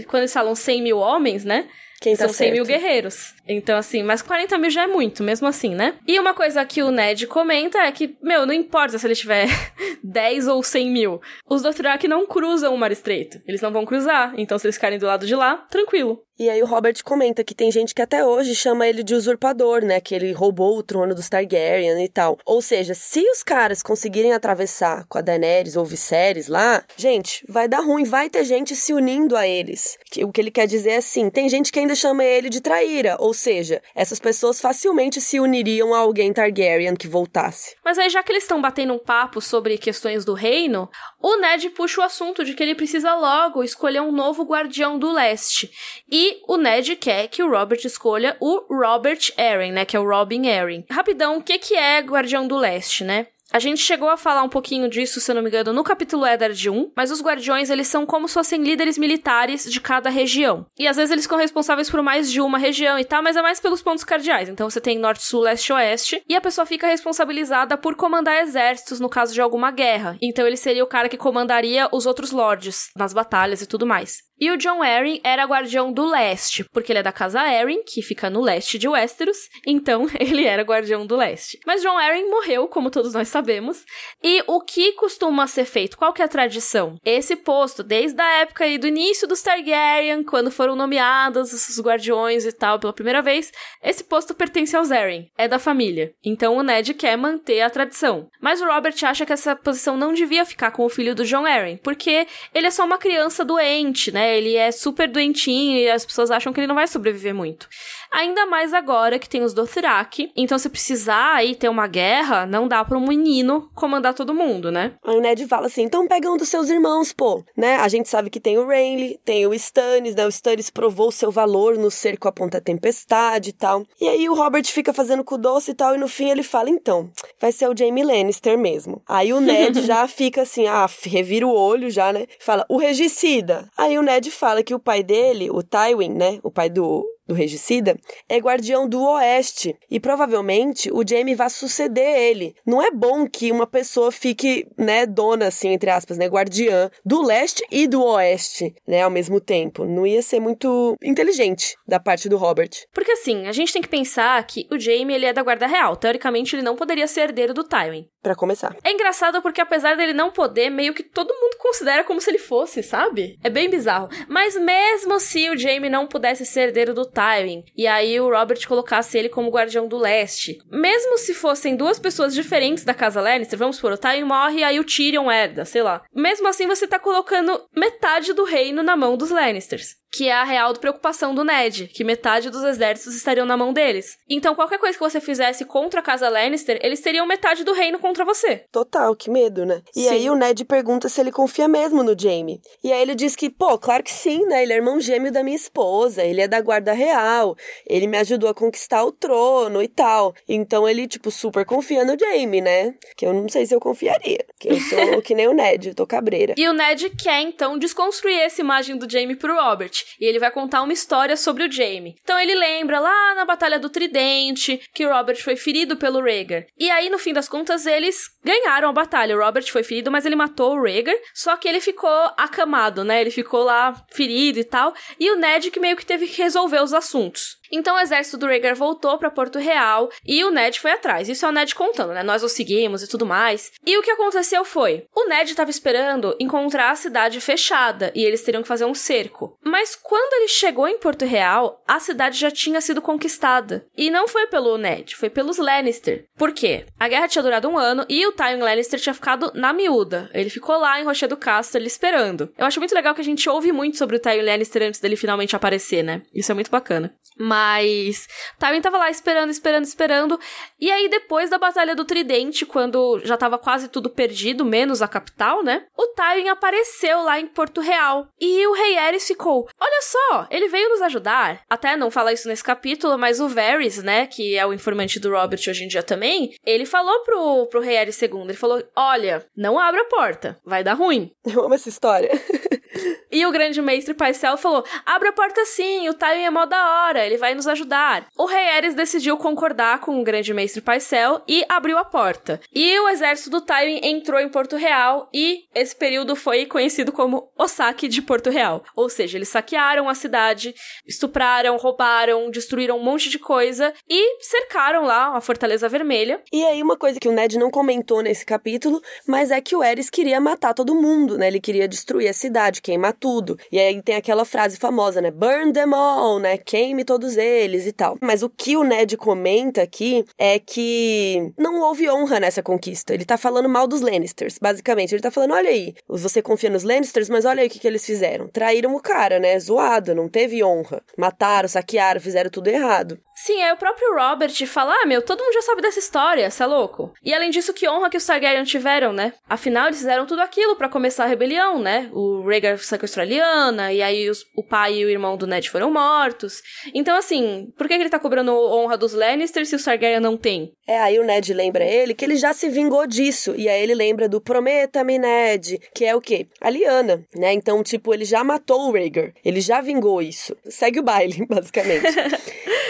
quando 0.08 0.24
eles 0.24 0.34
falam 0.34 0.54
100 0.54 0.82
mil 0.82 0.98
homens, 0.98 1.44
né, 1.46 1.68
quem 2.02 2.16
tá 2.16 2.26
São 2.26 2.34
100 2.34 2.52
mil 2.54 2.66
guerreiros. 2.66 3.34
Então, 3.48 3.78
assim, 3.78 4.04
mas 4.04 4.22
40 4.22 4.58
mil 4.58 4.70
já 4.70 4.84
é 4.84 4.88
muito, 4.88 5.24
mesmo 5.24 5.48
assim, 5.48 5.76
né? 5.76 5.96
E 6.08 6.20
uma 6.20 6.34
coisa 6.34 6.64
que 6.66 6.82
o 6.82 6.92
Ned 6.92 7.28
comenta 7.28 7.80
é 7.80 7.92
que, 7.92 8.18
meu, 8.22 8.46
não 8.46 8.54
importa 8.54 8.98
se 8.98 9.06
ele 9.06 9.16
tiver 9.16 9.48
10 10.04 10.48
ou 10.48 10.64
100 10.64 10.90
mil. 10.90 11.22
Os 11.50 11.62
Dothraki 11.62 12.08
não 12.08 12.26
cruzam 12.26 12.74
o 12.74 12.78
Mar 12.78 12.92
Estreito. 12.92 13.42
Eles 13.48 13.62
não 13.62 13.72
vão 13.72 13.86
cruzar. 13.86 14.34
Então, 14.38 14.58
se 14.58 14.66
eles 14.66 14.76
ficarem 14.76 14.98
do 15.00 15.06
lado 15.06 15.26
de 15.26 15.36
lá, 15.36 15.58
tranquilo. 15.70 16.24
E 16.40 16.50
aí 16.50 16.64
o 16.64 16.66
Robert 16.66 16.96
comenta 17.04 17.44
que 17.44 17.54
tem 17.54 17.70
gente 17.70 17.94
que 17.94 18.02
até 18.02 18.26
hoje 18.26 18.56
chama 18.56 18.88
ele 18.88 19.04
de 19.04 19.14
usurpador, 19.14 19.84
né? 19.84 20.00
Que 20.00 20.16
ele 20.16 20.32
roubou 20.32 20.78
o 20.78 20.82
trono 20.82 21.14
dos 21.14 21.28
Targaryen 21.28 22.02
e 22.02 22.08
tal. 22.08 22.38
Ou 22.46 22.62
seja, 22.62 22.94
se 22.94 23.20
os 23.30 23.44
caras 23.44 23.84
conseguirem 23.84 24.32
atravessar 24.32 25.06
com 25.10 25.18
a 25.18 25.22
Daenerys 25.22 25.76
ou 25.76 25.84
Viserys 25.84 26.48
lá, 26.48 26.82
gente, 26.96 27.44
vai 27.50 27.68
dar 27.68 27.82
ruim, 27.82 28.06
vai 28.06 28.30
ter 28.30 28.46
gente 28.46 28.74
se 28.74 28.94
unindo 28.94 29.36
a 29.36 29.46
eles. 29.46 29.98
O 30.24 30.32
que 30.32 30.40
ele 30.40 30.50
quer 30.50 30.66
dizer 30.66 30.92
é 30.92 30.98
assim, 30.98 31.30
tem 31.30 31.50
gente 31.50 31.74
que 31.74 31.80
ainda 31.80 31.94
chama 31.94 32.24
ele 32.24 32.50
de 32.50 32.62
traíra, 32.62 33.18
ou 33.20 33.34
seja, 33.34 33.82
essas 33.94 34.18
pessoas 34.18 34.62
facilmente 34.62 35.20
se 35.20 35.42
uniriam 35.42 35.94
a 35.94 35.98
alguém 35.98 36.32
Targaryen 36.32 36.96
que 36.96 37.08
voltasse. 37.08 37.76
Mas 37.84 38.00
aí 38.00 38.10
já 38.10 38.24
que 38.24 38.32
eles 38.32 38.44
estão 38.44 38.62
batendo 38.62 38.94
um 38.94 39.00
papo 39.00 39.42
sobre 39.42 39.78
questões 39.78 40.24
do 40.24 40.34
reino, 40.34 40.90
o 41.22 41.36
Ned 41.36 41.70
puxa 41.72 42.00
o 42.00 42.04
assunto 42.06 42.46
de 42.46 42.54
que 42.54 42.64
ele 42.64 42.76
precisa 42.76 43.14
logo 43.14 43.62
escolher 43.62 44.02
um 44.02 44.12
novo 44.14 44.44
guardião 44.44 44.98
do 44.98 45.12
leste. 45.12 45.70
E 46.10 46.29
o 46.48 46.58
Ned 46.58 46.96
quer 46.96 47.28
que 47.28 47.44
o 47.44 47.50
Robert 47.50 47.80
escolha 47.84 48.38
o 48.40 48.66
Robert 48.70 49.20
Arryn, 49.38 49.72
né? 49.72 49.86
Que 49.86 49.98
é 49.98 50.00
o 50.00 50.08
Robin 50.08 50.50
Arryn. 50.50 50.84
Rapidão, 50.90 51.38
o 51.38 51.44
que, 51.44 51.58
que 51.58 51.76
é 51.76 52.00
Guardião 52.00 52.48
do 52.48 52.58
Leste, 52.58 53.04
né? 53.04 53.28
A 53.52 53.58
gente 53.58 53.82
chegou 53.82 54.10
a 54.10 54.18
falar 54.18 54.44
um 54.44 54.50
pouquinho 54.50 54.88
disso, 54.88 55.20
se 55.20 55.32
eu 55.32 55.36
não 55.36 55.42
me 55.42 55.50
engano, 55.50 55.74
no 55.74 55.84
capítulo 55.84 56.24
Eddard 56.24 56.70
1, 56.70 56.92
mas 56.96 57.10
os 57.10 57.20
guardiões, 57.20 57.72
eles 57.72 57.88
são 57.88 58.06
como 58.06 58.28
se 58.28 58.36
fossem 58.36 58.62
líderes 58.62 58.96
militares 58.96 59.66
de 59.66 59.82
cada 59.82 60.08
região. 60.08 60.68
E 60.78 60.88
às 60.88 60.98
vezes 60.98 61.12
eles 61.12 61.26
são 61.26 61.38
responsáveis 61.38 61.90
por 61.90 62.04
mais 62.04 62.32
de 62.32 62.40
uma 62.40 62.60
região 62.60 63.00
e 63.00 63.04
tal, 63.04 63.24
mas 63.24 63.36
é 63.36 63.42
mais 63.42 63.60
pelos 63.60 63.82
pontos 63.82 64.04
cardeais. 64.04 64.50
Então 64.50 64.70
você 64.70 64.80
tem 64.80 65.00
norte, 65.00 65.24
sul, 65.24 65.42
leste, 65.42 65.74
oeste, 65.74 66.24
e 66.30 66.36
a 66.36 66.42
pessoa 66.42 66.64
fica 66.64 66.86
responsabilizada 66.86 67.76
por 67.76 67.96
comandar 67.96 68.44
exércitos 68.44 69.00
no 69.00 69.10
caso 69.10 69.34
de 69.34 69.42
alguma 69.42 69.72
guerra. 69.72 70.16
Então 70.22 70.46
ele 70.46 70.58
seria 70.58 70.84
o 70.84 70.88
cara 70.88 71.10
que 71.10 71.18
comandaria 71.18 71.90
os 71.92 72.06
outros 72.06 72.32
lords 72.32 72.92
nas 72.96 73.14
batalhas 73.14 73.64
e 73.64 73.66
tudo 73.66 73.86
mais. 73.86 74.29
E 74.40 74.50
o 74.50 74.58
John 74.58 74.82
Arryn 74.82 75.20
era 75.24 75.44
guardião 75.44 75.92
do 75.92 76.06
leste, 76.06 76.64
porque 76.72 76.92
ele 76.92 77.00
é 77.00 77.04
da 77.04 77.12
casa 77.12 77.42
Arryn, 77.42 77.84
que 77.84 78.02
fica 78.02 78.30
no 78.30 78.42
leste 78.42 78.78
de 78.78 78.88
Westeros, 78.88 79.50
então 79.68 80.08
ele 80.18 80.46
era 80.46 80.64
guardião 80.64 81.06
do 81.06 81.18
leste. 81.18 81.60
Mas 81.66 81.82
John 81.82 81.98
Arryn 81.98 82.30
morreu, 82.30 82.68
como 82.68 82.90
todos 82.90 83.14
nós 83.14 83.28
sabemos, 83.28 83.84
e 84.24 84.42
o 84.48 84.62
que 84.62 84.94
costuma 84.94 85.46
ser 85.48 85.66
feito? 85.66 85.98
Qual 85.98 86.14
que 86.14 86.22
é 86.22 86.26
a 86.26 86.30
tradição? 86.30 86.96
Esse 87.04 87.36
posto, 87.36 87.84
desde 87.84 88.22
a 88.22 88.40
época 88.40 88.64
aí 88.64 88.78
do 88.78 88.88
início 88.88 89.28
dos 89.28 89.42
Targaryen, 89.42 90.24
quando 90.24 90.52
foram 90.52 90.76
nomeados 90.76 91.52
os 91.52 91.82
guardiões 91.82 92.46
e 92.46 92.52
tal 92.52 92.80
pela 92.80 92.94
primeira 92.94 93.22
vez, 93.22 93.52
esse 93.84 94.04
posto 94.04 94.34
pertence 94.34 94.76
aos 94.76 94.92
Arryn, 94.92 95.28
é 95.38 95.48
da 95.48 95.60
família. 95.60 96.14
Então 96.24 96.56
o 96.56 96.64
Ned 96.64 96.94
quer 96.94 97.18
manter 97.18 97.62
a 97.62 97.70
tradição. 97.70 98.28
Mas 98.42 98.62
o 98.62 98.66
Robert 98.66 98.96
acha 99.04 99.26
que 99.26 99.34
essa 99.34 99.56
posição 99.56 99.98
não 99.98 100.14
devia 100.14 100.46
ficar 100.46 100.72
com 100.72 100.86
o 100.86 100.90
filho 100.90 101.14
do 101.14 101.26
John 101.26 101.46
Arryn, 101.46 101.78
porque 101.78 102.26
ele 102.54 102.68
é 102.68 102.72
só 102.72 102.86
uma 102.86 102.98
criança 102.98 103.44
doente, 103.44 104.12
né? 104.12 104.29
Ele 104.38 104.56
é 104.56 104.72
super 104.72 105.08
doentinho 105.08 105.78
e 105.78 105.90
as 105.90 106.06
pessoas 106.06 106.32
acham 106.32 106.52
que 106.54 106.60
ele 106.60 106.68
não 106.68 106.76
vai 106.76 106.88
sobreviver 106.88 107.34
muito. 107.34 107.68
Ainda 108.12 108.46
mais 108.46 108.74
agora 108.74 109.20
que 109.20 109.30
tem 109.30 109.44
os 109.44 109.54
Dothraki. 109.54 110.32
Então, 110.36 110.58
se 110.58 110.70
precisar 110.70 111.36
aí 111.36 111.56
ter 111.56 111.70
uma 111.70 111.88
guerra, 111.88 112.46
não 112.46 112.68
dá 112.68 112.84
para 112.84 112.98
um 112.98 113.08
menino 113.08 113.70
comandar 113.76 114.14
todo 114.14 114.34
mundo, 114.34 114.72
né? 114.72 114.94
Aí 115.04 115.18
o 115.18 115.22
Ned 115.22 115.48
fala 115.48 115.68
assim: 115.68 115.84
então 115.84 116.08
pega 116.08 116.30
um 116.30 116.38
dos 116.38 116.50
seus 116.50 116.70
irmãos, 116.70 117.14
pô. 117.14 117.44
Né? 117.56 117.76
A 117.76 117.88
gente 117.88 118.10
sabe 118.10 118.30
que 118.30 118.40
tem 118.40 118.58
o 118.58 118.68
Renly, 118.68 119.20
tem 119.24 119.46
o 119.46 119.54
Stannis, 119.54 120.16
né? 120.16 120.26
O 120.26 120.30
Stannis 120.30 120.70
provou 120.70 121.12
seu 121.12 121.32
valor 121.32 121.78
no 121.78 121.92
cerco 121.92 122.28
à 122.28 122.32
Ponta 122.32 122.60
Tempestade 122.60 123.50
e 123.50 123.54
tal. 123.54 123.86
E 124.00 124.08
aí 124.08 124.28
o 124.30 124.34
Robert 124.34 124.66
fica 124.66 124.94
fazendo 124.94 125.24
com 125.24 125.36
o 125.36 125.38
doce 125.38 125.72
e 125.72 125.76
tal, 125.76 125.96
e 125.96 125.98
no 125.98 126.08
fim 126.08 126.30
ele 126.30 126.44
fala: 126.44 126.70
então, 126.70 127.10
vai 127.40 127.52
ser 127.52 127.70
o 127.70 127.78
Jaime 127.78 128.04
Lannister 128.04 128.58
mesmo. 128.58 129.02
Aí 129.08 129.32
o 129.32 129.40
Ned 129.40 129.82
já 129.86 130.08
fica 130.08 130.42
assim, 130.42 130.68
ah, 130.68 130.90
revira 131.04 131.46
o 131.46 131.54
olho 131.54 131.90
já, 131.90 132.12
né? 132.12 132.26
Fala, 132.40 132.66
o 132.70 132.78
regicida. 132.78 133.70
Aí 133.78 133.98
o 133.98 134.04
Ned 134.04 134.32
fala 134.32 134.64
que 134.64 134.74
o 134.74 134.80
pai 134.80 135.04
dele, 135.04 135.50
o 135.50 135.62
Tywin, 135.62 136.14
né? 136.14 136.40
O 136.44 136.52
pai 136.52 136.70
do 136.70 137.06
do 137.30 137.36
regicida, 137.36 137.96
é 138.28 138.38
guardião 138.38 138.90
do 138.90 139.02
oeste 139.04 139.78
e 139.90 140.00
provavelmente 140.00 140.92
o 140.92 141.08
Jaime 141.08 141.36
vai 141.36 141.50
suceder 141.50 142.18
ele. 142.18 142.56
Não 142.66 142.82
é 142.82 142.90
bom 142.90 143.30
que 143.30 143.52
uma 143.52 143.68
pessoa 143.68 144.12
fique, 144.12 144.66
né, 144.76 145.06
dona 145.06 145.48
assim, 145.48 145.70
entre 145.70 145.92
aspas, 145.92 146.18
né, 146.18 146.26
guardiã 146.26 146.90
do 147.06 147.22
leste 147.22 147.64
e 147.72 147.88
do 147.88 148.04
oeste, 148.04 148.74
né, 148.88 149.04
ao 149.04 149.12
mesmo 149.12 149.40
tempo. 149.40 149.86
Não 149.86 150.08
ia 150.08 150.24
ser 150.24 150.40
muito 150.40 150.96
inteligente 151.04 151.76
da 151.88 152.00
parte 152.00 152.28
do 152.28 152.38
Robert. 152.38 152.72
Porque 152.92 153.12
assim, 153.12 153.46
a 153.46 153.52
gente 153.52 153.72
tem 153.72 153.82
que 153.82 153.88
pensar 153.88 154.44
que 154.48 154.68
o 154.72 154.80
Jaime, 154.80 155.14
ele 155.14 155.28
é 155.28 155.34
da 155.34 155.44
guarda 155.44 155.68
real. 155.68 155.96
Teoricamente, 155.96 156.56
ele 156.56 156.64
não 156.64 156.76
poderia 156.76 157.06
ser 157.06 157.22
herdeiro 157.22 157.54
do 157.54 157.64
Tywin. 157.64 158.08
Para 158.22 158.36
começar. 158.36 158.76
É 158.84 158.92
engraçado 158.92 159.42
porque 159.42 159.62
apesar 159.62 159.96
dele 159.96 160.14
não 160.14 160.32
poder, 160.32 160.70
meio 160.70 160.94
que 160.94 161.04
todo 161.04 161.34
mundo 161.34 161.58
considera 161.58 162.04
como 162.04 162.20
se 162.20 162.30
ele 162.30 162.38
fosse, 162.38 162.84
sabe? 162.84 163.38
É 163.44 163.50
bem 163.50 163.70
bizarro. 163.70 164.10
Mas 164.28 164.58
mesmo 164.58 165.20
se 165.20 165.50
o 165.50 165.58
Jaime 165.58 165.90
não 165.90 166.06
pudesse 166.06 166.46
ser 166.46 166.68
herdeiro 166.68 166.94
do 166.94 167.06
Tywin, 167.06 167.64
e 167.76 167.88
aí 167.88 168.20
o 168.20 168.30
Robert 168.30 168.68
colocasse 168.68 169.18
ele 169.18 169.30
como 169.30 169.50
guardião 169.52 169.88
do 169.88 169.98
leste, 169.98 170.58
mesmo 170.70 171.18
se 171.18 171.34
fossem 171.34 171.76
duas 171.76 171.98
pessoas 171.98 172.34
diferentes 172.34 172.84
da 172.84 172.94
casa 172.94 173.22
Lannister, 173.22 173.58
vamos 173.58 173.78
supor, 173.78 173.94
o 173.94 173.98
Tywin 173.98 174.24
morre 174.24 174.60
e 174.60 174.64
aí 174.64 174.80
o 174.80 174.84
Tyrion 174.84 175.32
herda, 175.32 175.64
sei 175.64 175.82
lá. 175.82 176.04
Mesmo 176.14 176.48
assim, 176.48 176.68
você 176.68 176.88
tá 176.88 177.00
colocando 177.00 177.62
metade 177.76 178.34
do 178.34 178.44
reino 178.44 178.84
na 178.84 178.98
mão 178.98 179.16
dos 179.16 179.30
Lannisters. 179.30 179.96
Que 180.12 180.28
é 180.28 180.34
a 180.34 180.44
real 180.44 180.74
preocupação 180.74 181.36
do 181.36 181.44
Ned, 181.44 181.88
que 181.88 182.04
metade 182.04 182.50
dos 182.50 182.64
exércitos 182.64 183.16
estariam 183.16 183.46
na 183.46 183.58
mão 183.58 183.72
deles. 183.74 184.18
Então, 184.30 184.56
qualquer 184.56 184.80
coisa 184.80 184.98
que 184.98 185.04
você 185.04 185.20
fizesse 185.20 185.66
contra 185.66 186.00
a 186.00 186.04
casa 186.04 186.30
Lannister, 186.30 186.80
eles 186.82 187.02
teriam 187.02 187.28
metade 187.28 187.64
do 187.64 187.74
reino 187.74 188.00
contra 188.00 188.26
você. 188.26 188.64
Total, 188.72 189.16
que 189.16 189.30
medo, 189.30 189.66
né? 189.66 189.82
E 189.96 190.04
sim. 190.04 190.10
aí 190.10 190.30
o 190.30 190.36
Ned 190.36 190.66
pergunta 190.66 191.10
se 191.10 191.22
ele 191.22 191.32
confia 191.32 191.68
mesmo 191.68 192.04
no 192.04 192.18
Jaime. 192.18 192.62
E 192.84 192.92
aí 192.92 193.02
ele 193.02 193.16
diz 193.16 193.36
que, 193.36 193.50
pô, 193.50 193.78
claro 193.78 194.04
que 194.04 194.12
sim, 194.12 194.46
né? 194.46 194.64
Ele 194.64 194.74
é 194.74 194.76
irmão 194.76 195.00
gêmeo 195.00 195.32
da 195.32 195.44
minha 195.44 195.56
esposa, 195.56 196.24
ele 196.24 196.42
é 196.42 196.48
da 196.48 196.62
guarda 196.62 196.94
real, 196.94 197.56
ele 197.86 198.08
me 198.08 198.18
ajudou 198.18 198.50
a 198.50 198.54
conquistar 198.54 199.04
o 199.04 199.12
trono 199.12 199.82
e 199.82 199.88
tal. 199.88 200.34
Então 200.48 200.88
ele, 200.88 201.08
tipo, 201.08 201.30
super 201.30 201.66
confia 201.66 202.04
no 202.04 202.18
Jaime, 202.18 202.62
né? 202.62 202.96
Que 203.16 203.26
eu 203.26 203.34
não 203.34 203.48
sei 203.50 203.66
se 203.66 203.76
eu 203.76 203.80
confiaria. 203.80 204.46
Que 204.60 204.70
eu 204.70 204.80
sou 204.80 205.22
que 205.22 205.36
nem 205.36 205.48
o 205.48 205.54
Ned, 205.54 205.90
eu 205.90 205.96
tô 205.96 206.08
cabreira. 206.08 206.56
E 206.58 206.68
o 206.68 206.74
Ned 206.74 207.10
quer, 207.12 207.42
então, 207.42 207.78
desconstruir 207.78 208.40
essa 208.40 208.62
imagem 208.62 208.98
do 208.98 209.10
Jaime 209.10 209.36
pro 209.36 209.56
Robert. 209.56 209.99
E 210.20 210.26
ele 210.26 210.40
vai 210.40 210.52
contar 210.52 210.82
uma 210.82 210.94
história 210.94 211.36
sobre 211.36 211.64
o 211.64 211.72
Jaime. 211.72 212.16
Então 212.22 212.40
ele 212.40 212.56
lembra 212.56 213.00
lá 213.00 213.36
na 213.36 213.46
Batalha 213.46 213.80
do 213.80 213.90
Tridente 213.90 214.82
que 214.94 215.06
Robert 215.06 215.42
foi 215.44 215.56
ferido 215.56 215.98
pelo 215.98 216.22
Rhaegar. 216.22 216.66
E 216.78 216.90
aí, 216.90 217.10
no 217.10 217.18
fim 217.18 217.34
das 217.34 217.50
contas, 217.50 217.86
eles 217.86 218.26
ganharam 218.44 218.90
a 218.90 218.94
batalha. 218.94 219.36
O 219.36 219.40
Robert 219.40 219.70
foi 219.72 219.84
ferido, 219.84 220.12
mas 220.12 220.26
ele 220.26 220.36
matou 220.36 220.76
o 220.76 220.84
Rhaegar. 220.84 221.16
Só 221.34 221.56
que 221.58 221.68
ele 221.68 221.82
ficou 221.82 222.10
acamado, 222.38 223.04
né? 223.04 223.22
Ele 223.22 223.32
ficou 223.32 223.64
lá 223.64 223.94
ferido 224.12 224.60
e 224.60 224.64
tal. 224.64 224.94
E 225.20 225.32
o 225.32 225.36
Ned 225.36 225.72
que 225.72 225.80
meio 225.80 225.98
que 225.98 226.06
teve 226.06 226.28
que 226.28 226.42
resolver 226.42 226.82
os 226.82 226.94
assuntos. 226.94 227.58
Então 227.72 227.96
o 227.96 228.00
exército 228.00 228.38
do 228.38 228.48
Rhaegar 228.48 228.76
voltou 228.76 229.18
para 229.18 229.30
Porto 229.30 229.60
Real 229.60 230.10
e 230.26 230.44
o 230.44 230.50
Ned 230.50 230.80
foi 230.80 230.92
atrás. 230.92 231.30
Isso 231.30 231.46
é 231.46 231.50
o 231.50 231.52
Ned 231.52 231.76
contando, 231.76 232.14
né? 232.14 232.24
Nós 232.24 232.44
o 232.44 232.50
seguimos 232.50 233.04
e 233.04 233.08
tudo 233.08 233.26
mais. 233.26 233.72
E 233.86 233.98
o 233.98 234.02
que 234.02 234.12
aconteceu 234.12 234.66
foi: 234.66 235.06
o 235.16 235.28
Ned 235.28 235.52
estava 235.52 235.70
esperando 235.70 236.36
encontrar 236.40 236.92
a 236.92 236.96
cidade 236.96 237.40
fechada 237.40 238.12
e 238.16 238.24
eles 238.24 238.42
teriam 238.42 238.62
que 238.62 238.68
fazer 238.68 238.86
um 238.86 238.94
cerco. 238.94 239.58
Mas 239.64 239.89
quando 239.96 240.34
ele 240.34 240.48
chegou 240.48 240.88
em 240.88 240.98
Porto 240.98 241.26
Real, 241.26 241.82
a 241.88 242.00
cidade 242.00 242.38
já 242.38 242.52
tinha 242.52 242.82
sido 242.82 243.02
conquistada. 243.02 243.86
E 243.96 244.10
não 244.10 244.28
foi 244.28 244.48
pelo 244.48 244.78
Ned, 244.78 245.16
foi 245.16 245.30
pelos 245.30 245.58
Lannister. 245.58 246.26
Por 246.38 246.54
quê? 246.54 246.86
A 247.00 247.08
guerra 247.08 247.28
tinha 247.28 247.44
durado 247.44 247.68
um 247.68 247.78
ano 247.78 248.06
e 248.10 248.26
o 248.26 248.32
Tywin 248.32 248.62
Lannister 248.62 249.00
tinha 249.00 249.14
ficado 249.14 249.52
na 249.54 249.74
miúda. 249.74 250.30
Ele 250.34 250.50
ficou 250.50 250.78
lá 250.78 251.00
em 251.00 251.04
Rochedo 251.04 251.38
Castle 251.38 251.86
esperando. 251.86 252.52
Eu 252.58 252.66
acho 252.66 252.80
muito 252.80 252.96
legal 252.96 253.14
que 253.14 253.22
a 253.22 253.24
gente 253.24 253.50
ouve 253.50 253.72
muito 253.72 253.98
sobre 253.98 254.16
o 254.16 254.20
Tywin 254.20 254.44
Lannister 254.44 254.84
antes 254.84 255.00
dele 255.00 255.16
finalmente 255.16 255.56
aparecer, 255.56 256.04
né? 256.04 256.22
Isso 256.34 256.52
é 256.52 256.56
muito 256.56 256.72
bacana. 256.72 257.14
Mas 257.38 258.28
Tywin 258.60 258.82
tava 258.82 258.98
lá 258.98 259.10
esperando, 259.10 259.50
esperando, 259.50 259.86
esperando. 259.86 260.40
E 260.80 260.92
aí, 260.92 261.08
depois 261.08 261.50
da 261.50 261.58
Batalha 261.58 261.96
do 261.96 262.04
Tridente, 262.04 262.66
quando 262.66 263.22
já 263.24 263.38
tava 263.38 263.58
quase 263.58 263.88
tudo 263.88 264.10
perdido, 264.10 264.66
menos 264.66 265.02
a 265.02 265.08
capital, 265.08 265.64
né? 265.64 265.86
O 265.98 266.08
Tywin 266.08 266.50
apareceu 266.50 267.24
lá 267.24 267.40
em 267.40 267.48
Porto 267.48 267.80
Real. 267.80 268.28
E 268.40 268.68
o 268.68 268.74
Rei 268.74 268.98
Aerys 268.98 269.28
ficou: 269.28 269.70
Olha 269.82 270.02
só, 270.02 270.48
ele 270.50 270.68
veio 270.68 270.90
nos 270.90 271.02
ajudar. 271.02 271.62
Até 271.70 271.96
não 271.96 272.12
fala 272.12 272.34
isso 272.34 272.48
nesse 272.48 272.64
capítulo, 272.64 273.18
mas 273.18 273.40
o 273.40 273.48
Varys, 273.48 274.04
né? 274.04 274.28
Que 274.28 274.58
é 274.58 274.66
o 274.66 274.74
informante 274.74 275.20
do 275.20 275.32
Robert 275.32 275.62
hoje 275.68 275.84
em 275.84 275.88
dia 275.88 276.04
também, 276.04 276.54
ele 276.66 276.86
falou 276.86 277.20
pro, 277.24 277.68
pro 277.68 277.82
Rei 277.82 277.98
Aerys 277.98 278.22
II: 278.22 278.42
Ele 278.42 278.54
falou: 278.54 278.84
Olha, 278.96 279.46
não 279.56 279.80
abra 279.80 280.02
a 280.02 280.06
porta, 280.06 280.58
vai 280.66 280.84
dar 280.84 280.94
ruim. 280.94 281.32
Eu 281.46 281.64
amo 281.64 281.74
essa 281.74 281.90
história. 281.90 282.30
e 283.32 283.46
o 283.46 283.52
grande 283.52 283.82
mestre 283.82 284.14
Paisel 284.14 284.58
falou: 284.58 284.84
Abra 285.06 285.30
a 285.30 285.34
porta 285.34 285.64
sim, 285.66 286.10
o 286.10 286.14
Tywin 286.14 286.44
é 286.44 286.50
mó 286.50 286.66
da 286.66 287.06
hora 287.06 287.26
ele 287.26 287.38
vai 287.38 287.56
nos 287.56 287.68
ajudar. 287.68 288.28
O 288.38 288.46
rei 288.46 288.70
Ares 288.70 288.96
decidiu 288.96 289.38
concordar 289.38 290.00
com 290.00 290.20
o 290.20 290.24
grande 290.24 290.54
mestre 290.54 290.82
Paisel 290.82 291.42
e 291.48 291.64
abriu 291.70 291.98
a 291.98 292.06
porta. 292.06 292.60
E 292.74 293.00
o 293.00 293.10
exército 293.10 293.50
do 293.50 293.62
Tywin 293.62 294.02
entrou 294.04 294.40
em 294.40 294.50
Porto 294.50 294.76
Real 294.76 295.30
e 295.34 295.64
esse 295.74 295.96
período 295.96 296.36
foi 296.36 296.66
conhecido 296.66 297.12
como 297.12 297.52
o 297.58 297.68
saque 297.68 298.08
de 298.08 298.22
Porto 298.22 298.50
Real. 298.50 298.84
Ou 298.96 299.10
seja, 299.10 299.38
eles 299.38 299.50
saquearam 299.50 300.10
a 300.10 300.16
cidade, 300.16 300.74
estupraram, 301.06 301.78
roubaram, 301.78 302.50
destruíram 302.50 302.98
um 302.98 303.04
monte 303.04 303.30
de 303.30 303.40
coisa 303.40 303.94
e 304.10 304.44
cercaram 304.44 305.04
lá 305.04 305.36
a 305.36 305.42
Fortaleza 305.42 305.88
Vermelha. 305.88 306.42
E 306.52 306.66
aí 306.66 306.82
uma 306.82 306.98
coisa 306.98 307.20
que 307.20 307.28
o 307.28 307.32
Ned 307.32 307.58
não 307.58 307.70
comentou 307.70 308.22
nesse 308.22 308.46
capítulo, 308.46 309.02
mas 309.28 309.52
é 309.52 309.62
que 309.62 309.76
o 309.76 309.82
Ares 309.82 310.10
queria 310.10 310.40
matar 310.42 310.74
todo 310.74 310.96
mundo, 310.96 311.38
né? 311.38 311.48
Ele 311.48 311.60
queria 311.60 311.88
destruir 311.88 312.30
a 312.30 312.34
cidade, 312.34 312.82
queimar 312.90 313.14
tudo. 313.14 313.58
E 313.72 313.80
aí 313.80 314.02
tem 314.02 314.16
aquela 314.16 314.46
frase 314.46 314.78
famosa, 314.78 315.22
né? 315.22 315.30
Burn 315.30 315.72
them 315.74 315.94
all, 315.94 316.40
né? 316.40 316.58
Queime 316.58 317.04
todo 317.04 317.20
todos 317.20 317.36
eles 317.38 317.86
e 317.86 317.92
tal. 317.92 318.18
Mas 318.22 318.42
o 318.42 318.50
que 318.50 318.78
o 318.78 318.84
Ned 318.84 319.18
comenta 319.18 319.82
aqui 319.82 320.26
é 320.38 320.58
que 320.58 321.52
não 321.58 321.82
houve 321.82 322.10
honra 322.10 322.40
nessa 322.40 322.64
conquista. 322.64 323.14
Ele 323.14 323.26
tá 323.26 323.38
falando 323.38 323.68
mal 323.68 323.86
dos 323.86 324.02
Lannisters, 324.02 324.58
basicamente. 324.58 325.14
Ele 325.14 325.22
tá 325.22 325.30
falando: 325.30 325.54
olha 325.54 325.70
aí, 325.70 325.94
você 326.08 326.42
confia 326.42 326.70
nos 326.70 326.84
Lannisters, 326.84 327.30
mas 327.30 327.44
olha 327.44 327.62
aí 327.62 327.68
o 327.68 327.70
que, 327.70 327.80
que 327.80 327.88
eles 327.88 328.06
fizeram. 328.06 328.48
Traíram 328.48 328.96
o 328.96 329.02
cara, 329.02 329.40
né? 329.40 329.60
Zoado, 329.60 330.16
não 330.16 330.30
teve 330.30 330.64
honra. 330.64 331.04
Mataram, 331.18 331.68
saquearam, 331.68 332.22
fizeram 332.22 332.50
tudo 332.50 332.70
errado. 332.70 333.20
Sim, 333.36 333.62
aí 333.62 333.72
o 333.72 333.78
próprio 333.78 334.14
Robert 334.16 334.54
fala: 334.66 334.94
ah, 335.02 335.06
meu, 335.06 335.22
todo 335.22 335.42
mundo 335.42 335.54
já 335.54 335.62
sabe 335.62 335.82
dessa 335.82 336.00
história, 336.00 336.52
cê 336.52 336.64
é 336.64 336.66
louco. 336.66 337.14
E 337.24 337.34
além 337.34 337.50
disso, 337.50 337.74
que 337.74 337.88
honra 337.88 338.10
que 338.10 338.18
os 338.18 338.26
Targaryen 338.26 338.66
tiveram, 338.66 339.14
né? 339.14 339.34
Afinal, 339.48 339.86
eles 339.88 340.00
fizeram 340.00 340.26
tudo 340.26 340.42
aquilo 340.42 340.76
para 340.76 340.90
começar 340.90 341.24
a 341.24 341.28
rebelião, 341.28 341.80
né? 341.80 342.10
O 342.12 342.42
Rhaegar 342.46 342.78
sequestrou 342.86 343.24
a 343.24 343.28
Lyanna, 343.28 343.94
e 343.94 344.02
aí 344.02 344.30
os, 344.30 344.46
o 344.56 344.64
pai 344.64 344.96
e 345.00 345.06
o 345.06 345.10
irmão 345.10 345.38
do 345.38 345.48
Ned 345.48 345.70
foram 345.70 345.92
mortos. 345.92 346.62
Então, 346.94 347.18
assim, 347.18 347.72
por 347.78 347.88
que, 347.88 347.96
que 347.96 348.02
ele 348.02 348.10
tá 348.10 348.20
cobrando 348.20 348.52
honra 348.52 348.98
dos 348.98 349.14
Lannister 349.14 349.66
se 349.66 349.76
o 349.76 349.84
Targaryen 349.84 350.20
não 350.20 350.38
tem? 350.38 350.74
É, 350.88 351.00
aí 351.00 351.20
o 351.20 351.24
Ned 351.24 351.54
lembra 351.54 351.84
ele 351.84 352.14
que 352.14 352.26
ele 352.26 352.36
já 352.36 352.54
se 352.54 352.70
vingou 352.70 353.06
disso. 353.06 353.54
E 353.56 353.70
aí 353.70 353.82
ele 353.82 353.94
lembra 353.94 354.28
do 354.28 354.42
Prometa-me, 354.42 355.20
Ned, 355.20 355.80
que 355.94 356.06
é 356.06 356.16
o 356.16 356.22
quê? 356.22 356.48
A 356.60 356.70
Lyanna, 356.70 357.26
né? 357.36 357.54
Então, 357.54 357.84
tipo, 357.84 358.14
ele 358.14 358.26
já 358.26 358.44
matou 358.44 358.90
o 358.90 358.92
Rhaegar. 358.92 359.34
Ele 359.44 359.62
já 359.62 359.82
vingou 359.82 360.22
isso. 360.22 360.56
Segue 360.68 361.00
o 361.00 361.04
baile, 361.04 361.46
basicamente. 361.50 362.08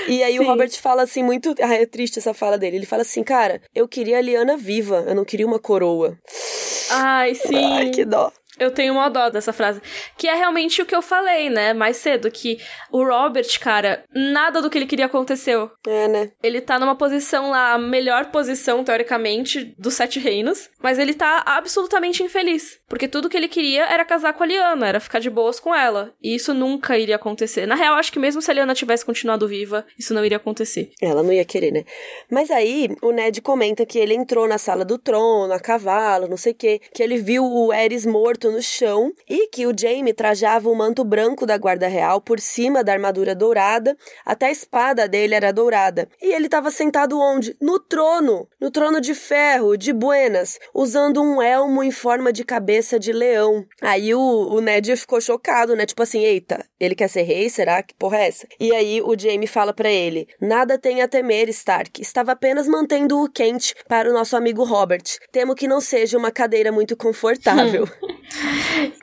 e 0.08 0.24
aí 0.24 0.38
Sim. 0.38 0.40
o 0.40 0.48
Robert 0.48 0.72
fala 0.80 1.04
assim, 1.04 1.24
muito. 1.24 1.54
Ah, 1.62 1.74
é 1.74 1.86
triste 1.86 2.20
essa 2.20 2.34
fala 2.34 2.58
dele. 2.58 2.78
Ele 2.78 2.86
fala 2.86 3.02
assim, 3.02 3.24
cara, 3.24 3.62
eu 3.76 3.88
queria 3.88 4.18
a 4.18 4.22
Liana 4.22 4.56
viva, 4.56 5.04
eu 5.08 5.16
não 5.16 5.26
queria 5.26 5.46
uma 5.46 5.60
coroa. 5.60 6.18
Ai, 6.90 7.36
sim. 7.36 7.74
Ai, 7.74 7.90
que 7.90 8.06
dó. 8.06 8.32
Eu 8.60 8.72
tenho 8.72 8.94
uma 8.94 9.10
dó 9.10 9.30
dessa 9.30 9.54
frase. 9.54 9.82
Que 10.18 10.28
é 10.28 10.36
realmente 10.36 10.82
o 10.82 10.86
que 10.86 10.96
eu 10.96 11.02
falei, 11.02 11.50
né? 11.50 11.74
Mais 11.74 11.98
cedo. 11.98 12.30
Que 12.30 12.60
o 12.92 13.04
Robert, 13.04 13.60
cara, 13.60 14.04
nada 14.14 14.62
do 14.62 14.70
que 14.70 14.78
ele 14.78 14.86
queria 14.86 15.06
aconteceu. 15.06 15.72
É, 15.88 16.08
né? 16.08 16.32
Ele 16.44 16.62
tá 16.62 16.78
numa 16.80 16.96
posição 16.96 17.50
lá, 17.50 17.74
a 17.74 17.78
melhor 17.78 18.26
posição, 18.26 18.84
teoricamente, 18.84 19.74
dos 19.78 19.94
Sete 19.94 20.20
Reinos. 20.20 20.70
Mas 20.82 21.00
ele 21.00 21.14
tá 21.14 21.44
absolutamente 21.46 22.24
infeliz. 22.24 22.80
Porque 22.88 23.08
tudo 23.08 23.30
que 23.30 23.38
ele 23.38 23.48
queria 23.48 23.86
era 23.86 24.06
casar 24.06 24.34
com 24.34 24.44
a 24.44 24.46
Liana, 24.46 24.88
era 24.88 25.00
ficar 25.00 25.20
de 25.20 25.30
boas 25.30 25.60
com 25.60 25.74
ela. 25.74 26.14
E 26.22 26.36
isso 26.36 26.54
nunca 26.54 26.98
iria 26.98 27.16
acontecer. 27.16 27.66
Na 27.66 27.76
real, 27.76 27.96
acho 27.96 28.12
que 28.12 28.20
mesmo 28.20 28.42
se 28.42 28.52
a 28.52 28.54
Liana 28.54 28.74
tivesse 28.74 29.06
continuado 29.06 29.48
viva, 29.48 29.86
isso 29.98 30.14
não 30.14 30.26
iria 30.26 30.38
acontecer. 30.38 30.92
Ela 31.02 31.24
não 31.24 31.32
ia 31.32 31.46
querer, 31.46 31.72
né? 31.72 31.84
Mas 32.30 32.52
aí, 32.52 32.90
o 33.02 33.12
Ned 33.12 33.42
comenta 33.42 33.86
que 33.86 34.00
ele 34.00 34.14
entrou 34.14 34.48
na 34.48 34.58
sala 34.58 34.84
do 34.84 34.98
trono, 34.98 35.54
a 35.54 35.60
cavalo, 35.60 36.28
não 36.28 36.38
sei 36.38 36.52
o 36.52 36.56
quê. 36.56 36.82
Que 36.94 37.04
ele 37.04 37.18
viu 37.18 37.46
o 37.46 37.74
Eris 37.74 38.06
morto 38.06 38.49
no 38.52 38.62
chão 38.62 39.14
e 39.30 39.48
que 39.48 39.66
o 39.66 39.74
Jaime 39.78 40.14
trajava 40.14 40.70
o 40.70 40.76
manto 40.76 41.04
branco 41.04 41.46
da 41.46 41.58
guarda 41.58 41.88
real 41.88 42.22
por 42.22 42.40
cima 42.40 42.84
da 42.84 42.94
armadura 42.94 43.36
dourada, 43.36 43.98
até 44.26 44.48
a 44.48 44.52
espada 44.52 45.08
dele 45.08 45.36
era 45.36 45.52
dourada. 45.52 46.08
E 46.22 46.34
ele 46.34 46.46
estava 46.46 46.72
sentado 46.72 47.20
onde? 47.20 47.56
No 47.62 47.80
trono, 47.80 48.48
no 48.60 48.72
trono 48.72 49.00
de 49.02 49.14
ferro, 49.14 49.78
de 49.78 49.94
buenas, 49.94 50.60
usando 50.74 51.22
um 51.22 51.42
elmo 51.42 51.84
em 51.84 51.92
forma 51.92 52.32
de 52.32 52.44
cabeça 52.44 53.00
de 53.00 53.12
leão. 53.12 53.66
Aí 53.82 54.14
o, 54.14 54.20
o 54.20 54.62
Ned 54.62 54.96
ficou 54.96 55.22
chocado, 55.22 55.76
né? 55.76 55.86
Tipo 55.86 56.04
assim, 56.04 56.24
eita, 56.24 56.66
ele 56.80 56.96
quer 56.96 57.08
ser 57.08 57.24
rei? 57.24 57.50
Será? 57.50 57.84
Que 57.84 57.94
porra 57.94 58.18
é 58.20 58.28
essa? 58.28 58.48
E 58.60 58.74
aí 58.74 59.02
o 59.02 59.18
Jaime 59.18 59.48
fala 59.48 59.74
para 59.74 59.90
ele: 59.90 60.28
Nada 60.42 60.78
tem 60.78 61.02
a 61.02 61.08
temer, 61.08 61.50
Stark. 61.50 62.02
Estava 62.02 62.32
apenas 62.32 62.68
mantendo-o 62.68 63.30
quente 63.30 63.76
para 63.88 64.10
o 64.10 64.14
nosso 64.14 64.36
amigo 64.36 64.64
Robert. 64.64 65.04
Temo 65.32 65.56
que 65.56 65.68
não 65.68 65.82
seja 65.82 66.18
uma 66.18 66.32
cadeira 66.32 66.72
muito 66.72 66.96
confortável. 66.96 67.88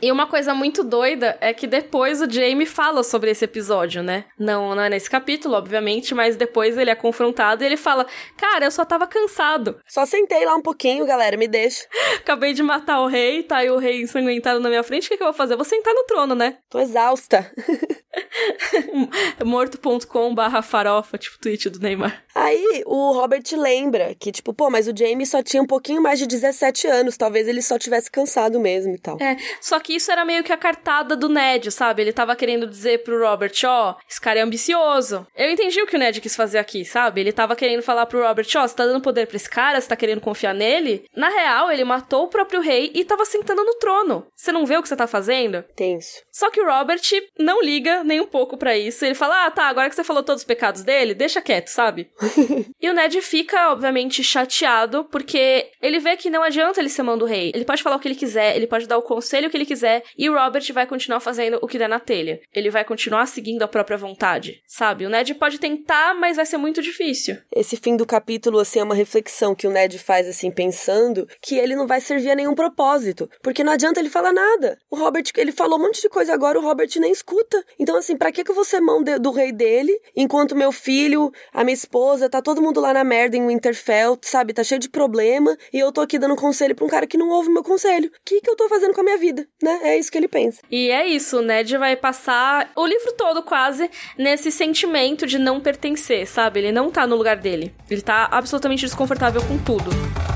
E 0.00 0.12
uma 0.12 0.26
coisa 0.26 0.54
muito 0.54 0.84
doida 0.84 1.36
é 1.40 1.52
que 1.52 1.66
depois 1.66 2.20
o 2.20 2.30
Jamie 2.30 2.66
fala 2.66 3.02
sobre 3.02 3.30
esse 3.30 3.44
episódio, 3.44 4.02
né? 4.02 4.24
Não, 4.38 4.74
não 4.74 4.82
é 4.82 4.88
nesse 4.88 5.08
capítulo, 5.08 5.54
obviamente, 5.54 6.14
mas 6.14 6.36
depois 6.36 6.76
ele 6.76 6.90
é 6.90 6.94
confrontado 6.94 7.62
e 7.62 7.66
ele 7.66 7.76
fala: 7.76 8.06
Cara, 8.36 8.66
eu 8.66 8.70
só 8.70 8.84
tava 8.84 9.06
cansado. 9.06 9.80
Só 9.86 10.04
sentei 10.04 10.44
lá 10.44 10.54
um 10.54 10.62
pouquinho, 10.62 11.06
galera, 11.06 11.36
me 11.36 11.48
deixa. 11.48 11.86
Acabei 12.16 12.52
de 12.52 12.62
matar 12.62 13.00
o 13.00 13.06
rei, 13.06 13.42
tá 13.42 13.58
aí 13.58 13.70
o 13.70 13.78
rei 13.78 14.02
ensanguentado 14.02 14.60
na 14.60 14.68
minha 14.68 14.82
frente, 14.82 15.06
o 15.06 15.08
que, 15.08 15.16
que 15.16 15.22
eu 15.22 15.28
vou 15.28 15.34
fazer? 15.34 15.54
Eu 15.54 15.58
vou 15.58 15.64
sentar 15.64 15.94
no 15.94 16.04
trono, 16.04 16.34
né? 16.34 16.58
Tô 16.68 16.78
exausta. 16.78 17.50
Morto.com 19.44 20.34
barra 20.34 20.62
farofa, 20.62 21.18
tipo 21.18 21.38
tweet 21.38 21.68
do 21.70 21.80
Neymar. 21.80 22.24
Aí 22.34 22.82
o 22.84 23.12
Robert 23.12 23.44
lembra 23.52 24.14
que, 24.14 24.30
tipo, 24.30 24.52
pô, 24.52 24.68
mas 24.68 24.86
o 24.86 24.94
Jamie 24.94 25.26
só 25.26 25.42
tinha 25.42 25.62
um 25.62 25.66
pouquinho 25.66 26.02
mais 26.02 26.18
de 26.18 26.26
17 26.26 26.86
anos, 26.86 27.16
talvez 27.16 27.48
ele 27.48 27.62
só 27.62 27.78
tivesse 27.78 28.10
cansado 28.10 28.60
mesmo 28.60 28.94
e 28.94 28.98
tal. 28.98 29.16
É, 29.20 29.36
só 29.60 29.80
que 29.80 29.94
isso 29.94 30.12
era 30.12 30.24
meio 30.24 30.44
que 30.44 30.52
a 30.52 30.56
cartada 30.56 31.16
do 31.16 31.28
Ned, 31.28 31.70
sabe? 31.70 32.02
Ele 32.02 32.12
tava 32.12 32.36
querendo 32.36 32.66
dizer 32.66 33.02
pro 33.02 33.18
Robert, 33.18 33.54
ó, 33.64 33.92
oh, 33.92 34.02
esse 34.08 34.20
cara 34.20 34.40
é 34.40 34.42
ambicioso. 34.42 35.26
Eu 35.34 35.50
entendi 35.50 35.80
o 35.80 35.86
que 35.86 35.96
o 35.96 35.98
Ned 35.98 36.20
quis 36.20 36.36
fazer 36.36 36.58
aqui, 36.58 36.84
sabe? 36.84 37.22
Ele 37.22 37.32
tava 37.32 37.56
querendo 37.56 37.82
falar 37.82 38.04
pro 38.04 38.22
Robert, 38.22 38.46
ó, 38.54 38.64
oh, 38.64 38.68
você 38.68 38.76
tá 38.76 38.84
dando 38.84 39.00
poder 39.00 39.26
pra 39.26 39.36
esse 39.36 39.48
cara, 39.48 39.80
você 39.80 39.88
tá 39.88 39.96
querendo 39.96 40.20
confiar 40.20 40.54
nele? 40.54 41.04
Na 41.16 41.30
real, 41.30 41.72
ele 41.72 41.84
matou 41.84 42.24
o 42.24 42.28
próprio 42.28 42.60
rei 42.60 42.90
e 42.94 43.02
tava 43.02 43.24
sentando 43.24 43.64
no 43.64 43.74
trono. 43.74 44.26
Você 44.36 44.52
não 44.52 44.66
vê 44.66 44.76
o 44.76 44.82
que 44.82 44.88
você 44.88 44.96
tá 44.96 45.06
fazendo? 45.06 45.64
Tenso. 45.74 46.20
Só 46.30 46.50
que 46.50 46.60
o 46.60 46.66
Robert 46.66 47.00
não 47.38 47.62
liga 47.62 48.04
nem 48.04 48.20
um 48.26 48.30
pouco 48.30 48.56
para 48.56 48.76
isso. 48.76 49.04
Ele 49.04 49.14
fala: 49.14 49.46
Ah, 49.46 49.50
tá, 49.50 49.64
agora 49.64 49.88
que 49.88 49.94
você 49.94 50.04
falou 50.04 50.22
todos 50.22 50.42
os 50.42 50.46
pecados 50.46 50.82
dele, 50.82 51.14
deixa 51.14 51.40
quieto, 51.40 51.68
sabe? 51.68 52.10
e 52.80 52.90
o 52.90 52.94
Ned 52.94 53.20
fica, 53.22 53.70
obviamente, 53.70 54.22
chateado, 54.22 55.04
porque 55.04 55.70
ele 55.80 55.98
vê 55.98 56.16
que 56.16 56.28
não 56.28 56.42
adianta 56.42 56.80
ele 56.80 56.88
ser 56.88 57.02
mão 57.02 57.16
do 57.16 57.24
rei. 57.24 57.52
Ele 57.54 57.64
pode 57.64 57.82
falar 57.82 57.96
o 57.96 58.00
que 58.00 58.08
ele 58.08 58.14
quiser, 58.14 58.56
ele 58.56 58.66
pode 58.66 58.86
dar 58.86 58.98
o 58.98 59.02
conselho 59.02 59.48
que 59.48 59.56
ele 59.56 59.66
quiser, 59.66 60.02
e 60.18 60.28
o 60.28 60.34
Robert 60.34 60.64
vai 60.72 60.86
continuar 60.86 61.20
fazendo 61.20 61.58
o 61.62 61.68
que 61.68 61.78
der 61.78 61.88
na 61.88 62.00
telha. 62.00 62.40
Ele 62.52 62.70
vai 62.70 62.84
continuar 62.84 63.26
seguindo 63.26 63.62
a 63.62 63.68
própria 63.68 63.96
vontade, 63.96 64.60
sabe? 64.66 65.06
O 65.06 65.10
Ned 65.10 65.34
pode 65.34 65.58
tentar, 65.58 66.14
mas 66.14 66.36
vai 66.36 66.46
ser 66.46 66.56
muito 66.56 66.82
difícil. 66.82 67.36
Esse 67.54 67.76
fim 67.76 67.96
do 67.96 68.06
capítulo, 68.06 68.58
assim, 68.58 68.80
é 68.80 68.84
uma 68.84 68.94
reflexão 68.94 69.54
que 69.54 69.66
o 69.66 69.70
Ned 69.70 69.98
faz, 69.98 70.26
assim, 70.26 70.50
pensando 70.50 71.26
que 71.40 71.56
ele 71.56 71.76
não 71.76 71.86
vai 71.86 72.00
servir 72.00 72.30
a 72.30 72.34
nenhum 72.34 72.54
propósito. 72.54 73.30
Porque 73.42 73.62
não 73.62 73.72
adianta 73.72 74.00
ele 74.00 74.10
falar 74.10 74.32
nada. 74.32 74.78
O 74.90 74.96
Robert, 74.96 75.24
ele 75.36 75.52
falou 75.52 75.78
um 75.78 75.82
monte 75.82 76.02
de 76.02 76.08
coisa 76.08 76.32
agora, 76.32 76.58
o 76.58 76.62
Robert 76.62 76.88
nem 76.96 77.12
escuta. 77.12 77.62
Então, 77.78 77.96
assim, 77.96 78.15
pra 78.16 78.32
que, 78.32 78.44
que 78.44 78.52
vou 78.52 78.64
ser 78.64 78.80
mão 78.80 79.02
de, 79.02 79.18
do 79.18 79.30
rei 79.30 79.52
dele, 79.52 79.92
enquanto 80.14 80.54
meu 80.54 80.72
filho, 80.72 81.32
a 81.52 81.64
minha 81.64 81.74
esposa, 81.74 82.28
tá 82.28 82.40
todo 82.40 82.62
mundo 82.62 82.80
lá 82.80 82.92
na 82.92 83.04
merda 83.04 83.36
em 83.36 83.46
Winterfell, 83.46 84.18
sabe? 84.22 84.52
Tá 84.52 84.64
cheio 84.64 84.80
de 84.80 84.88
problema, 84.88 85.56
e 85.72 85.78
eu 85.78 85.92
tô 85.92 86.00
aqui 86.00 86.18
dando 86.18 86.36
conselho 86.36 86.74
pra 86.74 86.84
um 86.84 86.88
cara 86.88 87.06
que 87.06 87.16
não 87.16 87.28
ouve 87.28 87.50
meu 87.50 87.62
conselho. 87.62 88.08
O 88.08 88.12
que, 88.24 88.40
que 88.40 88.50
eu 88.50 88.56
tô 88.56 88.68
fazendo 88.68 88.94
com 88.94 89.00
a 89.00 89.04
minha 89.04 89.18
vida, 89.18 89.46
né? 89.62 89.80
É 89.82 89.98
isso 89.98 90.10
que 90.10 90.18
ele 90.18 90.28
pensa. 90.28 90.60
E 90.70 90.90
é 90.90 91.06
isso, 91.06 91.38
o 91.38 91.42
Ned 91.42 91.76
vai 91.76 91.96
passar 91.96 92.70
o 92.76 92.86
livro 92.86 93.12
todo 93.12 93.42
quase 93.42 93.90
nesse 94.18 94.50
sentimento 94.50 95.26
de 95.26 95.38
não 95.38 95.60
pertencer, 95.60 96.26
sabe? 96.26 96.60
Ele 96.60 96.72
não 96.72 96.90
tá 96.90 97.06
no 97.06 97.16
lugar 97.16 97.36
dele. 97.36 97.74
Ele 97.90 98.02
tá 98.02 98.28
absolutamente 98.30 98.84
desconfortável 98.84 99.42
com 99.42 99.58
tudo. 99.58 100.35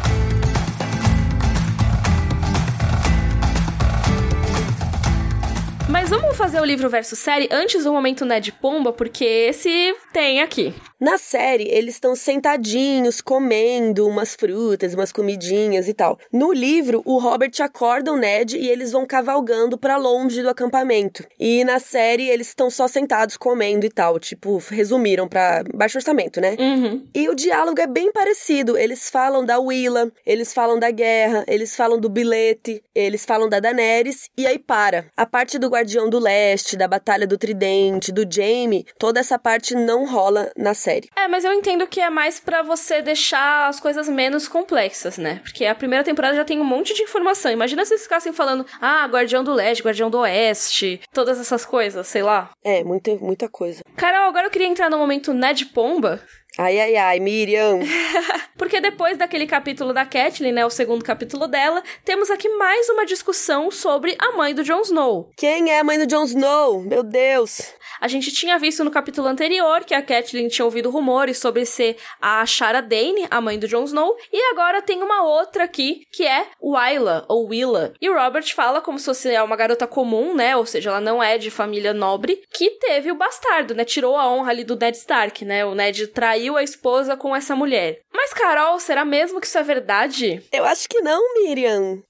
Mas 5.90 6.08
vamos 6.08 6.36
fazer 6.36 6.60
o 6.60 6.64
livro 6.64 6.88
versus 6.88 7.18
série 7.18 7.48
antes 7.50 7.82
do 7.82 7.92
momento 7.92 8.24
Ned 8.24 8.52
Pomba, 8.52 8.92
porque 8.92 9.24
esse 9.24 9.94
tem 10.12 10.40
aqui. 10.40 10.72
Na 11.00 11.16
série, 11.16 11.64
eles 11.64 11.94
estão 11.94 12.14
sentadinhos, 12.14 13.22
comendo 13.22 14.06
umas 14.06 14.34
frutas, 14.34 14.92
umas 14.92 15.10
comidinhas 15.10 15.88
e 15.88 15.94
tal. 15.94 16.18
No 16.30 16.52
livro, 16.52 17.00
o 17.06 17.16
Robert 17.16 17.52
acorda 17.60 18.12
o 18.12 18.18
Ned 18.18 18.58
e 18.58 18.68
eles 18.68 18.92
vão 18.92 19.06
cavalgando 19.06 19.78
para 19.78 19.96
longe 19.96 20.42
do 20.42 20.50
acampamento. 20.50 21.24
E 21.38 21.64
na 21.64 21.78
série, 21.78 22.28
eles 22.28 22.48
estão 22.48 22.68
só 22.68 22.86
sentados 22.86 23.38
comendo 23.38 23.86
e 23.86 23.88
tal. 23.88 24.20
Tipo, 24.20 24.62
resumiram 24.68 25.26
para 25.26 25.64
baixo 25.74 25.96
orçamento, 25.96 26.38
né? 26.38 26.54
Uhum. 26.58 27.08
E 27.14 27.30
o 27.30 27.34
diálogo 27.34 27.80
é 27.80 27.86
bem 27.86 28.12
parecido. 28.12 28.76
Eles 28.76 29.08
falam 29.08 29.42
da 29.42 29.58
Willa, 29.58 30.12
eles 30.26 30.52
falam 30.52 30.78
da 30.78 30.90
guerra, 30.90 31.46
eles 31.48 31.74
falam 31.74 31.98
do 31.98 32.10
bilhete, 32.10 32.82
eles 32.94 33.24
falam 33.24 33.48
da 33.48 33.58
Daenerys 33.58 34.28
e 34.36 34.46
aí 34.46 34.58
para. 34.58 35.06
A 35.16 35.24
parte 35.24 35.58
do 35.58 35.68
Guardião 35.68 36.10
do 36.10 36.18
Leste, 36.18 36.76
da 36.76 36.86
Batalha 36.86 37.26
do 37.26 37.38
Tridente, 37.38 38.12
do 38.12 38.30
Jaime, 38.30 38.84
toda 38.98 39.18
essa 39.18 39.38
parte 39.38 39.74
não 39.74 40.04
rola 40.04 40.52
na 40.54 40.74
série 40.74 40.89
série. 40.90 41.08
É, 41.16 41.28
mas 41.28 41.44
eu 41.44 41.52
entendo 41.52 41.86
que 41.86 42.00
é 42.00 42.10
mais 42.10 42.40
para 42.40 42.62
você 42.62 43.00
deixar 43.00 43.68
as 43.68 43.78
coisas 43.78 44.08
menos 44.08 44.48
complexas, 44.48 45.16
né? 45.16 45.40
Porque 45.42 45.64
a 45.64 45.74
primeira 45.74 46.04
temporada 46.04 46.36
já 46.36 46.44
tem 46.44 46.60
um 46.60 46.64
monte 46.64 46.94
de 46.94 47.02
informação. 47.02 47.50
Imagina 47.50 47.84
se 47.84 47.92
eles 47.92 48.02
ficassem 48.02 48.32
falando, 48.32 48.66
ah, 48.80 49.06
Guardião 49.06 49.44
do 49.44 49.54
Leste, 49.54 49.82
Guardião 49.82 50.10
do 50.10 50.18
Oeste, 50.18 51.00
todas 51.12 51.38
essas 51.40 51.64
coisas, 51.64 52.06
sei 52.06 52.22
lá. 52.22 52.50
É, 52.64 52.82
muita, 52.82 53.14
muita 53.16 53.48
coisa. 53.48 53.82
Carol, 53.96 54.28
agora 54.28 54.46
eu 54.46 54.50
queria 54.50 54.66
entrar 54.66 54.90
no 54.90 54.98
momento 54.98 55.32
Ned 55.32 55.66
Pomba, 55.66 56.20
Ai, 56.62 56.78
ai, 56.78 56.96
ai, 56.96 57.20
Miriam. 57.20 57.80
Porque 58.54 58.82
depois 58.82 59.16
daquele 59.16 59.46
capítulo 59.46 59.94
da 59.94 60.04
Catelyn, 60.04 60.52
né, 60.52 60.66
o 60.66 60.68
segundo 60.68 61.02
capítulo 61.02 61.46
dela, 61.46 61.82
temos 62.04 62.30
aqui 62.30 62.50
mais 62.50 62.86
uma 62.90 63.06
discussão 63.06 63.70
sobre 63.70 64.14
a 64.18 64.32
mãe 64.32 64.54
do 64.54 64.62
Jon 64.62 64.82
Snow. 64.82 65.30
Quem 65.38 65.72
é 65.72 65.80
a 65.80 65.84
mãe 65.84 65.98
do 65.98 66.06
Jon 66.06 66.24
Snow? 66.24 66.82
Meu 66.82 67.02
Deus. 67.02 67.72
A 68.00 68.08
gente 68.08 68.32
tinha 68.32 68.58
visto 68.58 68.82
no 68.82 68.90
capítulo 68.90 69.28
anterior 69.28 69.84
que 69.84 69.92
a 69.92 70.00
Catelyn 70.00 70.48
tinha 70.48 70.64
ouvido 70.64 70.88
rumores 70.88 71.36
sobre 71.36 71.66
ser 71.66 71.96
a 72.20 72.44
Shara 72.46 72.80
Dane, 72.80 73.26
a 73.30 73.42
mãe 73.42 73.58
do 73.58 73.68
Jon 73.68 73.84
Snow, 73.84 74.16
e 74.32 74.42
agora 74.52 74.80
tem 74.80 75.02
uma 75.02 75.22
outra 75.22 75.64
aqui, 75.64 76.06
que 76.10 76.26
é 76.26 76.46
Wyla, 76.62 77.26
ou 77.28 77.48
Willa. 77.48 77.92
E 78.00 78.08
o 78.08 78.14
Robert 78.14 78.54
fala 78.54 78.80
como 78.80 78.98
se 78.98 79.04
fosse 79.04 79.38
uma 79.40 79.54
garota 79.54 79.86
comum, 79.86 80.34
né, 80.34 80.56
ou 80.56 80.64
seja, 80.64 80.88
ela 80.88 81.00
não 81.00 81.22
é 81.22 81.36
de 81.36 81.50
família 81.50 81.92
nobre, 81.92 82.42
que 82.50 82.70
teve 82.70 83.10
o 83.10 83.16
bastardo, 83.16 83.74
né, 83.74 83.84
tirou 83.84 84.16
a 84.16 84.30
honra 84.30 84.50
ali 84.50 84.64
do 84.64 84.76
Ned 84.76 84.96
Stark, 84.96 85.44
né, 85.44 85.64
o 85.66 85.74
Ned 85.74 86.06
traiu 86.06 86.49
a 86.56 86.62
esposa 86.62 87.16
com 87.16 87.34
essa 87.34 87.54
mulher. 87.56 88.00
Mas, 88.12 88.32
Carol, 88.32 88.78
será 88.78 89.04
mesmo 89.04 89.40
que 89.40 89.46
isso 89.46 89.58
é 89.58 89.62
verdade? 89.62 90.42
Eu 90.52 90.64
acho 90.64 90.88
que 90.88 91.00
não, 91.00 91.34
Miriam. 91.34 92.02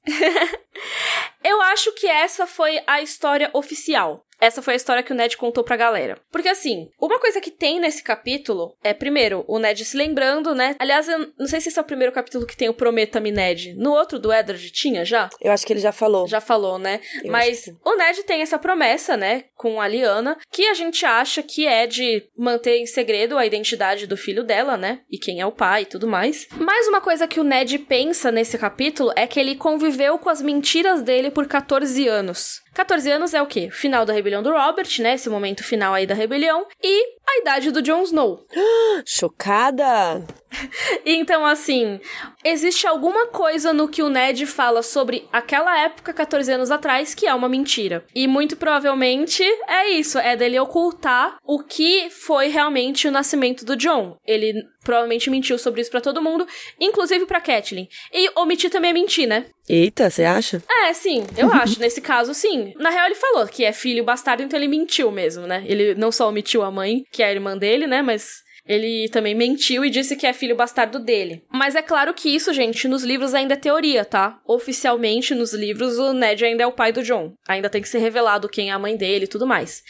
Eu 1.42 1.60
acho 1.62 1.92
que 1.92 2.06
essa 2.06 2.46
foi 2.46 2.82
a 2.86 3.00
história 3.00 3.50
oficial. 3.52 4.24
Essa 4.40 4.62
foi 4.62 4.74
a 4.74 4.76
história 4.76 5.02
que 5.02 5.12
o 5.12 5.14
Ned 5.14 5.36
contou 5.36 5.62
pra 5.62 5.76
galera. 5.76 6.18
Porque 6.30 6.48
assim, 6.48 6.88
uma 7.00 7.18
coisa 7.18 7.40
que 7.40 7.50
tem 7.50 7.78
nesse 7.78 8.02
capítulo 8.02 8.74
é, 8.82 8.94
primeiro, 8.94 9.44
o 9.46 9.58
Ned 9.58 9.84
se 9.84 9.96
lembrando, 9.96 10.54
né? 10.54 10.74
Aliás, 10.78 11.08
eu 11.08 11.30
não 11.38 11.46
sei 11.46 11.60
se 11.60 11.68
esse 11.68 11.78
é 11.78 11.82
o 11.82 11.84
primeiro 11.84 12.12
capítulo 12.12 12.46
que 12.46 12.56
tem 12.56 12.68
o 12.68 12.74
Prometa-me 12.74 13.30
Ned. 13.30 13.74
No 13.74 13.92
outro 13.92 14.18
do 14.18 14.32
Eddard 14.32 14.70
tinha 14.70 15.04
já? 15.04 15.28
Eu 15.40 15.52
acho 15.52 15.66
que 15.66 15.72
ele 15.72 15.80
já 15.80 15.92
falou. 15.92 16.26
Já 16.26 16.40
falou, 16.40 16.78
né? 16.78 17.00
Eu 17.22 17.30
Mas 17.30 17.70
o 17.84 17.96
Ned 17.96 18.22
tem 18.22 18.42
essa 18.42 18.58
promessa, 18.58 19.16
né, 19.16 19.44
com 19.56 19.80
a 19.80 19.88
Liana, 19.88 20.38
que 20.50 20.66
a 20.66 20.74
gente 20.74 21.04
acha 21.04 21.42
que 21.42 21.66
é 21.66 21.86
de 21.86 22.24
manter 22.36 22.78
em 22.78 22.86
segredo 22.86 23.36
a 23.36 23.46
identidade 23.46 24.06
do 24.06 24.16
filho 24.16 24.42
dela, 24.44 24.76
né? 24.76 25.00
E 25.10 25.18
quem 25.18 25.40
é 25.40 25.46
o 25.46 25.52
pai 25.52 25.82
e 25.82 25.86
tudo 25.86 26.06
mais. 26.06 26.46
Mais 26.58 26.88
uma 26.88 27.00
coisa 27.00 27.28
que 27.28 27.40
o 27.40 27.44
Ned 27.44 27.78
pensa 27.80 28.30
nesse 28.30 28.56
capítulo 28.56 29.12
é 29.16 29.26
que 29.26 29.38
ele 29.38 29.56
conviveu 29.56 30.18
com 30.18 30.28
as 30.28 30.40
mentiras 30.40 31.02
dele 31.02 31.30
por 31.30 31.46
14 31.46 32.08
anos. 32.08 32.60
14 32.74 33.10
anos 33.10 33.34
é 33.34 33.42
o 33.42 33.46
quê? 33.46 33.68
Final 33.70 34.06
da 34.06 34.12
rebelião 34.12 34.29
do 34.42 34.52
Robert, 34.52 34.88
né? 35.00 35.14
Esse 35.14 35.28
momento 35.28 35.64
final 35.64 35.92
aí 35.92 36.06
da 36.06 36.14
rebelião. 36.14 36.66
E 36.82 37.18
a 37.30 37.38
idade 37.38 37.70
do 37.70 37.82
Jon 37.82 38.02
Snow. 38.02 38.44
Chocada! 39.06 40.24
então, 41.06 41.46
assim, 41.46 42.00
existe 42.44 42.86
alguma 42.86 43.26
coisa 43.26 43.72
no 43.72 43.88
que 43.88 44.02
o 44.02 44.08
Ned 44.08 44.46
fala 44.46 44.82
sobre 44.82 45.28
aquela 45.32 45.78
época, 45.80 46.12
14 46.12 46.52
anos 46.52 46.70
atrás, 46.70 47.14
que 47.14 47.26
é 47.26 47.34
uma 47.34 47.48
mentira. 47.48 48.04
E 48.14 48.26
muito 48.26 48.56
provavelmente 48.56 49.42
é 49.68 49.90
isso, 49.90 50.18
é 50.18 50.36
dele 50.36 50.58
ocultar 50.58 51.38
o 51.44 51.62
que 51.62 52.10
foi 52.10 52.48
realmente 52.48 53.06
o 53.06 53.12
nascimento 53.12 53.64
do 53.64 53.76
John. 53.76 54.16
Ele 54.26 54.64
provavelmente 54.82 55.30
mentiu 55.30 55.58
sobre 55.58 55.80
isso 55.80 55.90
para 55.90 56.00
todo 56.00 56.22
mundo, 56.22 56.46
inclusive 56.80 57.26
para 57.26 57.40
Catelyn. 57.40 57.86
E 58.12 58.30
omitir 58.36 58.70
também 58.70 58.90
é 58.90 58.94
mentir, 58.94 59.28
né? 59.28 59.46
Eita, 59.68 60.10
você 60.10 60.24
acha? 60.24 60.62
É, 60.68 60.92
sim, 60.92 61.24
eu 61.36 61.50
acho. 61.54 61.78
Nesse 61.78 62.00
caso, 62.00 62.34
sim. 62.34 62.72
Na 62.76 62.90
real, 62.90 63.06
ele 63.06 63.14
falou 63.14 63.46
que 63.46 63.64
é 63.64 63.72
filho 63.72 64.02
bastardo, 64.02 64.42
então 64.42 64.58
ele 64.58 64.66
mentiu 64.66 65.12
mesmo, 65.12 65.46
né? 65.46 65.62
Ele 65.66 65.94
não 65.94 66.10
só 66.10 66.28
omitiu 66.28 66.62
a 66.62 66.70
mãe, 66.70 67.04
que 67.12 67.19
é 67.22 67.26
a 67.26 67.32
irmã 67.32 67.56
dele, 67.56 67.86
né? 67.86 68.02
Mas 68.02 68.42
ele 68.66 69.08
também 69.08 69.34
mentiu 69.34 69.84
e 69.84 69.90
disse 69.90 70.16
que 70.16 70.26
é 70.26 70.32
filho 70.32 70.54
bastardo 70.54 70.98
dele. 70.98 71.44
Mas 71.50 71.74
é 71.74 71.82
claro 71.82 72.14
que 72.14 72.34
isso, 72.34 72.52
gente, 72.52 72.86
nos 72.86 73.02
livros 73.02 73.34
ainda 73.34 73.54
é 73.54 73.56
teoria, 73.56 74.04
tá? 74.04 74.38
Oficialmente, 74.46 75.34
nos 75.34 75.52
livros, 75.52 75.98
o 75.98 76.12
Ned 76.12 76.44
ainda 76.44 76.62
é 76.62 76.66
o 76.66 76.72
pai 76.72 76.92
do 76.92 77.02
John. 77.02 77.34
Ainda 77.48 77.70
tem 77.70 77.82
que 77.82 77.88
ser 77.88 77.98
revelado 77.98 78.48
quem 78.48 78.70
é 78.70 78.72
a 78.72 78.78
mãe 78.78 78.96
dele 78.96 79.24
e 79.24 79.28
tudo 79.28 79.46
mais. 79.46 79.82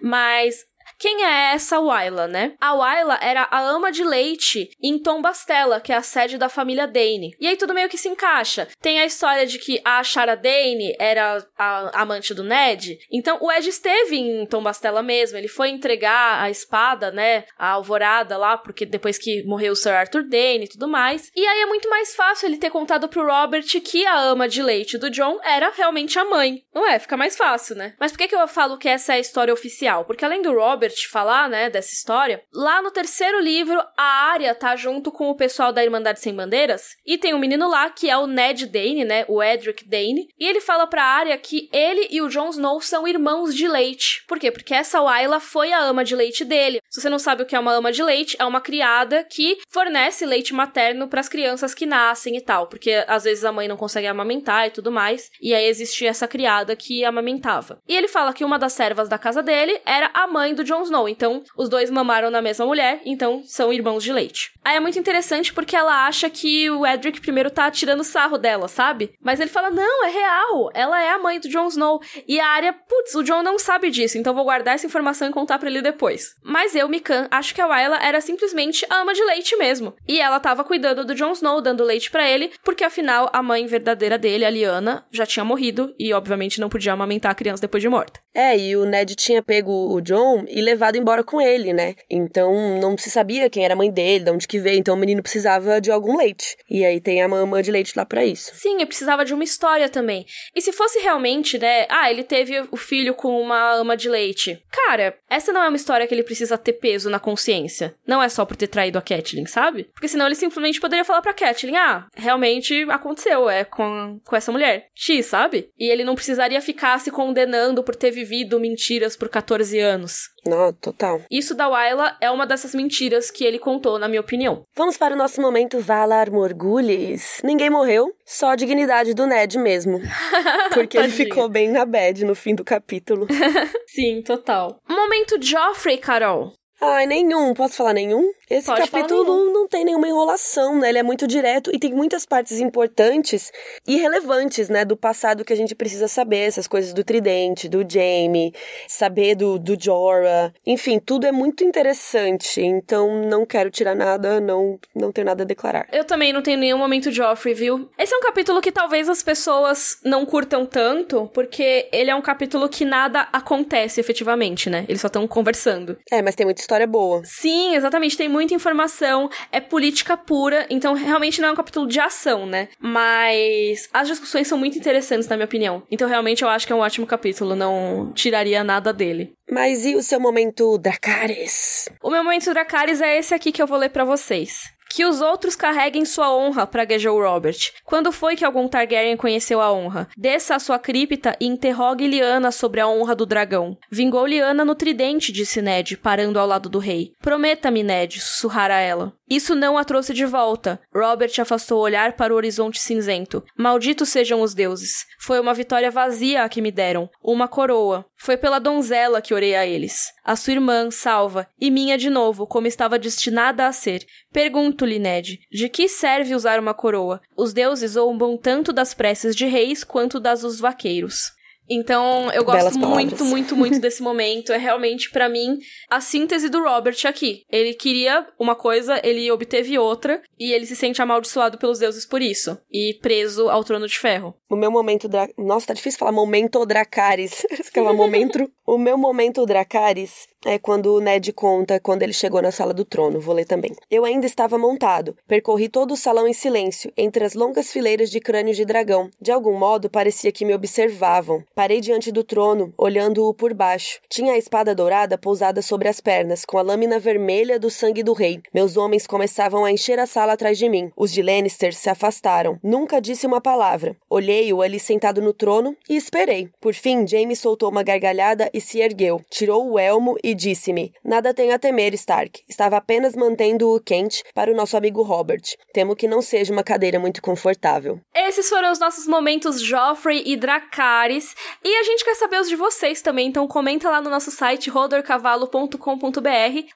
Mas 0.00 0.67
quem 0.98 1.24
é 1.24 1.54
essa 1.54 1.78
Wyla, 1.78 2.26
né? 2.26 2.54
A 2.60 2.74
Wyla 2.74 3.18
era 3.20 3.46
a 3.50 3.60
ama 3.60 3.92
de 3.92 4.02
leite 4.02 4.70
em 4.82 4.98
Tom 4.98 5.22
Bastella, 5.22 5.80
que 5.80 5.92
é 5.92 5.96
a 5.96 6.02
sede 6.02 6.36
da 6.36 6.48
família 6.48 6.86
Dane. 6.86 7.34
E 7.38 7.46
aí 7.46 7.56
tudo 7.56 7.74
meio 7.74 7.88
que 7.88 7.96
se 7.96 8.08
encaixa. 8.08 8.68
Tem 8.80 9.00
a 9.00 9.06
história 9.06 9.46
de 9.46 9.58
que 9.58 9.80
a 9.84 10.02
Shara 10.02 10.36
Dane 10.36 10.94
era 10.98 11.46
a 11.56 12.02
amante 12.02 12.34
do 12.34 12.42
Ned. 12.42 12.98
Então 13.10 13.38
o 13.40 13.50
Ed 13.50 13.68
esteve 13.68 14.16
em 14.16 14.46
Tom 14.46 14.62
Bastella 14.62 15.02
mesmo. 15.02 15.38
Ele 15.38 15.48
foi 15.48 15.68
entregar 15.68 16.42
a 16.42 16.50
espada, 16.50 17.10
né? 17.10 17.44
A 17.56 17.70
alvorada 17.70 18.36
lá, 18.36 18.58
porque 18.58 18.84
depois 18.84 19.18
que 19.18 19.44
morreu 19.44 19.72
o 19.72 19.76
Sir 19.76 19.92
Arthur 19.92 20.24
Dane 20.24 20.64
e 20.64 20.68
tudo 20.68 20.88
mais. 20.88 21.30
E 21.36 21.46
aí 21.46 21.60
é 21.60 21.66
muito 21.66 21.88
mais 21.88 22.14
fácil 22.16 22.48
ele 22.48 22.58
ter 22.58 22.70
contado 22.70 23.08
pro 23.08 23.26
Robert 23.26 23.64
que 23.84 24.04
a 24.04 24.20
ama 24.20 24.48
de 24.48 24.62
leite 24.62 24.98
do 24.98 25.10
John 25.10 25.38
era 25.44 25.70
realmente 25.70 26.18
a 26.18 26.24
mãe. 26.24 26.62
Não 26.74 26.86
é? 26.86 26.98
Fica 26.98 27.16
mais 27.16 27.36
fácil, 27.36 27.76
né? 27.76 27.94
Mas 28.00 28.12
por 28.12 28.18
que, 28.18 28.28
que 28.28 28.34
eu 28.34 28.48
falo 28.48 28.78
que 28.78 28.88
essa 28.88 29.12
é 29.12 29.16
a 29.16 29.20
história 29.20 29.54
oficial? 29.54 30.04
Porque 30.04 30.24
além 30.24 30.42
do 30.42 30.52
Robert, 30.52 30.87
Robert 30.88 31.08
falar, 31.10 31.48
né, 31.48 31.68
dessa 31.68 31.92
história, 31.92 32.42
lá 32.52 32.80
no 32.80 32.90
terceiro 32.90 33.40
livro, 33.40 33.78
a 33.96 34.30
Arya 34.32 34.54
tá 34.54 34.74
junto 34.74 35.12
com 35.12 35.28
o 35.28 35.36
pessoal 35.36 35.72
da 35.72 35.84
Irmandade 35.84 36.20
Sem 36.20 36.34
Bandeiras 36.34 36.96
e 37.06 37.18
tem 37.18 37.34
um 37.34 37.38
menino 37.38 37.68
lá 37.68 37.90
que 37.90 38.08
é 38.08 38.16
o 38.16 38.26
Ned 38.26 38.66
Dane, 38.66 39.04
né, 39.04 39.24
o 39.28 39.42
Edric 39.42 39.86
Dane, 39.86 40.28
e 40.38 40.46
ele 40.46 40.60
fala 40.60 40.86
pra 40.86 41.04
Arya 41.04 41.36
que 41.36 41.68
ele 41.72 42.08
e 42.10 42.22
o 42.22 42.28
Jon 42.28 42.48
Snow 42.48 42.80
são 42.80 43.06
irmãos 43.06 43.54
de 43.54 43.68
leite. 43.68 44.24
Por 44.26 44.38
quê? 44.38 44.50
Porque 44.50 44.74
essa 44.74 45.02
Wyla 45.02 45.40
foi 45.40 45.72
a 45.72 45.80
ama 45.80 46.04
de 46.04 46.16
leite 46.16 46.44
dele. 46.44 46.80
Se 46.88 47.00
você 47.00 47.10
não 47.10 47.18
sabe 47.18 47.42
o 47.42 47.46
que 47.46 47.54
é 47.54 47.60
uma 47.60 47.72
ama 47.72 47.92
de 47.92 48.02
leite, 48.02 48.36
é 48.38 48.44
uma 48.44 48.60
criada 48.60 49.24
que 49.24 49.58
fornece 49.68 50.24
leite 50.24 50.54
materno 50.54 51.08
para 51.08 51.20
as 51.20 51.28
crianças 51.28 51.74
que 51.74 51.86
nascem 51.86 52.36
e 52.36 52.40
tal, 52.40 52.66
porque 52.66 53.04
às 53.06 53.24
vezes 53.24 53.44
a 53.44 53.52
mãe 53.52 53.68
não 53.68 53.76
consegue 53.76 54.06
amamentar 54.06 54.66
e 54.66 54.70
tudo 54.70 54.90
mais, 54.90 55.30
e 55.40 55.54
aí 55.54 55.66
existia 55.66 56.08
essa 56.08 56.28
criada 56.28 56.74
que 56.74 57.04
amamentava. 57.04 57.80
E 57.86 57.96
ele 57.96 58.08
fala 58.08 58.32
que 58.32 58.44
uma 58.44 58.58
das 58.58 58.72
servas 58.72 59.08
da 59.08 59.18
casa 59.18 59.42
dele 59.42 59.80
era 59.84 60.10
a 60.14 60.26
mãe 60.26 60.54
do 60.54 60.64
Jon 60.64 60.77
Snow, 60.82 61.08
então 61.08 61.42
os 61.56 61.68
dois 61.68 61.90
mamaram 61.90 62.30
na 62.30 62.42
mesma 62.42 62.66
mulher, 62.66 63.00
então 63.04 63.42
são 63.44 63.72
irmãos 63.72 64.02
de 64.02 64.12
leite. 64.12 64.52
Aí 64.64 64.76
é 64.76 64.80
muito 64.80 64.98
interessante 64.98 65.52
porque 65.52 65.76
ela 65.76 66.06
acha 66.06 66.28
que 66.28 66.70
o 66.70 66.86
Edric 66.86 67.20
primeiro 67.20 67.50
tá 67.50 67.70
tirando 67.70 68.04
sarro 68.04 68.38
dela, 68.38 68.68
sabe? 68.68 69.12
Mas 69.20 69.40
ele 69.40 69.50
fala: 69.50 69.70
"Não, 69.70 70.04
é 70.04 70.10
real. 70.10 70.70
Ela 70.74 71.02
é 71.02 71.10
a 71.10 71.18
mãe 71.18 71.40
do 71.40 71.48
Jon 71.48 71.68
Snow". 71.68 72.00
E 72.26 72.38
a 72.40 72.46
área, 72.46 72.72
putz, 72.72 73.14
o 73.14 73.22
Jon 73.22 73.42
não 73.42 73.58
sabe 73.58 73.90
disso, 73.90 74.18
então 74.18 74.34
vou 74.34 74.44
guardar 74.44 74.74
essa 74.74 74.86
informação 74.86 75.28
e 75.28 75.32
contar 75.32 75.58
para 75.58 75.68
ele 75.68 75.82
depois. 75.82 76.34
Mas 76.42 76.74
eu, 76.74 76.88
Mikan, 76.88 77.28
acho 77.30 77.54
que 77.54 77.60
a 77.60 77.66
Wyla 77.66 77.98
era 78.02 78.20
simplesmente 78.20 78.84
a 78.90 79.00
ama 79.00 79.14
de 79.14 79.24
leite 79.24 79.56
mesmo. 79.56 79.94
E 80.06 80.20
ela 80.20 80.40
tava 80.40 80.64
cuidando 80.64 81.04
do 81.04 81.14
Jon 81.14 81.32
Snow, 81.32 81.60
dando 81.60 81.84
leite 81.84 82.10
para 82.10 82.28
ele, 82.28 82.52
porque 82.64 82.84
afinal 82.84 83.30
a 83.32 83.42
mãe 83.42 83.66
verdadeira 83.66 84.18
dele, 84.18 84.44
a 84.44 84.50
Lyanna, 84.50 85.06
já 85.10 85.26
tinha 85.26 85.44
morrido 85.44 85.94
e 85.98 86.12
obviamente 86.12 86.60
não 86.60 86.68
podia 86.68 86.92
amamentar 86.92 87.32
a 87.32 87.34
criança 87.34 87.62
depois 87.62 87.82
de 87.82 87.88
morta. 87.88 88.20
É, 88.38 88.56
e 88.56 88.76
o 88.76 88.84
Ned 88.84 89.16
tinha 89.16 89.42
pego 89.42 89.72
o 89.92 90.00
John 90.00 90.44
e 90.46 90.60
levado 90.60 90.94
embora 90.94 91.24
com 91.24 91.40
ele, 91.40 91.72
né? 91.72 91.96
Então 92.08 92.78
não 92.80 92.96
se 92.96 93.10
sabia 93.10 93.50
quem 93.50 93.64
era 93.64 93.74
a 93.74 93.76
mãe 93.76 93.90
dele, 93.90 94.26
de 94.26 94.30
onde 94.30 94.46
que 94.46 94.60
veio, 94.60 94.78
então 94.78 94.94
o 94.94 94.96
menino 94.96 95.20
precisava 95.20 95.80
de 95.80 95.90
algum 95.90 96.16
leite. 96.16 96.56
E 96.70 96.84
aí 96.84 97.00
tem 97.00 97.20
a 97.20 97.26
mamã 97.26 97.60
de 97.60 97.72
leite 97.72 97.94
lá 97.96 98.06
para 98.06 98.24
isso. 98.24 98.52
Sim, 98.54 98.80
eu 98.80 98.86
precisava 98.86 99.24
de 99.24 99.34
uma 99.34 99.42
história 99.42 99.88
também. 99.88 100.24
E 100.54 100.62
se 100.62 100.70
fosse 100.70 101.00
realmente, 101.00 101.58
né, 101.58 101.86
ah, 101.88 102.12
ele 102.12 102.22
teve 102.22 102.60
o 102.70 102.76
filho 102.76 103.12
com 103.12 103.40
uma 103.42 103.72
ama 103.74 103.96
de 103.96 104.08
leite. 104.08 104.62
Cara, 104.70 105.18
essa 105.28 105.52
não 105.52 105.64
é 105.64 105.68
uma 105.68 105.76
história 105.76 106.06
que 106.06 106.14
ele 106.14 106.22
precisa 106.22 106.56
ter 106.56 106.74
peso 106.74 107.10
na 107.10 107.18
consciência. 107.18 107.96
Não 108.06 108.22
é 108.22 108.28
só 108.28 108.44
por 108.44 108.56
ter 108.56 108.68
traído 108.68 108.98
a 108.98 109.02
Catelyn, 109.02 109.46
sabe? 109.46 109.90
Porque 109.92 110.06
senão 110.06 110.26
ele 110.26 110.36
simplesmente 110.36 110.80
poderia 110.80 111.04
falar 111.04 111.22
pra 111.22 111.34
Catelyn, 111.34 111.74
ah, 111.74 112.06
realmente 112.14 112.86
aconteceu, 112.88 113.50
é 113.50 113.64
com, 113.64 114.20
com 114.24 114.36
essa 114.36 114.52
mulher. 114.52 114.86
X, 114.94 115.26
sabe? 115.26 115.70
E 115.76 115.90
ele 115.90 116.04
não 116.04 116.14
precisaria 116.14 116.60
ficar 116.60 117.00
se 117.00 117.10
condenando 117.10 117.82
por 117.82 117.96
ter 117.96 118.12
vivido 118.12 118.27
mentiras 118.60 119.16
por 119.16 119.28
14 119.28 119.78
anos. 119.78 120.28
Não, 120.46 120.72
total. 120.72 121.22
Isso 121.30 121.54
da 121.54 121.68
Wyla 121.68 122.16
é 122.20 122.30
uma 122.30 122.46
dessas 122.46 122.74
mentiras 122.74 123.30
que 123.30 123.44
ele 123.44 123.58
contou, 123.58 123.98
na 123.98 124.08
minha 124.08 124.20
opinião. 124.20 124.62
Vamos 124.76 124.96
para 124.96 125.14
o 125.14 125.18
nosso 125.18 125.40
momento 125.40 125.80
Valar 125.80 126.30
Morgulhes. 126.30 127.40
Ninguém 127.44 127.70
morreu, 127.70 128.12
só 128.24 128.50
a 128.50 128.56
dignidade 128.56 129.14
do 129.14 129.26
Ned 129.26 129.58
mesmo. 129.58 130.00
Porque 130.72 130.96
ele 130.96 131.10
ficou 131.10 131.48
bem 131.48 131.70
na 131.70 131.84
bad 131.84 132.24
no 132.24 132.34
fim 132.34 132.54
do 132.54 132.64
capítulo. 132.64 133.26
Sim, 133.88 134.22
total. 134.22 134.78
Momento 134.88 135.40
Joffrey, 135.40 135.98
Carol. 135.98 136.52
Ai, 136.80 137.06
nenhum. 137.06 137.54
Posso 137.54 137.76
falar 137.76 137.92
nenhum? 137.92 138.30
Esse 138.50 138.66
Pode 138.66 138.90
capítulo 138.90 139.52
não 139.52 139.68
tem 139.68 139.84
nenhuma 139.84 140.08
enrolação, 140.08 140.78
né? 140.78 140.88
Ele 140.88 140.98
é 140.98 141.02
muito 141.02 141.26
direto 141.26 141.70
e 141.74 141.78
tem 141.78 141.92
muitas 141.92 142.24
partes 142.24 142.58
importantes 142.60 143.52
e 143.86 143.96
relevantes, 143.96 144.68
né? 144.68 144.84
Do 144.84 144.96
passado 144.96 145.44
que 145.44 145.52
a 145.52 145.56
gente 145.56 145.74
precisa 145.74 146.08
saber. 146.08 146.38
Essas 146.38 146.66
coisas 146.66 146.92
do 146.94 147.04
Tridente, 147.04 147.68
do 147.68 147.84
Jaime, 147.88 148.54
saber 148.86 149.34
do, 149.34 149.58
do 149.58 149.76
Jorah. 149.78 150.52
Enfim, 150.66 150.98
tudo 150.98 151.26
é 151.26 151.32
muito 151.32 151.62
interessante. 151.62 152.60
Então, 152.60 153.22
não 153.24 153.44
quero 153.44 153.70
tirar 153.70 153.94
nada, 153.94 154.40
não, 154.40 154.78
não 154.94 155.12
tenho 155.12 155.26
nada 155.26 155.42
a 155.42 155.46
declarar. 155.46 155.86
Eu 155.92 156.04
também 156.04 156.32
não 156.32 156.42
tenho 156.42 156.58
nenhum 156.58 156.78
momento 156.78 157.10
Joffrey, 157.10 157.54
viu? 157.54 157.88
Esse 157.98 158.14
é 158.14 158.16
um 158.16 158.20
capítulo 158.20 158.60
que 158.60 158.72
talvez 158.72 159.08
as 159.08 159.22
pessoas 159.22 159.98
não 160.04 160.24
curtam 160.24 160.64
tanto, 160.64 161.30
porque 161.34 161.88
ele 161.92 162.10
é 162.10 162.14
um 162.14 162.22
capítulo 162.22 162.68
que 162.68 162.84
nada 162.84 163.28
acontece 163.32 164.00
efetivamente, 164.00 164.70
né? 164.70 164.84
Eles 164.88 165.00
só 165.00 165.08
estão 165.08 165.26
conversando. 165.26 165.98
É, 166.10 166.22
mas 166.22 166.34
tem 166.34 166.46
muita 166.46 166.60
história 166.60 166.86
boa. 166.86 167.22
Sim, 167.24 167.74
exatamente. 167.74 168.16
Tem 168.16 168.28
muita 168.38 168.54
informação, 168.54 169.28
é 169.50 169.60
política 169.60 170.16
pura, 170.16 170.64
então 170.70 170.94
realmente 170.94 171.40
não 171.40 171.48
é 171.48 171.52
um 171.52 171.56
capítulo 171.56 171.88
de 171.88 171.98
ação, 171.98 172.46
né? 172.46 172.68
Mas 172.78 173.88
as 173.92 174.06
discussões 174.06 174.46
são 174.46 174.56
muito 174.56 174.78
interessantes, 174.78 175.26
na 175.26 175.36
minha 175.36 175.44
opinião. 175.44 175.82
Então 175.90 176.08
realmente 176.08 176.42
eu 176.42 176.48
acho 176.48 176.64
que 176.64 176.72
é 176.72 176.76
um 176.76 176.78
ótimo 176.78 177.04
capítulo, 177.04 177.56
não 177.56 178.12
tiraria 178.14 178.62
nada 178.62 178.92
dele. 178.92 179.32
Mas 179.50 179.84
e 179.84 179.96
o 179.96 180.02
seu 180.02 180.20
momento 180.20 180.78
Dracarys? 180.78 181.88
O 182.00 182.10
meu 182.10 182.22
momento 182.22 182.52
Dracarys 182.52 183.00
é 183.00 183.18
esse 183.18 183.34
aqui 183.34 183.50
que 183.50 183.60
eu 183.60 183.66
vou 183.66 183.78
ler 183.78 183.88
para 183.88 184.04
vocês. 184.04 184.77
Que 184.90 185.04
os 185.04 185.20
outros 185.20 185.54
carreguem 185.54 186.04
sua 186.04 186.34
honra, 186.34 186.66
praguejou 186.66 187.20
Robert. 187.20 187.72
Quando 187.84 188.10
foi 188.10 188.36
que 188.36 188.44
algum 188.44 188.66
Targaryen 188.66 189.16
conheceu 189.16 189.60
a 189.60 189.72
honra? 189.72 190.08
Desça 190.16 190.54
a 190.54 190.58
sua 190.58 190.78
cripta 190.78 191.36
e 191.40 191.46
interrogue 191.46 192.06
Lyanna 192.06 192.50
sobre 192.50 192.80
a 192.80 192.88
honra 192.88 193.14
do 193.14 193.26
dragão. 193.26 193.76
Vingou 193.90 194.26
Lyanna 194.26 194.64
no 194.64 194.74
tridente, 194.74 195.32
disse 195.32 195.60
Ned, 195.60 195.96
parando 195.98 196.38
ao 196.38 196.46
lado 196.46 196.68
do 196.68 196.78
rei. 196.78 197.12
Prometa-me, 197.20 197.82
Ned, 197.82 198.20
sussurrara 198.20 198.80
ela. 198.80 199.12
Isso 199.28 199.54
não 199.54 199.76
a 199.76 199.84
trouxe 199.84 200.14
de 200.14 200.24
volta. 200.24 200.80
Robert 200.94 201.32
afastou 201.38 201.78
o 201.78 201.82
olhar 201.82 202.14
para 202.14 202.32
o 202.32 202.36
horizonte 202.36 202.80
cinzento. 202.80 203.44
Malditos 203.56 204.08
sejam 204.08 204.40
os 204.40 204.54
deuses. 204.54 205.06
Foi 205.20 205.38
uma 205.38 205.52
vitória 205.52 205.90
vazia 205.90 206.44
a 206.44 206.48
que 206.48 206.62
me 206.62 206.70
deram. 206.70 207.10
Uma 207.22 207.46
coroa. 207.46 208.06
Foi 208.16 208.36
pela 208.36 208.58
donzela 208.58 209.20
que 209.20 209.34
orei 209.34 209.54
a 209.54 209.66
eles. 209.66 210.12
A 210.24 210.34
sua 210.34 210.54
irmã, 210.54 210.90
salva, 210.90 211.46
e 211.60 211.70
minha 211.70 211.98
de 211.98 212.08
novo, 212.08 212.46
como 212.46 212.66
estava 212.66 212.98
destinada 212.98 213.66
a 213.66 213.72
ser. 213.72 214.06
Pergunto-lhe, 214.32 214.98
Ned, 214.98 215.40
de 215.50 215.68
que 215.68 215.88
serve 215.88 216.34
usar 216.34 216.58
uma 216.58 216.74
coroa? 216.74 217.20
Os 217.36 217.52
deuses 217.52 217.92
zombam 217.92 218.36
tanto 218.36 218.72
das 218.72 218.94
preces 218.94 219.36
de 219.36 219.46
reis 219.46 219.84
quanto 219.84 220.18
das 220.18 220.40
dos 220.40 220.58
vaqueiros. 220.58 221.37
Então, 221.68 222.30
eu 222.32 222.44
gosto 222.44 222.58
Belas 222.58 222.76
muito, 222.76 222.88
palavras. 222.88 223.20
muito, 223.20 223.56
muito 223.56 223.80
desse 223.80 224.02
momento. 224.02 224.52
É 224.52 224.58
realmente, 224.58 225.10
pra 225.10 225.28
mim, 225.28 225.58
a 225.90 226.00
síntese 226.00 226.48
do 226.48 226.62
Robert 226.62 226.96
aqui. 227.04 227.42
Ele 227.50 227.74
queria 227.74 228.26
uma 228.38 228.54
coisa, 228.54 229.00
ele 229.04 229.30
obteve 229.30 229.78
outra, 229.78 230.22
e 230.38 230.52
ele 230.52 230.66
se 230.66 230.76
sente 230.76 231.02
amaldiçoado 231.02 231.58
pelos 231.58 231.78
deuses 231.78 232.06
por 232.06 232.22
isso. 232.22 232.58
E 232.70 232.98
preso 233.02 233.48
ao 233.48 233.64
trono 233.64 233.86
de 233.86 233.98
ferro. 233.98 234.34
O 234.48 234.56
meu 234.56 234.70
momento 234.70 235.08
Dra... 235.08 235.28
Nossa, 235.36 235.68
tá 235.68 235.74
difícil 235.74 235.98
falar 235.98 236.12
momento 236.12 236.64
Dracarys. 236.64 237.44
Aquela 237.68 237.92
momento. 237.92 238.50
o 238.66 238.78
meu 238.78 238.96
momento 238.96 239.44
Dracarys 239.44 240.26
é 240.46 240.58
quando 240.58 240.94
o 240.94 241.00
Ned 241.00 241.32
conta 241.32 241.80
quando 241.80 242.02
ele 242.02 242.12
chegou 242.12 242.40
na 242.40 242.50
sala 242.50 242.72
do 242.72 242.84
trono. 242.84 243.20
Vou 243.20 243.34
ler 243.34 243.44
também. 243.44 243.72
Eu 243.90 244.04
ainda 244.04 244.26
estava 244.26 244.56
montado. 244.56 245.16
Percorri 245.26 245.68
todo 245.68 245.92
o 245.92 245.96
salão 245.96 246.26
em 246.26 246.32
silêncio, 246.32 246.92
entre 246.96 247.24
as 247.24 247.34
longas 247.34 247.70
fileiras 247.70 248.10
de 248.10 248.20
crânios 248.20 248.56
de 248.56 248.64
dragão. 248.64 249.10
De 249.20 249.30
algum 249.30 249.58
modo, 249.58 249.90
parecia 249.90 250.32
que 250.32 250.44
me 250.44 250.54
observavam. 250.54 251.42
Parei 251.58 251.80
diante 251.80 252.12
do 252.12 252.22
trono, 252.22 252.72
olhando-o 252.78 253.34
por 253.34 253.52
baixo. 253.52 253.98
Tinha 254.08 254.34
a 254.34 254.38
espada 254.38 254.76
dourada 254.76 255.18
pousada 255.18 255.60
sobre 255.60 255.88
as 255.88 256.00
pernas, 256.00 256.44
com 256.44 256.56
a 256.56 256.62
lâmina 256.62 257.00
vermelha 257.00 257.58
do 257.58 257.68
sangue 257.68 258.04
do 258.04 258.12
rei. 258.12 258.40
Meus 258.54 258.76
homens 258.76 259.08
começavam 259.08 259.64
a 259.64 259.72
encher 259.72 259.98
a 259.98 260.06
sala 260.06 260.34
atrás 260.34 260.56
de 260.56 260.68
mim. 260.68 260.92
Os 260.96 261.12
de 261.12 261.20
Lannister 261.20 261.74
se 261.74 261.90
afastaram. 261.90 262.60
Nunca 262.62 263.00
disse 263.00 263.26
uma 263.26 263.40
palavra. 263.40 263.96
Olhei-o 264.08 264.62
ali 264.62 264.78
sentado 264.78 265.20
no 265.20 265.32
trono 265.32 265.76
e 265.90 265.96
esperei. 265.96 266.48
Por 266.60 266.74
fim, 266.74 267.04
Jaime 267.04 267.34
soltou 267.34 267.72
uma 267.72 267.82
gargalhada 267.82 268.48
e 268.54 268.60
se 268.60 268.78
ergueu. 268.78 269.20
Tirou 269.28 269.68
o 269.68 269.80
elmo 269.80 270.14
e 270.22 270.36
disse-me: 270.36 270.92
Nada 271.04 271.34
tem 271.34 271.50
a 271.50 271.58
temer, 271.58 271.92
Stark. 271.94 272.40
Estava 272.48 272.76
apenas 272.76 273.16
mantendo-o 273.16 273.80
quente 273.80 274.22
para 274.32 274.52
o 274.52 274.54
nosso 274.54 274.76
amigo 274.76 275.02
Robert. 275.02 275.42
Temo 275.72 275.96
que 275.96 276.06
não 276.06 276.22
seja 276.22 276.52
uma 276.52 276.62
cadeira 276.62 277.00
muito 277.00 277.20
confortável. 277.20 277.98
Esses 278.14 278.48
foram 278.48 278.70
os 278.70 278.78
nossos 278.78 279.08
momentos 279.08 279.60
Joffrey 279.60 280.22
e 280.24 280.36
Dracarys. 280.36 281.34
E 281.64 281.76
a 281.76 281.82
gente 281.82 282.04
quer 282.04 282.14
saber 282.14 282.40
os 282.40 282.48
de 282.48 282.54
vocês 282.56 283.02
também, 283.02 283.28
então 283.28 283.46
comenta 283.46 283.90
lá 283.90 284.00
no 284.00 284.08
nosso 284.10 284.30
site 284.30 284.70
rodorcavalo.com.br. 284.70 285.78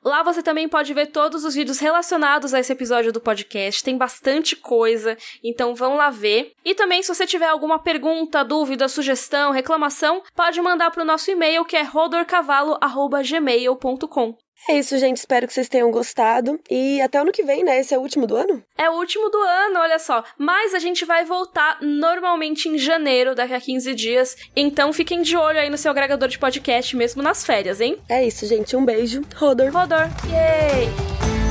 Lá 0.04 0.22
você 0.22 0.42
também 0.42 0.68
pode 0.68 0.92
ver 0.94 1.06
todos 1.06 1.44
os 1.44 1.54
vídeos 1.54 1.78
relacionados 1.78 2.52
a 2.54 2.60
esse 2.60 2.72
episódio 2.72 3.12
do 3.12 3.20
podcast. 3.20 3.84
Tem 3.84 3.96
bastante 3.96 4.56
coisa, 4.56 5.16
então 5.42 5.74
vão 5.74 5.96
lá 5.96 6.10
ver. 6.10 6.52
E 6.64 6.74
também, 6.74 7.02
se 7.02 7.14
você 7.14 7.26
tiver 7.26 7.48
alguma 7.48 7.78
pergunta, 7.78 8.44
dúvida, 8.44 8.88
sugestão, 8.88 9.52
reclamação, 9.52 10.22
pode 10.34 10.60
mandar 10.60 10.90
para 10.90 11.02
o 11.02 11.06
nosso 11.06 11.30
e-mail 11.30 11.64
que 11.64 11.76
é 11.76 11.82
rodorcavalo.gmail.com. 11.82 14.36
É 14.68 14.78
isso, 14.78 14.96
gente. 14.98 15.16
Espero 15.18 15.46
que 15.46 15.52
vocês 15.52 15.68
tenham 15.68 15.90
gostado. 15.90 16.60
E 16.70 17.00
até 17.00 17.18
ano 17.18 17.32
que 17.32 17.42
vem, 17.42 17.64
né? 17.64 17.80
Esse 17.80 17.94
é 17.94 17.98
o 17.98 18.00
último 18.00 18.26
do 18.26 18.36
ano? 18.36 18.62
É 18.78 18.88
o 18.88 18.94
último 18.94 19.28
do 19.28 19.38
ano, 19.38 19.80
olha 19.80 19.98
só. 19.98 20.24
Mas 20.38 20.74
a 20.74 20.78
gente 20.78 21.04
vai 21.04 21.24
voltar 21.24 21.78
normalmente 21.80 22.68
em 22.68 22.78
janeiro, 22.78 23.34
daqui 23.34 23.54
a 23.54 23.60
15 23.60 23.94
dias. 23.94 24.36
Então 24.54 24.92
fiquem 24.92 25.22
de 25.22 25.36
olho 25.36 25.58
aí 25.58 25.68
no 25.68 25.78
seu 25.78 25.90
agregador 25.90 26.28
de 26.28 26.38
podcast, 26.38 26.96
mesmo 26.96 27.22
nas 27.22 27.44
férias, 27.44 27.80
hein? 27.80 27.98
É 28.08 28.24
isso, 28.24 28.46
gente. 28.46 28.76
Um 28.76 28.84
beijo. 28.84 29.22
Rodor. 29.36 29.72
Rodor. 29.72 30.08
Yay! 30.30 31.41